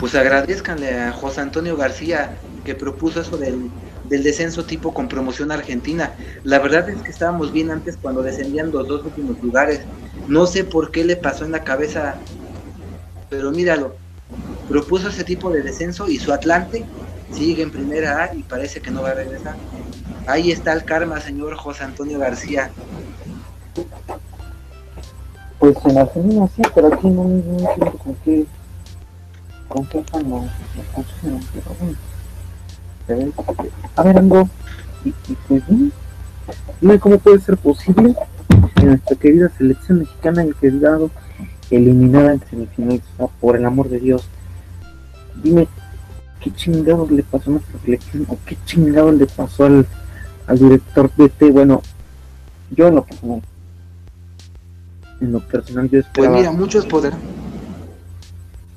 Pues 0.00 0.14
agradezcanle 0.14 0.98
a 1.00 1.12
José 1.12 1.40
Antonio 1.40 1.76
García 1.76 2.36
que 2.64 2.74
propuso 2.74 3.20
eso 3.20 3.36
del, 3.36 3.70
del 4.08 4.22
descenso 4.22 4.64
tipo 4.64 4.92
con 4.94 5.08
promoción 5.08 5.50
argentina. 5.52 6.14
La 6.44 6.58
verdad 6.58 6.88
es 6.88 7.00
que 7.02 7.10
estábamos 7.10 7.52
bien 7.52 7.70
antes 7.70 7.96
cuando 7.96 8.22
descendían 8.22 8.70
los 8.70 8.86
dos 8.88 9.04
últimos 9.04 9.42
lugares. 9.42 9.80
No 10.28 10.46
sé 10.46 10.64
por 10.64 10.90
qué 10.90 11.04
le 11.04 11.16
pasó 11.16 11.44
en 11.44 11.52
la 11.52 11.64
cabeza, 11.64 12.16
pero 13.30 13.50
míralo, 13.50 13.94
propuso 14.68 15.08
ese 15.08 15.24
tipo 15.24 15.50
de 15.50 15.62
descenso 15.62 16.08
y 16.08 16.18
su 16.18 16.32
Atlante 16.32 16.84
sigue 17.32 17.62
en 17.62 17.70
primera 17.70 18.24
A 18.24 18.34
y 18.34 18.42
parece 18.42 18.80
que 18.80 18.90
no 18.90 19.02
va 19.02 19.10
a 19.10 19.14
regresar. 19.14 19.56
Ahí 20.26 20.50
está 20.50 20.72
el 20.72 20.84
karma, 20.84 21.20
señor 21.20 21.54
José 21.54 21.84
Antonio 21.84 22.18
García. 22.18 22.70
Pues 25.58 25.76
en 25.84 25.98
Argentina 25.98 26.48
sí, 26.54 26.62
pero 26.74 26.92
aquí 26.92 27.08
no, 27.08 27.24
no 27.24 27.30
entiendo 27.30 27.98
con 27.98 28.14
qué, 28.24 28.46
con 29.68 29.86
qué 29.86 29.98
pusieron, 29.98 30.50
pero 31.52 31.76
bueno. 31.78 32.05
A 33.96 34.02
ver, 34.02 34.18
Ango, 34.18 34.48
y, 35.04 35.08
y 35.08 35.36
pues 35.48 35.62
dime 36.80 36.98
cómo 36.98 37.18
puede 37.18 37.38
ser 37.40 37.56
posible 37.56 38.14
que 38.74 38.84
nuestra 38.84 39.16
querida 39.16 39.50
selección 39.56 40.00
mexicana 40.00 40.42
haya 40.42 40.52
quedado 40.60 41.10
eliminada 41.70 42.34
en 42.34 42.42
semifinales, 42.48 43.02
por 43.40 43.56
el 43.56 43.64
amor 43.64 43.88
de 43.88 44.00
Dios. 44.00 44.28
Dime, 45.42 45.68
¿qué 46.40 46.52
chingados 46.52 47.10
le 47.10 47.22
pasó 47.22 47.50
a 47.50 47.52
nuestra 47.54 47.78
selección 47.80 48.26
o 48.28 48.38
qué 48.44 48.56
chingados 48.64 49.14
le 49.14 49.26
pasó 49.26 49.64
al, 49.64 49.86
al 50.46 50.58
director 50.58 51.10
DT? 51.16 51.52
Bueno, 51.52 51.82
yo 52.70 52.88
en 52.88 52.96
lo 52.96 53.04
personal, 53.04 53.42
en 55.20 55.32
lo 55.32 55.40
personal 55.40 55.84
yo 55.84 55.90
Pues 55.90 56.06
esperaba 56.06 56.36
mira, 56.36 56.52
muchos 56.52 56.86
podrán. 56.86 57.35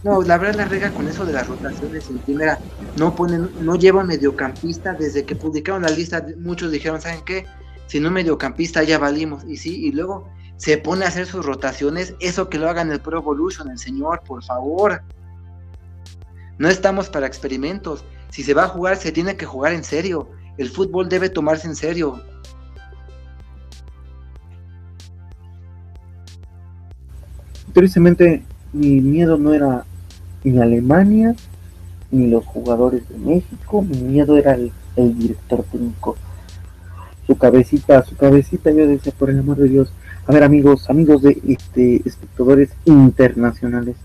No, 0.03 0.21
la 0.21 0.37
verdad 0.37 0.55
la 0.55 0.65
rega 0.65 0.91
con 0.91 1.07
eso 1.07 1.25
de 1.25 1.33
las 1.33 1.47
rotaciones 1.47 2.09
en 2.09 2.19
primera. 2.19 2.59
No 2.97 3.15
ponen, 3.15 3.49
no 3.61 3.75
llevan 3.75 4.07
mediocampista. 4.07 4.93
Desde 4.93 5.25
que 5.25 5.35
publicaron 5.35 5.81
la 5.81 5.89
lista, 5.89 6.25
muchos 6.37 6.71
dijeron, 6.71 7.01
¿saben 7.01 7.21
qué? 7.25 7.45
Si 7.87 7.99
no 7.99 8.09
mediocampista 8.09 8.83
ya 8.83 8.97
valimos. 8.97 9.43
Y 9.45 9.57
sí, 9.57 9.85
y 9.85 9.91
luego 9.91 10.29
se 10.57 10.77
pone 10.77 11.05
a 11.05 11.09
hacer 11.09 11.25
sus 11.25 11.45
rotaciones. 11.45 12.15
Eso 12.19 12.49
que 12.49 12.57
lo 12.57 12.69
hagan 12.69 12.91
el 12.91 13.01
Pro 13.01 13.19
Evolution, 13.19 13.69
el 13.69 13.79
señor, 13.79 14.21
por 14.25 14.43
favor. 14.43 15.01
No 16.57 16.69
estamos 16.69 17.09
para 17.09 17.27
experimentos. 17.27 18.05
Si 18.29 18.43
se 18.43 18.53
va 18.53 18.65
a 18.65 18.69
jugar, 18.69 18.97
se 18.97 19.11
tiene 19.11 19.35
que 19.35 19.45
jugar 19.45 19.73
en 19.73 19.83
serio. 19.83 20.29
El 20.57 20.69
fútbol 20.69 21.09
debe 21.09 21.29
tomarse 21.29 21.67
en 21.67 21.75
serio. 21.75 22.21
tristemente 27.73 28.43
mi 28.73 29.01
miedo 29.01 29.37
no 29.37 29.53
era 29.53 29.85
ni 30.43 30.59
Alemania 30.59 31.35
ni 32.11 32.27
los 32.27 32.45
jugadores 32.45 33.07
de 33.09 33.17
México, 33.17 33.81
mi 33.81 33.97
miedo 34.01 34.37
era 34.37 34.55
el, 34.55 34.71
director 34.95 35.63
técnico. 35.63 36.17
Su 37.25 37.37
cabecita, 37.37 38.03
su 38.03 38.15
cabecita, 38.17 38.71
yo 38.71 38.87
decía, 38.87 39.13
por 39.17 39.29
el 39.29 39.39
amor 39.39 39.57
de 39.57 39.69
Dios. 39.69 39.93
A 40.25 40.33
ver, 40.33 40.43
amigos, 40.43 40.89
amigos 40.89 41.21
de 41.21 41.39
este, 41.47 42.01
espectadores 42.05 42.71
internacionales, 42.85 43.95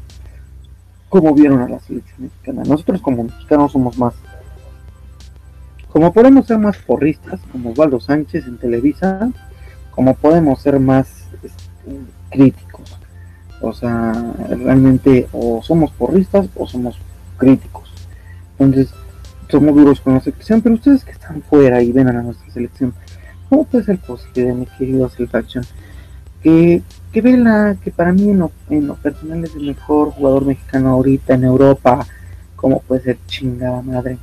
¿cómo 1.09 1.35
vieron 1.35 1.61
a 1.61 1.69
la 1.69 1.81
selección 1.81 2.23
mexicana? 2.23 2.62
Nosotros 2.65 3.01
como 3.01 3.25
mexicanos 3.25 3.73
somos 3.73 3.99
más 3.99 4.15
como 5.95 6.12
podemos 6.12 6.47
ser 6.49 6.59
más 6.59 6.77
porristas, 6.79 7.39
como 7.53 7.71
Osvaldo 7.71 8.01
Sánchez 8.01 8.49
en 8.49 8.59
Televisa, 8.59 9.31
como 9.93 10.17
podemos 10.17 10.61
ser 10.61 10.81
más 10.81 11.07
este, 11.41 12.01
críticos. 12.31 12.99
O 13.65 13.73
sea, 13.73 14.12
realmente 14.49 15.29
o 15.33 15.62
somos 15.62 15.91
porristas 15.93 16.49
o 16.57 16.67
somos 16.67 16.99
críticos. 17.37 17.91
Entonces, 18.59 18.95
somos 19.49 19.75
duros 19.75 20.01
con 20.01 20.15
la 20.15 20.21
selección, 20.21 20.62
pero 20.62 20.75
ustedes 20.75 21.05
que 21.05 21.12
están 21.12 21.43
fuera 21.43 21.83
y 21.83 21.93
ven 21.93 22.09
a 22.09 22.23
nuestra 22.23 22.51
selección, 22.53 22.95
¿cómo 23.49 23.65
puede 23.65 23.85
ser 23.85 23.99
posible, 23.99 24.55
mi 24.55 24.67
querido 24.67 25.09
Selfaction, 25.09 25.65
que, 26.43 26.83
que 27.12 27.21
Vela, 27.21 27.77
que 27.83 27.91
para 27.91 28.12
mí 28.12 28.31
en 28.31 28.41
lo, 28.41 28.53
en 28.71 28.87
lo 28.87 28.95
personal 28.97 29.45
es 29.45 29.55
el 29.55 29.67
mejor 29.67 30.11
jugador 30.11 30.45
mexicano 30.45 30.91
ahorita 30.91 31.35
en 31.35 31.45
Europa, 31.45 32.07
¿cómo 32.57 32.81
puede 32.81 33.03
ser 33.03 33.19
chingada 33.27 33.83
madre? 33.83 34.19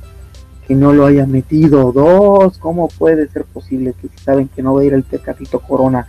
que 0.66 0.74
no 0.74 0.92
lo 0.92 1.06
haya 1.06 1.26
metido. 1.26 1.92
Dos, 1.92 2.58
¿cómo 2.58 2.88
puede 2.88 3.28
ser 3.28 3.44
posible 3.44 3.94
que 4.00 4.08
si 4.08 4.18
saben 4.18 4.48
que 4.48 4.62
no 4.62 4.74
va 4.74 4.82
a 4.82 4.84
ir 4.84 4.94
el 4.94 5.04
Tecatito 5.04 5.60
Corona, 5.60 6.06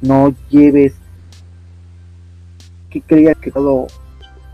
no 0.00 0.34
lleves, 0.50 0.94
que 2.94 3.00
creía 3.00 3.34
que 3.34 3.50
todo 3.50 3.86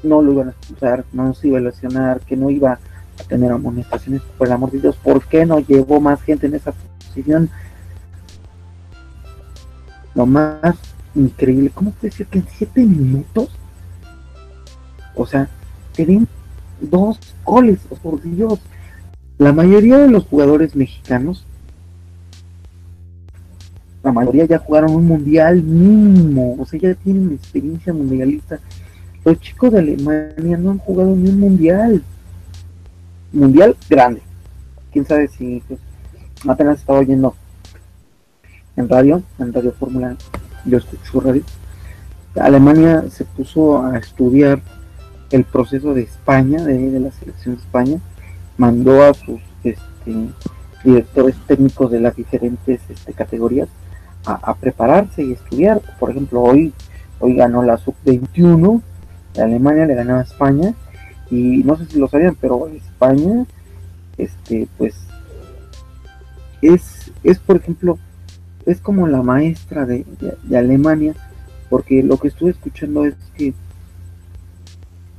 no 0.02 0.22
lo 0.22 0.32
iban 0.32 0.48
a 0.48 0.50
expulsar, 0.52 1.04
no 1.12 1.34
se 1.34 1.48
iba 1.48 1.58
a 1.58 1.62
lesionar, 1.62 2.20
que 2.20 2.36
no 2.36 2.48
iba 2.48 2.72
a 2.72 3.24
tener 3.24 3.52
amonestaciones, 3.52 4.22
por 4.38 4.46
el 4.46 4.54
amor 4.54 4.70
de 4.70 4.80
Dios, 4.80 4.96
¿por 4.96 5.24
qué 5.26 5.44
no 5.44 5.60
llevó 5.60 6.00
más 6.00 6.22
gente 6.22 6.46
en 6.46 6.54
esa 6.54 6.72
posición? 6.72 7.50
Lo 10.14 10.24
más 10.24 10.76
increíble, 11.14 11.70
¿cómo 11.74 11.90
puede 11.90 12.12
ser 12.12 12.26
que 12.26 12.38
en 12.38 12.46
siete 12.48 12.82
minutos, 12.82 13.50
o 15.14 15.26
sea, 15.26 15.48
te 15.94 16.20
dos 16.80 17.20
goles, 17.44 17.80
por 18.02 18.22
Dios, 18.22 18.58
la 19.36 19.52
mayoría 19.52 19.98
de 19.98 20.08
los 20.08 20.24
jugadores 20.24 20.74
mexicanos, 20.74 21.44
la 24.02 24.12
mayoría 24.12 24.46
ya 24.46 24.58
jugaron 24.58 24.94
un 24.94 25.06
mundial 25.06 25.62
mínimo, 25.62 26.56
o 26.58 26.64
sea, 26.64 26.80
ya 26.80 26.94
tienen 26.94 27.32
experiencia 27.32 27.92
mundialista. 27.92 28.58
Los 29.24 29.38
chicos 29.40 29.72
de 29.72 29.80
Alemania 29.80 30.56
no 30.56 30.70
han 30.70 30.78
jugado 30.78 31.14
ni 31.14 31.28
un 31.28 31.38
mundial. 31.38 32.02
Mundial 33.32 33.76
grande. 33.88 34.22
Quién 34.90 35.04
sabe 35.04 35.28
si 35.28 35.62
pues, 35.68 35.78
apenas 36.48 36.80
estaba 36.80 37.00
oyendo 37.00 37.34
en 38.76 38.88
radio, 38.88 39.22
en 39.38 39.52
Radio 39.52 39.72
Fórmula, 39.72 40.16
yo 40.64 40.78
escucho 40.78 41.20
radio. 41.20 41.42
Alemania 42.36 43.04
se 43.10 43.24
puso 43.24 43.84
a 43.84 43.98
estudiar 43.98 44.62
el 45.30 45.44
proceso 45.44 45.92
de 45.92 46.02
España, 46.02 46.64
de 46.64 46.98
la 46.98 47.10
selección 47.10 47.56
de 47.56 47.60
España, 47.60 47.98
mandó 48.56 49.02
a 49.02 49.12
sus 49.12 49.40
este, 49.62 50.30
directores 50.82 51.36
técnicos 51.46 51.90
de 51.90 52.00
las 52.00 52.16
diferentes 52.16 52.80
este, 52.88 53.12
categorías 53.12 53.68
a, 54.24 54.54
prepararse 54.54 55.22
y 55.22 55.32
estudiar. 55.32 55.80
Por 55.98 56.10
ejemplo, 56.10 56.42
hoy, 56.42 56.72
hoy 57.18 57.34
ganó 57.34 57.62
la 57.62 57.76
sub-21 57.78 58.82
de 59.34 59.42
Alemania, 59.42 59.86
le 59.86 59.94
ganó 59.94 60.16
a 60.16 60.22
España 60.22 60.74
y 61.30 61.62
no 61.64 61.76
sé 61.76 61.86
si 61.86 61.98
lo 61.98 62.08
sabían, 62.08 62.36
pero 62.40 62.68
España, 62.68 63.46
este, 64.18 64.68
pues, 64.76 64.94
es, 66.62 67.10
es 67.22 67.38
por 67.38 67.56
ejemplo, 67.56 67.98
es 68.66 68.80
como 68.80 69.06
la 69.06 69.22
maestra 69.22 69.86
de, 69.86 70.04
de 70.42 70.58
Alemania, 70.58 71.14
porque 71.68 72.02
lo 72.02 72.18
que 72.18 72.28
estuve 72.28 72.50
escuchando 72.50 73.04
es 73.04 73.14
que 73.36 73.54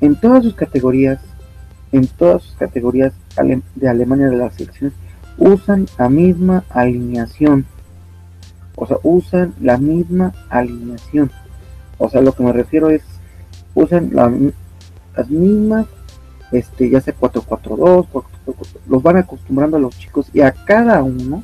en 0.01 0.15
todas 0.15 0.43
sus 0.43 0.55
categorías 0.55 1.19
en 1.91 2.07
todas 2.07 2.43
sus 2.43 2.55
categorías 2.55 3.13
de 3.75 3.89
Alemania 3.89 4.29
de 4.29 4.37
las 4.37 4.55
selecciones 4.55 4.93
usan 5.37 5.87
la 5.97 6.09
misma 6.09 6.63
alineación. 6.69 7.65
O 8.75 8.87
sea, 8.87 8.97
usan 9.03 9.53
la 9.59 9.77
misma 9.77 10.33
alineación. 10.49 11.31
O 11.97 12.09
sea, 12.09 12.21
lo 12.21 12.33
que 12.33 12.43
me 12.43 12.53
refiero 12.53 12.89
es, 12.89 13.03
usan 13.75 14.11
las 14.13 15.29
mismas, 15.29 15.85
este, 16.51 16.89
ya 16.89 17.01
sea 17.01 17.15
4-4-2, 17.17 18.07
los 18.87 19.03
van 19.03 19.17
acostumbrando 19.17 19.77
a 19.77 19.79
los 19.79 19.97
chicos 19.97 20.27
y 20.33 20.41
a 20.41 20.51
cada 20.51 21.03
uno 21.03 21.43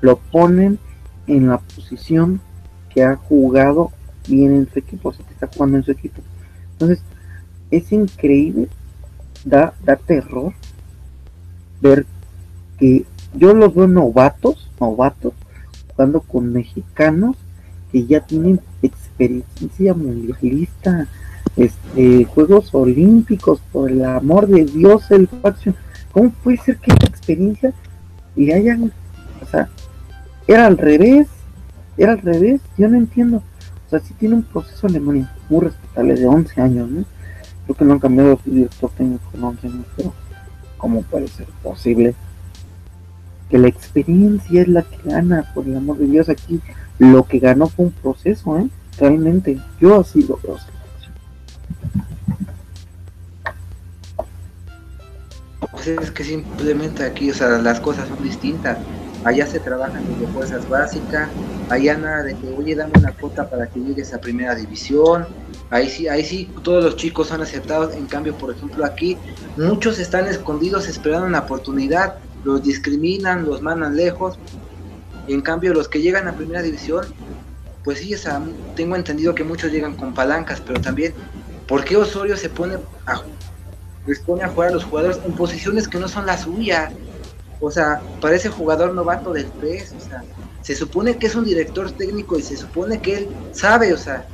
lo 0.00 0.18
ponen 0.18 0.78
en 1.26 1.48
la 1.48 1.58
posición 1.58 2.40
que 2.90 3.02
ha 3.02 3.16
jugado 3.16 3.90
bien 4.28 4.54
en 4.54 4.68
su 4.70 4.78
equipo, 4.78 5.08
o 5.08 5.12
sea, 5.12 5.24
que 5.26 5.32
está 5.32 5.48
jugando 5.48 5.78
en 5.78 5.84
su 5.84 5.90
equipo. 5.92 6.20
Entonces, 6.72 7.02
es 7.70 7.90
increíble 7.92 8.68
da, 9.44 9.72
da 9.84 9.96
terror 9.96 10.52
ver 11.80 12.04
que 12.78 13.06
yo 13.34 13.54
los 13.54 13.74
veo 13.74 13.86
novatos, 13.86 14.70
novatos, 14.80 15.32
jugando 15.96 16.20
con 16.20 16.52
mexicanos 16.52 17.36
que 17.90 18.06
ya 18.06 18.20
tienen 18.20 18.60
experiencia 18.82 19.94
mundialista, 19.94 21.08
este, 21.56 22.24
Juegos 22.24 22.74
Olímpicos, 22.74 23.60
por 23.72 23.90
el 23.90 24.04
amor 24.04 24.46
de 24.46 24.64
Dios, 24.64 25.10
el 25.10 25.28
facción. 25.28 25.74
¿Cómo 26.12 26.30
puede 26.30 26.58
ser 26.58 26.76
que 26.78 26.92
esta 26.92 27.06
experiencia 27.06 27.72
y 28.34 28.52
hayan, 28.52 28.92
o 29.42 29.46
sea, 29.46 29.68
era 30.46 30.66
al 30.66 30.76
revés, 30.76 31.28
era 31.96 32.12
al 32.12 32.20
revés, 32.20 32.60
yo 32.76 32.88
no 32.88 32.98
entiendo. 32.98 33.42
O 33.86 33.90
sea, 33.90 34.00
sí 34.00 34.14
tiene 34.18 34.34
un 34.34 34.42
proceso 34.42 34.86
Alemania 34.86 35.32
muy 35.48 35.60
respetable 35.60 36.14
de 36.14 36.26
11 36.26 36.60
años, 36.60 36.90
¿no? 36.90 37.04
Creo 37.64 37.76
que 37.76 37.84
no 37.84 37.94
han 37.94 37.98
cambiado 37.98 38.38
su 38.44 38.50
director 38.50 38.90
técnico 38.90 39.24
en 39.34 39.44
11 39.44 39.66
años, 39.66 39.86
pero 39.96 40.12
¿cómo 40.76 41.02
puede 41.02 41.28
ser 41.28 41.46
posible? 41.62 42.14
Que 43.50 43.58
la 43.58 43.68
experiencia 43.68 44.62
es 44.62 44.68
la 44.68 44.82
que 44.82 44.96
gana, 45.04 45.50
por 45.54 45.66
el 45.66 45.76
amor 45.76 45.98
de 45.98 46.06
Dios, 46.06 46.28
aquí 46.28 46.60
lo 46.98 47.24
que 47.24 47.38
ganó 47.38 47.68
fue 47.68 47.86
un 47.86 47.92
proceso, 47.92 48.58
¿eh? 48.58 48.68
Realmente, 48.98 49.60
yo 49.80 50.00
así 50.00 50.22
lo 50.22 50.38
veo. 50.42 50.56
Pues 55.70 55.86
es 55.86 56.10
que 56.10 56.24
simplemente 56.24 57.04
aquí, 57.04 57.30
o 57.30 57.34
sea, 57.34 57.48
las 57.58 57.80
cosas 57.80 58.08
son 58.08 58.22
distintas. 58.22 58.78
Allá 59.24 59.46
se 59.46 59.60
trabajan 59.60 60.02
desde 60.08 60.32
fuerzas 60.32 60.68
básicas, 60.68 61.28
allá 61.68 61.96
nada 61.96 62.22
de 62.22 62.34
que, 62.34 62.48
oye, 62.56 62.74
dame 62.74 62.92
una 62.98 63.12
cuota 63.12 63.48
para 63.48 63.66
que 63.66 63.80
llegues 63.80 64.14
a 64.14 64.20
primera 64.20 64.54
división, 64.54 65.26
Ahí 65.70 65.88
sí, 65.90 66.06
ahí 66.06 66.24
sí, 66.24 66.48
todos 66.62 66.84
los 66.84 66.96
chicos 66.96 67.28
son 67.28 67.42
aceptados. 67.42 67.94
En 67.94 68.06
cambio, 68.06 68.34
por 68.34 68.54
ejemplo, 68.54 68.84
aquí 68.84 69.18
muchos 69.56 69.98
están 69.98 70.26
escondidos 70.26 70.88
esperando 70.88 71.26
una 71.26 71.40
oportunidad, 71.40 72.16
los 72.46 72.62
discriminan, 72.62 73.44
los 73.44 73.60
mandan 73.60 73.96
lejos. 73.96 74.38
en 75.26 75.40
cambio, 75.40 75.74
los 75.74 75.88
que 75.88 76.00
llegan 76.00 76.28
a 76.28 76.36
primera 76.36 76.62
división, 76.62 77.04
pues 77.82 77.98
sí, 77.98 78.14
tengo 78.76 78.94
entendido 78.94 79.34
que 79.34 79.42
muchos 79.42 79.72
llegan 79.72 79.96
con 79.96 80.14
palancas, 80.14 80.62
pero 80.64 80.80
también, 80.80 81.12
¿por 81.66 81.84
qué 81.84 81.96
Osorio 81.96 82.36
se 82.36 82.48
pone 82.48 82.76
a, 83.06 83.22
les 84.06 84.20
pone 84.20 84.44
a 84.44 84.48
jugar 84.48 84.68
a 84.68 84.72
los 84.72 84.84
jugadores 84.84 85.18
en 85.26 85.32
posiciones 85.32 85.88
que 85.88 85.98
no 85.98 86.06
son 86.06 86.26
las 86.26 86.42
suyas? 86.42 86.92
O 87.60 87.70
sea, 87.70 88.00
parece 88.20 88.48
jugador 88.48 88.94
novato 88.94 89.32
del 89.32 89.46
PES, 89.46 89.94
o 89.96 90.00
sea, 90.08 90.22
se 90.62 90.76
supone 90.76 91.16
que 91.16 91.26
es 91.26 91.34
un 91.34 91.44
director 91.44 91.90
técnico 91.90 92.38
y 92.38 92.42
se 92.42 92.56
supone 92.56 93.00
que 93.00 93.16
él 93.16 93.28
sabe, 93.52 93.92
o 93.92 93.98
sea, 93.98 94.26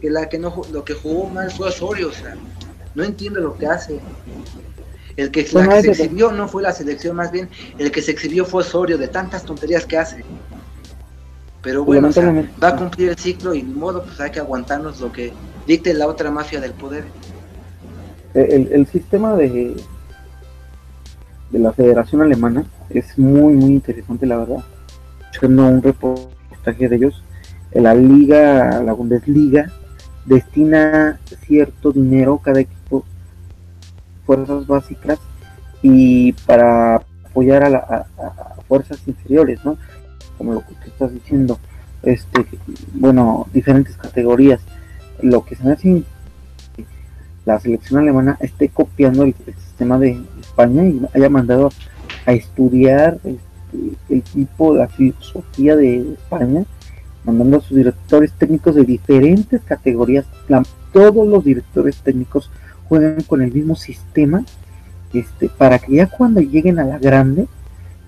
que 0.00 0.10
la 0.10 0.28
que 0.28 0.38
no 0.38 0.62
lo 0.70 0.84
que 0.84 0.92
jugó 0.92 1.30
mal 1.30 1.50
fue 1.50 1.68
Osorio, 1.68 2.08
o 2.08 2.12
sea, 2.12 2.36
no 2.94 3.02
entiendo 3.02 3.40
lo 3.40 3.56
que 3.56 3.66
hace. 3.66 4.00
El 5.16 5.30
que, 5.30 5.46
se 5.46 5.90
exhibió 5.90 6.32
no 6.32 6.48
fue 6.48 6.62
la 6.62 6.72
selección, 6.72 7.16
más 7.16 7.30
bien 7.30 7.48
el 7.78 7.92
que 7.92 8.02
se 8.02 8.10
exhibió 8.10 8.44
fue 8.44 8.62
Osorio, 8.62 8.98
de 8.98 9.08
tantas 9.08 9.44
tonterías 9.44 9.86
que 9.86 9.96
hace. 9.96 10.24
Pero 11.62 11.84
bueno, 11.84 12.10
va 12.62 12.68
a 12.68 12.76
cumplir 12.76 13.10
el 13.10 13.16
ciclo 13.16 13.54
y 13.54 13.62
de 13.62 13.74
modo, 13.74 14.02
pues 14.02 14.20
hay 14.20 14.30
que 14.30 14.40
aguantarnos 14.40 15.00
lo 15.00 15.12
que 15.12 15.32
dicte 15.66 15.94
la 15.94 16.06
otra 16.08 16.30
mafia 16.30 16.60
del 16.60 16.72
poder. 16.72 17.04
El, 18.34 18.68
el 18.72 18.86
sistema 18.88 19.34
de, 19.36 19.76
de 21.50 21.58
la 21.58 21.72
Federación 21.72 22.20
Alemana 22.20 22.64
es 22.90 23.16
muy, 23.16 23.54
muy 23.54 23.72
interesante, 23.72 24.26
la 24.26 24.38
verdad. 24.38 24.64
no 25.48 25.68
un 25.68 25.82
reportaje 25.82 26.88
de 26.88 26.96
ellos 26.96 27.22
la 27.80 27.94
liga, 27.94 28.82
la 28.82 28.92
Bundesliga, 28.92 29.70
destina 30.24 31.18
cierto 31.46 31.92
dinero 31.92 32.40
cada 32.42 32.60
equipo, 32.60 32.83
fuerzas 34.26 34.66
básicas 34.66 35.18
y 35.82 36.32
para 36.32 37.02
apoyar 37.24 37.64
a, 37.64 37.70
la, 37.70 38.06
fuerzas 38.68 38.98
inferiores, 39.06 39.64
¿no? 39.64 39.76
Como 40.38 40.54
lo 40.54 40.60
que 40.60 40.74
tú 40.74 40.86
estás 40.86 41.12
diciendo, 41.12 41.58
este, 42.02 42.46
bueno, 42.94 43.46
diferentes 43.52 43.96
categorías. 43.96 44.60
Lo 45.20 45.44
que 45.44 45.56
se 45.56 45.64
me 45.64 45.72
hace 45.72 46.02
la 47.44 47.60
selección 47.60 48.00
alemana 48.00 48.36
esté 48.40 48.68
copiando 48.68 49.24
el, 49.24 49.34
sistema 49.34 49.98
de 49.98 50.20
España 50.40 50.84
y 50.84 51.00
haya 51.12 51.28
mandado 51.28 51.70
a 52.26 52.32
estudiar 52.32 53.18
este, 53.24 53.96
el 54.08 54.22
tipo, 54.22 54.74
la 54.74 54.88
filosofía 54.88 55.76
de 55.76 56.12
España, 56.12 56.64
mandando 57.24 57.58
a 57.58 57.60
sus 57.60 57.76
directores 57.76 58.32
técnicos 58.32 58.74
de 58.76 58.84
diferentes 58.84 59.60
categorías. 59.62 60.26
todos 60.92 61.26
los 61.26 61.44
directores 61.44 61.96
técnicos 61.96 62.50
juegan 62.88 63.22
con 63.22 63.42
el 63.42 63.52
mismo 63.52 63.76
sistema 63.76 64.44
este, 65.12 65.48
para 65.48 65.78
que 65.78 65.94
ya 65.94 66.06
cuando 66.06 66.40
lleguen 66.40 66.78
a 66.78 66.84
la 66.84 66.98
grande, 66.98 67.46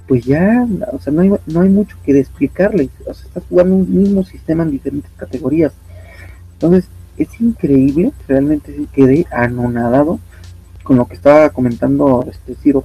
pues 0.08 0.24
ya, 0.24 0.66
o 0.92 0.98
sea, 0.98 1.12
no 1.12 1.22
hay, 1.22 1.32
no 1.46 1.60
hay 1.60 1.68
mucho 1.68 1.96
que 2.04 2.18
explicarles, 2.18 2.90
o 3.06 3.14
sea, 3.14 3.26
estás 3.26 3.44
jugando 3.48 3.76
un 3.76 3.94
mismo 3.94 4.24
sistema 4.24 4.64
en 4.64 4.72
diferentes 4.72 5.10
categorías. 5.16 5.72
Entonces, 6.54 6.88
es 7.16 7.40
increíble, 7.40 8.12
realmente 8.28 8.74
quedé 8.92 9.26
anonadado 9.30 10.20
con 10.82 10.96
lo 10.96 11.06
que 11.06 11.14
estaba 11.14 11.50
comentando 11.50 12.26
este 12.30 12.54
Ciro. 12.54 12.84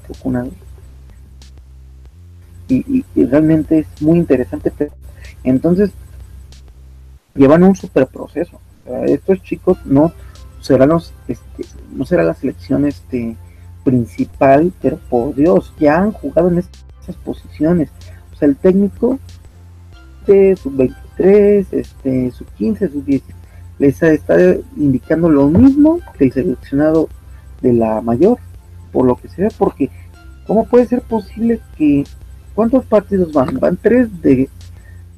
Y, 2.67 3.05
y, 3.15 3.25
realmente 3.25 3.79
es 3.79 4.01
muy 4.01 4.17
interesante. 4.17 4.71
Entonces, 5.43 5.91
llevan 7.35 7.63
un 7.63 7.75
super 7.75 8.07
proceso. 8.07 8.59
estos 9.05 9.41
chicos 9.43 9.77
no 9.85 10.13
serán 10.61 10.89
los, 10.89 11.13
este, 11.27 11.65
no 11.91 12.05
será 12.05 12.23
la 12.23 12.33
selección 12.33 12.85
este 12.85 13.35
principal, 13.83 14.71
pero 14.81 14.97
por 14.97 15.35
Dios, 15.35 15.73
ya 15.79 15.99
han 15.99 16.11
jugado 16.11 16.49
en 16.49 16.59
esas 16.59 17.15
posiciones. 17.23 17.89
O 18.33 18.35
sea, 18.35 18.47
el 18.47 18.55
técnico 18.55 19.19
de 20.27 20.55
sub 20.55 20.75
23, 20.75 21.73
este, 21.73 22.31
sub 22.31 22.47
15, 22.57 22.89
sub 22.89 23.03
10, 23.03 23.21
les 23.79 24.03
está 24.03 24.35
indicando 24.77 25.29
lo 25.29 25.47
mismo 25.47 25.99
que 26.17 26.25
el 26.25 26.31
seleccionado 26.31 27.09
de 27.61 27.73
la 27.73 28.01
mayor, 28.01 28.37
por 28.91 29.05
lo 29.05 29.15
que 29.15 29.27
sea, 29.27 29.49
porque 29.57 29.89
¿cómo 30.45 30.65
puede 30.65 30.85
ser 30.85 31.01
posible 31.01 31.59
que 31.77 32.03
cuántos 32.53 32.85
partidos 32.85 33.33
van? 33.33 33.59
Van 33.59 33.77
tres 33.77 34.21
de, 34.21 34.49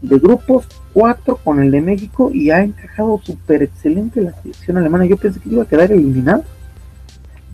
de 0.03 0.19
grupos, 0.19 0.67
cuatro 0.93 1.37
con 1.37 1.63
el 1.63 1.71
de 1.71 1.81
México 1.81 2.29
y 2.31 2.51
ha 2.51 2.61
encajado 2.61 3.19
súper 3.23 3.63
excelente 3.63 4.21
la 4.21 4.33
selección 4.41 4.77
alemana. 4.77 5.05
Yo 5.05 5.17
pensé 5.17 5.39
que 5.39 5.49
iba 5.49 5.63
a 5.63 5.67
quedar 5.67 5.91
eliminado, 5.91 6.43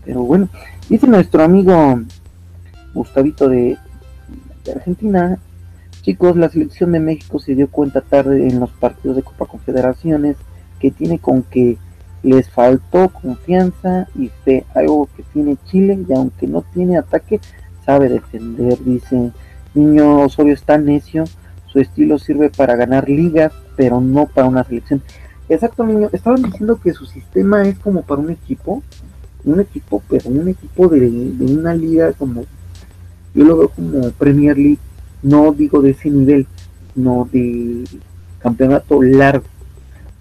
pero 0.04 0.24
bueno, 0.24 0.50
dice 0.90 1.08
nuestro 1.08 1.44
amigo 1.44 2.02
Gustavito 2.94 3.48
de, 3.48 3.78
de 4.66 4.72
Argentina, 4.72 5.38
chicos, 6.02 6.36
la 6.36 6.50
selección 6.50 6.92
de 6.92 7.00
México 7.00 7.40
se 7.40 7.54
dio 7.54 7.70
cuenta 7.70 8.02
tarde 8.02 8.48
en 8.48 8.60
los 8.60 8.72
partidos 8.72 9.16
de 9.16 9.24
Copa 9.24 9.46
Confederaciones 9.46 10.36
que 10.80 10.90
tiene 10.90 11.20
con 11.20 11.44
que 11.44 11.78
les 12.24 12.50
faltó 12.50 13.10
confianza 13.10 14.08
y 14.16 14.30
fe, 14.44 14.66
algo 14.74 15.08
que 15.16 15.24
tiene 15.34 15.56
Chile 15.66 16.00
y 16.10 16.14
aunque 16.14 16.48
no 16.48 16.64
tiene 16.74 16.98
ataque, 16.98 17.40
sabe 17.86 18.10
defender, 18.10 18.78
dice 18.84 19.32
Niño 19.76 20.22
Osorio 20.22 20.54
está 20.54 20.80
necio, 20.80 21.26
su 21.72 21.80
estilo 21.80 22.18
sirve 22.18 22.50
para 22.50 22.76
ganar 22.76 23.10
ligas, 23.10 23.52
pero 23.76 24.02
no 24.02 24.26
para 24.28 24.48
una 24.48 24.64
selección. 24.64 25.02
Exacto, 25.48 25.86
niño, 25.86 26.10
estaban 26.12 26.42
diciendo 26.44 26.80
que 26.82 26.94
su 26.94 27.06
sistema 27.06 27.64
es 27.64 27.78
como 27.80 28.04
para 28.04 28.22
un 28.22 28.30
equipo, 28.30 28.84
un 29.44 29.60
equipo, 29.60 30.04
pero 30.10 30.30
un 30.30 30.48
equipo 30.48 30.88
de, 30.88 31.08
una 31.08 31.74
liga 31.74 32.14
como, 32.14 32.46
yo 33.34 33.46
lo 33.46 33.58
veo 33.58 33.70
como 33.70 34.12
Premier 34.12 34.58
League, 34.58 34.80
no 35.24 35.52
digo 35.54 35.82
de 35.82 35.92
ese 35.92 36.10
nivel, 36.10 36.48
no 36.96 37.28
de 37.32 37.84
campeonato 38.40 39.02
largo 39.02 39.46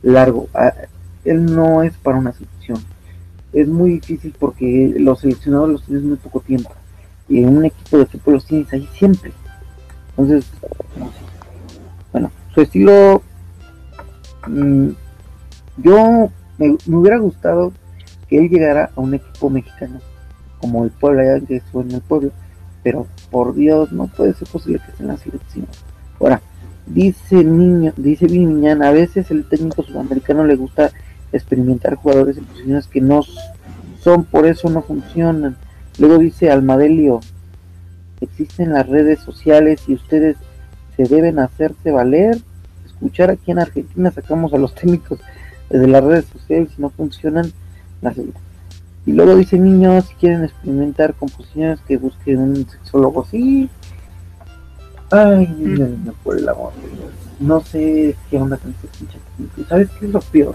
largo. 0.03 0.49
Ah, 0.55 0.73
él 1.25 1.45
no 1.55 1.83
es 1.83 1.93
para 1.99 2.19
una 2.19 2.33
selección. 2.33 2.79
Es 3.53 3.69
muy 3.69 3.93
difícil 3.93 4.35
porque 4.39 4.95
los 4.99 5.21
seleccionados 5.21 5.71
los 5.71 5.83
tienes 5.85 6.05
muy 6.05 6.17
poco 6.17 6.41
tiempo. 6.41 6.71
Y 7.29 7.43
en 7.43 7.57
un 7.57 7.65
equipo 7.65 7.99
de 7.99 8.07
fútbol 8.07 8.35
los 8.35 8.47
tienes 8.47 8.73
ahí 8.73 8.89
siempre. 8.95 9.33
Entonces, 10.11 10.51
bueno, 10.97 11.13
su 12.59 12.63
estilo. 12.63 13.23
Mm, 14.47 14.89
yo 15.79 16.31
me, 16.59 16.77
hubiera 16.87 17.19
gustado 17.19 17.73
que 18.29 18.39
él 18.39 18.49
llegara 18.49 18.91
a 18.97 19.01
un 19.01 19.15
equipo 19.15 19.49
mexicano, 19.49 20.01
como 20.61 20.85
el 20.85 20.91
pueblo, 20.91 21.21
allá 21.21 21.41
que 21.47 21.57
estuvo 21.57 21.83
en 21.83 21.93
el 21.93 22.01
pueblo. 22.01 22.33
Pero 22.83 23.07
por 23.31 23.55
Dios, 23.55 23.93
no 23.93 24.09
puede 24.09 24.35
ser 24.35 24.49
posible 24.49 24.81
que 24.85 24.91
esté 24.91 25.03
en 25.03 25.09
la. 25.09 25.19
Ahora, 26.21 26.41
Dice 26.89 27.45
niño, 27.45 27.93
dice 27.99 28.27
a 28.83 28.91
veces 28.93 29.31
el 29.31 29.45
técnico 29.45 29.83
sudamericano 29.83 30.45
le 30.45 30.57
gusta 30.57 30.91
experimentar 31.33 31.97
jugadores 31.97 32.39
en 32.39 32.45
posiciones 32.45 32.87
que 32.87 33.03
no 33.03 33.21
son, 34.01 34.25
por 34.25 34.47
eso 34.47 34.71
no 34.71 34.81
funcionan. 34.81 35.59
Luego 35.99 36.17
dice 36.17 36.51
Almadelio, 36.51 37.21
existen 38.23 38.73
las 38.73 38.89
redes 38.89 39.21
sociales 39.21 39.83
y 39.87 39.95
ustedes 39.95 40.39
se 40.99 41.05
deben 41.05 41.39
hacerse 41.39 41.91
valer. 41.91 42.39
Escuchar 42.85 43.31
aquí 43.31 43.53
en 43.53 43.61
Argentina 43.61 44.11
sacamos 44.11 44.53
a 44.53 44.59
los 44.59 44.75
técnicos 44.75 45.21
desde 45.71 45.87
las 45.87 46.05
redes 46.05 46.27
sociales 46.27 46.69
y 46.77 46.83
no 46.83 46.91
funcionan. 46.91 47.51
Las... 48.03 48.19
Y 48.19 49.13
luego 49.13 49.37
dice 49.37 49.59
niños, 49.59 50.05
si 50.07 50.15
quieren 50.17 50.45
experimentar 50.45 51.15
composiciones 51.15 51.81
que 51.89 51.97
busquen 51.97 52.41
un 52.41 52.69
sexólogo, 52.69 53.25
sí, 53.25 53.71
Ay, 55.11 55.47
no, 56.05 56.13
por 56.23 56.37
el 56.37 56.47
amor 56.47 56.73
No 57.41 57.61
sé 57.61 58.15
qué 58.29 58.37
onda 58.37 58.59
con 58.59 58.73
este 58.73 58.89
pinche 58.99 59.19
¿Sabes 59.67 59.89
qué 59.99 60.07
es 60.07 60.13
lo 60.13 60.21
peor? 60.21 60.55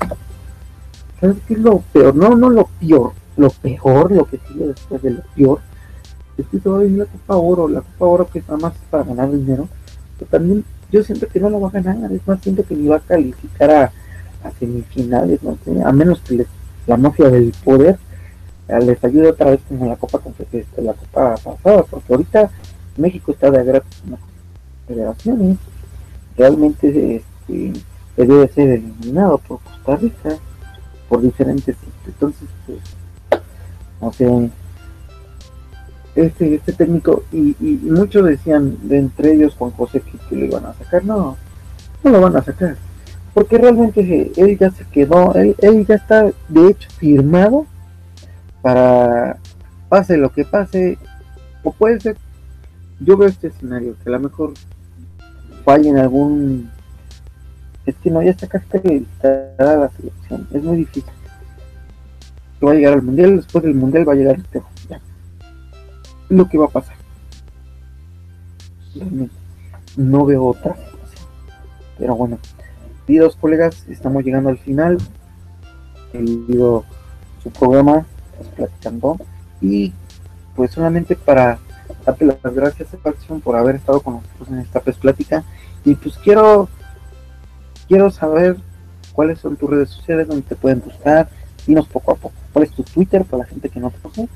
¿Sabes 1.20 1.38
qué 1.48 1.56
es 1.56 1.60
lo 1.60 1.80
peor? 1.80 2.16
No, 2.16 2.36
no 2.36 2.50
lo 2.50 2.70
peor. 2.80 3.14
Lo 3.38 3.50
peor, 3.50 4.12
lo 4.12 4.26
que 4.26 4.40
sigue 4.48 4.68
después 4.68 5.02
de 5.02 5.12
lo 5.12 5.22
peor, 5.36 5.60
es 6.38 6.46
que 6.48 6.60
se 6.60 6.70
va 6.70 6.76
a 6.76 6.80
venir 6.80 7.00
la 7.00 7.06
Copa 7.06 7.36
Oro. 7.38 7.68
La 7.68 7.82
Copa 7.82 8.06
Oro 8.06 8.28
que 8.28 8.42
nada 8.42 8.58
más 8.58 8.76
es 8.76 8.82
para 8.92 9.04
ganar 9.04 9.32
dinero. 9.32 9.68
Pero 10.18 10.30
también 10.30 10.64
yo 10.92 11.04
siento 11.04 11.28
que 11.28 11.40
no 11.40 11.50
lo 11.50 11.60
va 11.60 11.70
a 11.70 11.82
ganar. 11.82 12.12
Es 12.12 12.26
más, 12.28 12.42
siento 12.42 12.64
que 12.64 12.76
ni 12.76 12.88
va 12.88 12.98
a 12.98 13.02
calificar 13.02 13.72
a, 13.72 14.52
semifinales. 14.60 15.42
No 15.42 15.58
sé, 15.64 15.82
a 15.84 15.92
menos 15.92 16.22
que 16.22 16.36
les, 16.36 16.48
la 16.86 16.98
mafia 16.98 17.30
del 17.30 17.54
poder 17.64 17.98
eh, 18.68 18.80
les 18.82 19.04
ayude 19.04 19.30
otra 19.30 19.52
vez 19.52 19.60
como 19.68 19.88
la 19.88 19.96
Copa, 19.96 20.22
este, 20.52 20.82
la 20.82 20.94
Copa 20.94 21.36
pasada. 21.36 21.84
Porque 21.84 22.14
ahorita 22.14 22.52
México 22.98 23.32
está 23.32 23.50
de 23.52 23.64
gratis 23.64 24.02
federaciones. 24.88 25.58
Realmente 26.38 27.16
este, 27.16 27.74
debe 28.18 28.48
ser 28.50 28.70
eliminado 28.70 29.38
por 29.40 29.60
Costa 29.60 29.96
Rica, 29.98 30.38
por 31.10 31.22
diferentes. 31.22 31.76
Entonces, 32.06 32.48
pues, 32.66 32.80
no 34.02 34.14
sé. 34.14 34.50
Este, 36.16 36.56
este 36.56 36.74
técnico, 36.74 37.24
y, 37.32 37.56
y, 37.60 37.80
muchos 37.84 38.26
decían, 38.26 38.78
de 38.84 39.00
entre 39.00 39.34
ellos 39.34 39.56
Juan 39.56 39.72
José, 39.72 40.02
que, 40.02 40.18
que 40.30 40.36
lo 40.36 40.46
iban 40.46 40.66
a 40.66 40.74
sacar. 40.74 41.04
No, 41.04 41.38
no 42.04 42.12
lo 42.12 42.22
van 42.22 42.36
a 42.36 42.44
sacar. 42.44 42.76
Porque 43.34 43.58
realmente 43.58 44.32
él 44.36 44.58
ya 44.60 44.70
se 44.70 44.86
quedó, 44.86 45.34
él, 45.34 45.56
él 45.60 45.86
ya 45.88 45.96
está 45.96 46.32
de 46.50 46.68
hecho 46.68 46.88
firmado 46.98 47.66
para 48.62 49.38
pase 49.90 50.18
lo 50.18 50.32
que 50.32 50.46
pase, 50.46 50.98
o 51.64 51.72
puede 51.72 52.00
ser 52.00 52.16
yo 53.00 53.18
veo 53.18 53.28
este 53.28 53.48
escenario, 53.48 53.96
que 54.02 54.10
a 54.10 54.14
lo 54.14 54.20
mejor 54.20 54.54
falle 55.66 55.90
en 55.90 55.98
algún... 55.98 56.70
Es 57.86 57.96
que 57.96 58.10
no, 58.10 58.22
ya 58.22 58.32
está 58.32 58.48
casi 58.48 58.66
acreditada 58.78 59.78
la 59.78 59.90
selección, 59.90 60.48
es 60.54 60.64
muy 60.64 60.78
difícil. 60.78 61.12
Va 62.66 62.72
a 62.72 62.76
llegar 62.76 62.94
al 62.94 63.02
mundial, 63.02 63.36
después 63.38 63.64
del 63.64 63.76
mundial 63.76 64.08
va 64.08 64.14
a 64.14 64.16
llegar 64.16 64.38
este. 64.38 64.62
Lo 66.30 66.48
que 66.48 66.58
va 66.58 66.66
a 66.66 66.70
pasar. 66.70 66.96
No 69.98 70.26
veo 70.26 70.46
otra. 70.46 70.76
Pero 71.98 72.16
bueno, 72.16 72.40
queridos 73.06 73.36
colegas, 73.36 73.86
estamos 73.88 74.24
llegando 74.24 74.50
al 74.50 74.58
final. 74.58 74.98
El 76.14 76.46
video 76.48 76.86
su 77.42 77.50
programa, 77.52 78.06
platicando. 78.56 79.18
Y 79.62 79.94
pues 80.56 80.72
solamente 80.72 81.16
para 81.16 81.60
darte 82.06 82.26
las 82.26 82.42
gracias, 82.42 82.90
Facción, 83.02 83.42
por 83.42 83.56
haber 83.56 83.76
estado 83.76 84.02
con 84.02 84.16
nosotros 84.16 84.50
en 84.50 84.60
esta 84.60 84.80
pues 84.80 84.98
plática. 84.98 85.44
Y 85.86 85.96
pues 85.96 86.18
quiero, 86.18 86.70
quiero 87.88 88.10
saber 88.12 88.58
cuáles 89.14 89.40
son 89.40 89.56
tus 89.56 89.70
redes 89.70 89.90
sociales, 89.90 90.28
donde 90.28 90.44
te 90.44 90.56
pueden 90.56 90.82
buscar. 90.82 91.30
Dinos 91.66 91.88
poco 91.88 92.12
a 92.12 92.16
poco. 92.16 92.36
¿Cuál 92.52 92.66
es 92.66 92.72
tu 92.72 92.84
Twitter 92.84 93.24
para 93.26 93.44
la 93.44 93.50
gente 93.50 93.70
que 93.70 93.80
no 93.80 93.90
te 93.90 94.00
conoce? 94.00 94.30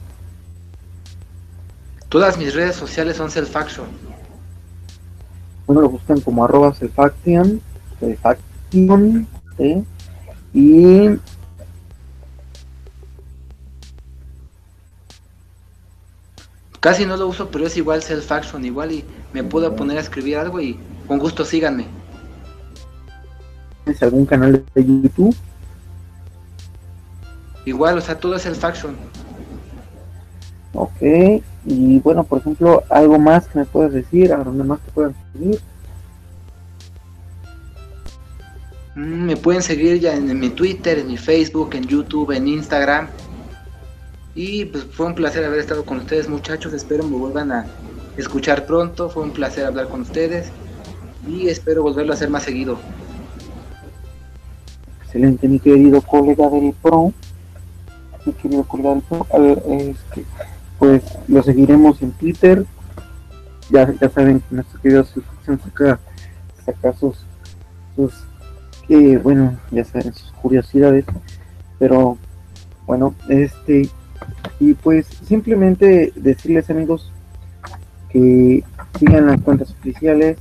Todas 2.10 2.38
mis 2.38 2.54
redes 2.54 2.76
sociales 2.76 3.18
son 3.18 3.30
Selfaction. 3.30 3.88
Bueno, 5.66 5.82
lo 5.82 5.90
buscan 5.90 6.22
como 6.22 6.46
arroba 6.46 6.74
Selfaction, 6.74 7.62
Selfaction, 8.00 9.28
y 10.54 11.20
Casi 16.80 17.06
no 17.06 17.18
lo 17.18 17.28
uso, 17.28 17.50
pero 17.50 17.66
es 17.66 17.76
igual 17.76 18.02
self 18.02 18.32
action, 18.32 18.64
igual 18.64 18.92
y 18.92 19.04
me 19.34 19.44
puedo 19.44 19.76
poner 19.76 19.98
a 19.98 20.02
escribir 20.02 20.38
algo 20.38 20.62
y 20.62 20.80
con 21.08 21.18
gusto 21.20 21.44
síganme. 21.44 21.86
¿Tienes 23.84 24.02
algún 24.04 24.26
canal 24.26 24.64
de 24.74 24.86
YouTube? 24.86 25.36
igual, 27.66 27.98
o 27.98 28.02
sea, 28.02 28.18
todo 28.18 28.36
es 28.36 28.46
el 28.46 28.56
faction. 28.56 28.96
Ok, 30.80 31.02
y 31.66 32.00
bueno, 32.02 32.24
por 32.24 32.38
ejemplo, 32.40 32.84
algo 32.90 33.18
más 33.18 33.48
que 33.48 33.58
me 33.58 33.66
puedas 33.66 33.94
decir, 33.94 34.32
a 34.32 34.38
dónde 34.38 34.64
más 34.64 34.80
te 34.80 34.92
puedan 34.92 35.16
seguir. 35.34 35.60
Mm, 38.94 39.26
Me 39.26 39.38
pueden 39.38 39.64
seguir 39.64 40.00
ya 40.00 40.16
en, 40.16 40.30
en 40.30 40.40
mi 40.40 40.50
Twitter, 40.52 41.00
en 41.00 41.08
mi 41.08 41.18
Facebook, 41.18 41.72
en 41.74 41.86
YouTube, 41.88 42.32
en 42.32 42.48
Instagram. 42.48 43.08
Y 44.36 44.66
pues 44.66 44.84
fue 44.84 45.08
un 45.08 45.16
placer 45.16 45.44
haber 45.44 45.60
estado 45.60 45.84
con 45.84 45.98
ustedes 45.98 46.30
muchachos, 46.30 46.72
espero 46.74 47.04
me 47.04 47.18
vuelvan 47.18 47.52
a 47.52 47.66
escuchar 48.18 48.68
pronto, 48.68 49.10
fue 49.10 49.24
un 49.24 49.32
placer 49.32 49.66
hablar 49.66 49.88
con 49.88 50.02
ustedes 50.02 50.52
y 51.28 51.48
espero 51.50 51.82
volverlo 51.82 52.14
a 52.14 52.16
hacer 52.16 52.30
más 52.30 52.44
seguido. 52.44 52.78
Excelente, 55.02 55.48
mi 55.48 55.60
querido 55.60 56.02
colega 56.02 56.48
del 56.52 56.72
PRO. 56.84 57.14
Mi 58.26 58.34
querido 58.34 58.64
colega 58.64 58.92
del 58.92 59.02
PRO. 59.02 59.26
A 59.34 59.40
ver, 59.40 59.64
este, 59.68 60.24
pues 60.80 61.04
lo 61.28 61.44
seguiremos 61.44 62.02
en 62.02 62.12
Twitter. 62.12 62.66
Ya, 63.70 63.92
ya 64.00 64.10
saben 64.10 64.40
que 64.40 64.56
nuestro 64.56 64.80
querido 64.82 65.04
Suscripción 65.04 65.60
saca, 65.60 66.00
saca 66.66 66.94
sus, 66.94 67.26
sus 67.96 68.14
eh, 68.90 69.20
bueno, 69.22 69.58
ya 69.72 69.84
saben, 69.84 70.14
sus 70.14 70.32
curiosidades. 70.34 71.06
Pero 71.80 72.18
bueno, 72.86 73.14
este, 73.30 73.90
y 74.60 74.74
pues 74.74 75.06
simplemente 75.26 76.14
decirles 76.16 76.70
amigos 76.70 77.12
que 78.10 78.64
sigan 78.98 79.28
las 79.28 79.42
cuentas 79.42 79.72
oficiales, 79.72 80.38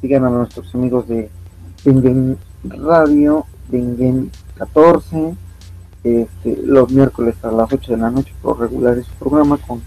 sigan 0.00 0.24
a 0.24 0.30
nuestros 0.30 0.74
amigos 0.74 1.08
de 1.08 1.30
Dengen 1.84 2.36
Radio, 2.64 3.46
Dengen 3.68 4.30
14, 4.56 5.34
este, 6.04 6.58
los 6.64 6.90
miércoles 6.90 7.34
a 7.42 7.50
las 7.50 7.72
8 7.72 7.92
de 7.92 7.98
la 7.98 8.10
noche 8.10 8.32
por 8.42 8.58
regular 8.60 8.96
su 9.02 9.12
programa 9.12 9.56
con, 9.58 9.82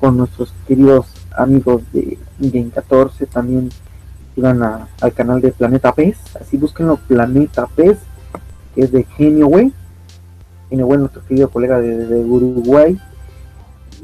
con 0.00 0.16
nuestros 0.16 0.52
queridos 0.66 1.06
amigos 1.36 1.82
de 1.92 2.18
Dengen 2.38 2.70
14, 2.70 3.26
también 3.26 3.70
sigan 4.34 4.62
a- 4.62 4.88
al 5.00 5.12
canal 5.12 5.40
de 5.40 5.52
Planeta 5.52 5.92
Pez, 5.92 6.16
así 6.40 6.56
búsquenlo 6.56 6.96
Planeta 6.96 7.66
Pez, 7.66 7.98
que 8.74 8.82
es 8.82 8.92
de 8.92 9.04
Genio 9.04 9.46
Way, 9.48 9.72
Genio 10.68 10.86
Way, 10.86 10.98
nuestro 10.98 11.24
querido 11.24 11.48
colega 11.48 11.80
de, 11.80 12.06
Uruguay, 12.24 12.98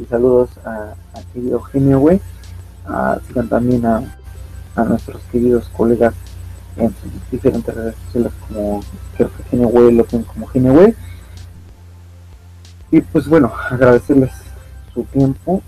y 0.01 0.05
saludos 0.07 0.51
a, 0.65 0.95
a 1.15 1.23
querido 1.33 1.61
Genio 1.61 1.99
Way, 2.01 2.21
Ah, 2.93 3.19
sigan 3.29 3.49
también 3.49 3.85
a, 3.87 4.03
a 4.75 4.85
nuestros 4.85 5.23
queridos 5.31 5.69
colegas 5.77 6.15
en 6.77 6.95
diferentes 7.31 7.75
redes 7.75 7.95
sociales 8.07 8.33
como 8.47 8.81
creo 9.17 9.31
que 9.37 9.43
Genio 9.45 9.69
Way 9.69 9.95
lo 9.95 10.05
tienen 10.05 10.27
como 10.27 10.47
Genio 10.47 10.73
Way. 10.73 10.95
Y 12.93 13.01
pues 13.01 13.27
bueno, 13.29 13.53
agradecerles 13.71 14.31
su 14.93 15.05
tiempo 15.05 15.63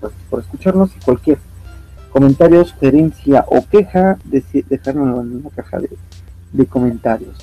pues, 0.00 0.12
por 0.30 0.40
escucharnos 0.40 0.90
y 0.96 1.00
cualquier 1.00 1.38
comentario, 2.10 2.64
sugerencia 2.64 3.44
o 3.48 3.66
queja, 3.66 4.18
dejárnoslo 4.24 5.20
en 5.20 5.42
la 5.42 5.50
caja 5.50 5.78
de, 5.78 5.90
de 6.52 6.66
comentarios. 6.66 7.36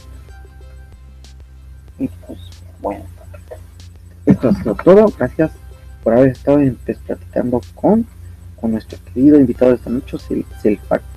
Y 1.99 2.07
pues 2.07 2.39
bueno, 2.81 3.05
esto 4.25 4.49
ha 4.49 4.55
sido 4.55 4.75
todo. 4.75 5.05
Gracias 5.17 5.51
por 6.03 6.13
haber 6.13 6.29
estado 6.29 6.59
en, 6.59 6.75
pues, 6.75 6.97
platicando 6.99 7.61
con, 7.75 8.05
con 8.59 8.71
nuestro 8.71 8.97
querido 9.05 9.39
invitado 9.39 9.71
de 9.71 9.77
esta 9.77 9.89
noche, 9.89 10.17
Celfactio. 10.61 11.12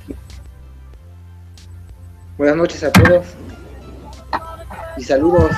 Buenas 2.38 2.56
noches 2.56 2.84
a 2.84 2.92
todos 2.92 3.24
y 4.98 5.02
saludos. 5.02 5.50